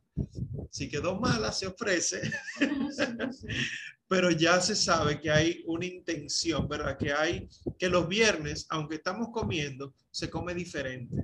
Si 0.72 0.88
quedó 0.88 1.20
mala, 1.20 1.52
se 1.52 1.68
ofrece. 1.68 2.22
pero 4.08 4.32
ya 4.32 4.62
se 4.62 4.76
sabe 4.76 5.20
que 5.20 5.30
hay 5.30 5.64
una 5.68 5.86
intención, 5.86 6.68
¿verdad? 6.70 6.98
Que 6.98 7.12
hay, 7.12 7.50
que 7.78 7.90
los 7.90 8.08
viernes, 8.08 8.66
aunque 8.70 8.96
estamos 8.96 9.30
comiendo, 9.34 9.94
se 10.10 10.30
come 10.30 10.54
diferente. 10.54 11.16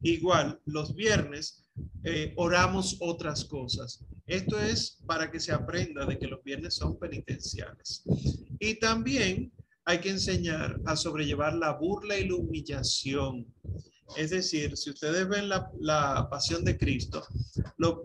Igual, 0.00 0.60
los 0.64 0.94
viernes 0.94 1.64
eh, 2.04 2.32
oramos 2.36 2.96
otras 3.00 3.44
cosas. 3.44 4.04
Esto 4.26 4.60
es 4.60 4.98
para 5.06 5.30
que 5.30 5.40
se 5.40 5.52
aprenda 5.52 6.06
de 6.06 6.18
que 6.18 6.28
los 6.28 6.42
viernes 6.44 6.74
son 6.74 6.98
penitenciales. 6.98 8.04
Y 8.60 8.74
también 8.74 9.50
hay 9.88 10.00
que 10.00 10.10
enseñar 10.10 10.78
a 10.84 10.96
sobrellevar 10.96 11.54
la 11.54 11.72
burla 11.72 12.18
y 12.18 12.28
la 12.28 12.34
humillación. 12.34 13.46
Es 14.18 14.28
decir, 14.28 14.76
si 14.76 14.90
ustedes 14.90 15.26
ven 15.26 15.48
la, 15.48 15.70
la 15.80 16.28
pasión 16.28 16.62
de 16.62 16.76
Cristo, 16.76 17.24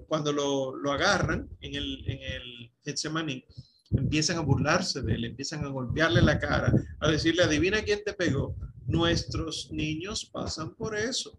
cuando 0.07 0.31
lo, 0.31 0.77
lo, 0.77 0.93
agarran 0.93 1.49
en 1.59 1.75
el, 1.75 2.09
en 2.09 2.19
el 2.21 2.71
Getsemaní, 2.86 3.43
empiezan 3.91 4.38
a 4.38 4.41
burlarse 4.41 5.01
de 5.01 5.13
él, 5.13 5.25
empiezan 5.25 5.65
a 5.65 5.67
golpearle 5.67 6.21
la 6.21 6.39
cara, 6.39 6.73
a 7.01 7.11
decirle, 7.11 7.43
adivina 7.43 7.81
quién 7.81 8.01
te 8.05 8.13
pegó. 8.13 8.55
Nuestros 8.88 9.69
niños 9.69 10.23
pasan 10.31 10.75
por 10.75 10.97
eso 10.97 11.38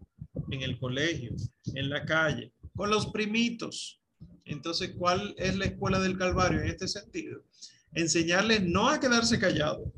en 0.51 0.61
el 0.61 0.79
colegio, 0.79 1.35
en 1.75 1.89
la 1.89 2.05
calle, 2.05 2.53
con 2.77 2.91
los 2.91 3.07
primitos. 3.07 3.99
Entonces, 4.45 4.93
¿cuál 4.99 5.35
es 5.39 5.57
la 5.57 5.65
escuela 5.65 6.01
del 6.01 6.19
Calvario 6.19 6.61
en 6.61 6.69
este 6.69 6.87
sentido? 6.87 7.41
Enseñarles 7.95 8.63
no 8.63 8.91
a 8.91 9.01
quedarse 9.01 9.39
callado, 9.39 9.91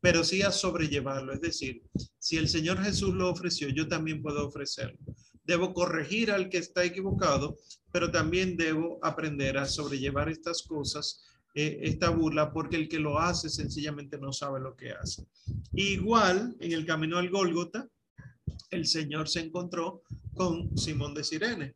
pero 0.00 0.24
sí 0.24 0.42
a 0.42 0.50
sobrellevarlo. 0.50 1.32
Es 1.32 1.40
decir, 1.40 1.82
si 2.18 2.36
el 2.36 2.48
Señor 2.48 2.82
Jesús 2.82 3.14
lo 3.14 3.30
ofreció, 3.30 3.68
yo 3.68 3.88
también 3.88 4.22
puedo 4.22 4.46
ofrecerlo. 4.46 4.98
Debo 5.44 5.72
corregir 5.72 6.30
al 6.30 6.48
que 6.48 6.58
está 6.58 6.84
equivocado, 6.84 7.56
pero 7.90 8.10
también 8.10 8.56
debo 8.56 8.98
aprender 9.02 9.56
a 9.58 9.66
sobrellevar 9.66 10.28
estas 10.28 10.62
cosas 10.62 11.24
eh, 11.54 11.80
esta 11.82 12.10
burla 12.10 12.52
porque 12.52 12.76
el 12.76 12.88
que 12.88 13.00
lo 13.00 13.18
hace 13.18 13.48
sencillamente 13.48 14.18
no 14.18 14.32
sabe 14.32 14.60
lo 14.60 14.76
que 14.76 14.92
hace. 14.92 15.26
Igual, 15.72 16.54
en 16.60 16.72
el 16.72 16.86
camino 16.86 17.18
al 17.18 17.30
Gólgota, 17.30 17.88
el 18.70 18.86
Señor 18.86 19.28
se 19.28 19.40
encontró 19.40 20.02
con 20.34 20.76
Simón 20.76 21.14
de 21.14 21.24
Sirene. 21.24 21.74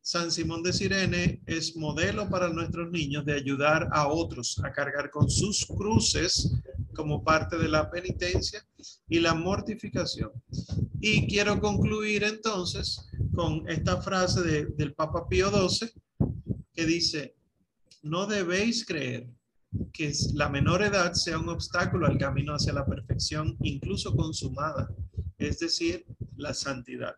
San 0.00 0.32
Simón 0.32 0.62
de 0.62 0.72
Sirene 0.72 1.42
es 1.46 1.76
modelo 1.76 2.28
para 2.28 2.48
nuestros 2.48 2.90
niños 2.90 3.24
de 3.24 3.34
ayudar 3.34 3.88
a 3.92 4.08
otros 4.08 4.60
a 4.64 4.72
cargar 4.72 5.10
con 5.10 5.30
sus 5.30 5.66
cruces 5.66 6.50
como 6.94 7.22
parte 7.22 7.56
de 7.56 7.68
la 7.68 7.90
penitencia 7.90 8.66
y 9.08 9.20
la 9.20 9.34
mortificación. 9.34 10.30
Y 11.00 11.26
quiero 11.28 11.60
concluir 11.60 12.24
entonces 12.24 13.08
con 13.32 13.68
esta 13.68 14.00
frase 14.00 14.66
del 14.76 14.94
Papa 14.94 15.28
Pío 15.28 15.50
XII 15.50 15.90
que 16.72 16.86
dice, 16.86 17.36
no 18.02 18.26
debéis 18.26 18.84
creer 18.84 19.28
que 19.92 20.12
la 20.34 20.48
menor 20.48 20.82
edad 20.82 21.12
sea 21.12 21.38
un 21.38 21.48
obstáculo 21.48 22.06
al 22.06 22.18
camino 22.18 22.54
hacia 22.54 22.72
la 22.72 22.86
perfección, 22.86 23.56
incluso 23.62 24.14
consumada, 24.16 24.88
es 25.38 25.58
decir, 25.58 26.06
la 26.36 26.54
santidad. 26.54 27.14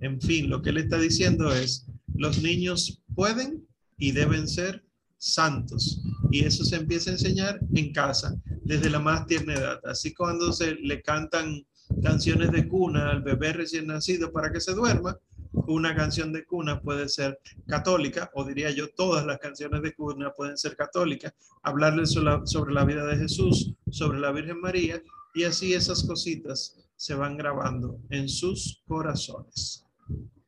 En 0.00 0.20
fin, 0.20 0.48
lo 0.48 0.62
que 0.62 0.70
él 0.70 0.78
está 0.78 0.98
diciendo 0.98 1.52
es, 1.52 1.86
los 2.14 2.42
niños 2.42 3.02
pueden 3.14 3.66
y 3.98 4.12
deben 4.12 4.48
ser 4.48 4.84
santos. 5.24 6.02
Y 6.30 6.44
eso 6.44 6.64
se 6.64 6.76
empieza 6.76 7.10
a 7.10 7.14
enseñar 7.14 7.60
en 7.74 7.92
casa, 7.92 8.36
desde 8.62 8.90
la 8.90 9.00
más 9.00 9.26
tierna 9.26 9.54
edad. 9.54 9.80
Así 9.84 10.12
cuando 10.12 10.52
se 10.52 10.74
le 10.74 11.02
cantan 11.02 11.66
canciones 12.02 12.50
de 12.52 12.68
cuna 12.68 13.10
al 13.10 13.22
bebé 13.22 13.52
recién 13.52 13.86
nacido 13.86 14.32
para 14.32 14.52
que 14.52 14.60
se 14.60 14.74
duerma, 14.74 15.18
una 15.66 15.94
canción 15.94 16.32
de 16.32 16.44
cuna 16.44 16.80
puede 16.80 17.08
ser 17.08 17.38
católica, 17.66 18.30
o 18.34 18.44
diría 18.44 18.70
yo, 18.70 18.88
todas 18.90 19.24
las 19.24 19.38
canciones 19.38 19.82
de 19.82 19.94
cuna 19.94 20.32
pueden 20.32 20.58
ser 20.58 20.76
católicas, 20.76 21.32
hablarles 21.62 22.10
sobre 22.10 22.74
la 22.74 22.84
vida 22.84 23.06
de 23.06 23.16
Jesús, 23.16 23.74
sobre 23.90 24.18
la 24.18 24.32
Virgen 24.32 24.60
María, 24.60 25.00
y 25.34 25.44
así 25.44 25.72
esas 25.72 26.04
cositas 26.04 26.76
se 26.96 27.14
van 27.14 27.36
grabando 27.36 28.00
en 28.10 28.28
sus 28.28 28.82
corazones. 28.86 29.84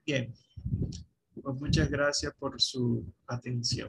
Bien, 0.04 0.34
pues 1.42 1.60
muchas 1.60 1.88
gracias 1.88 2.34
por 2.38 2.60
su 2.60 3.04
atención. 3.26 3.88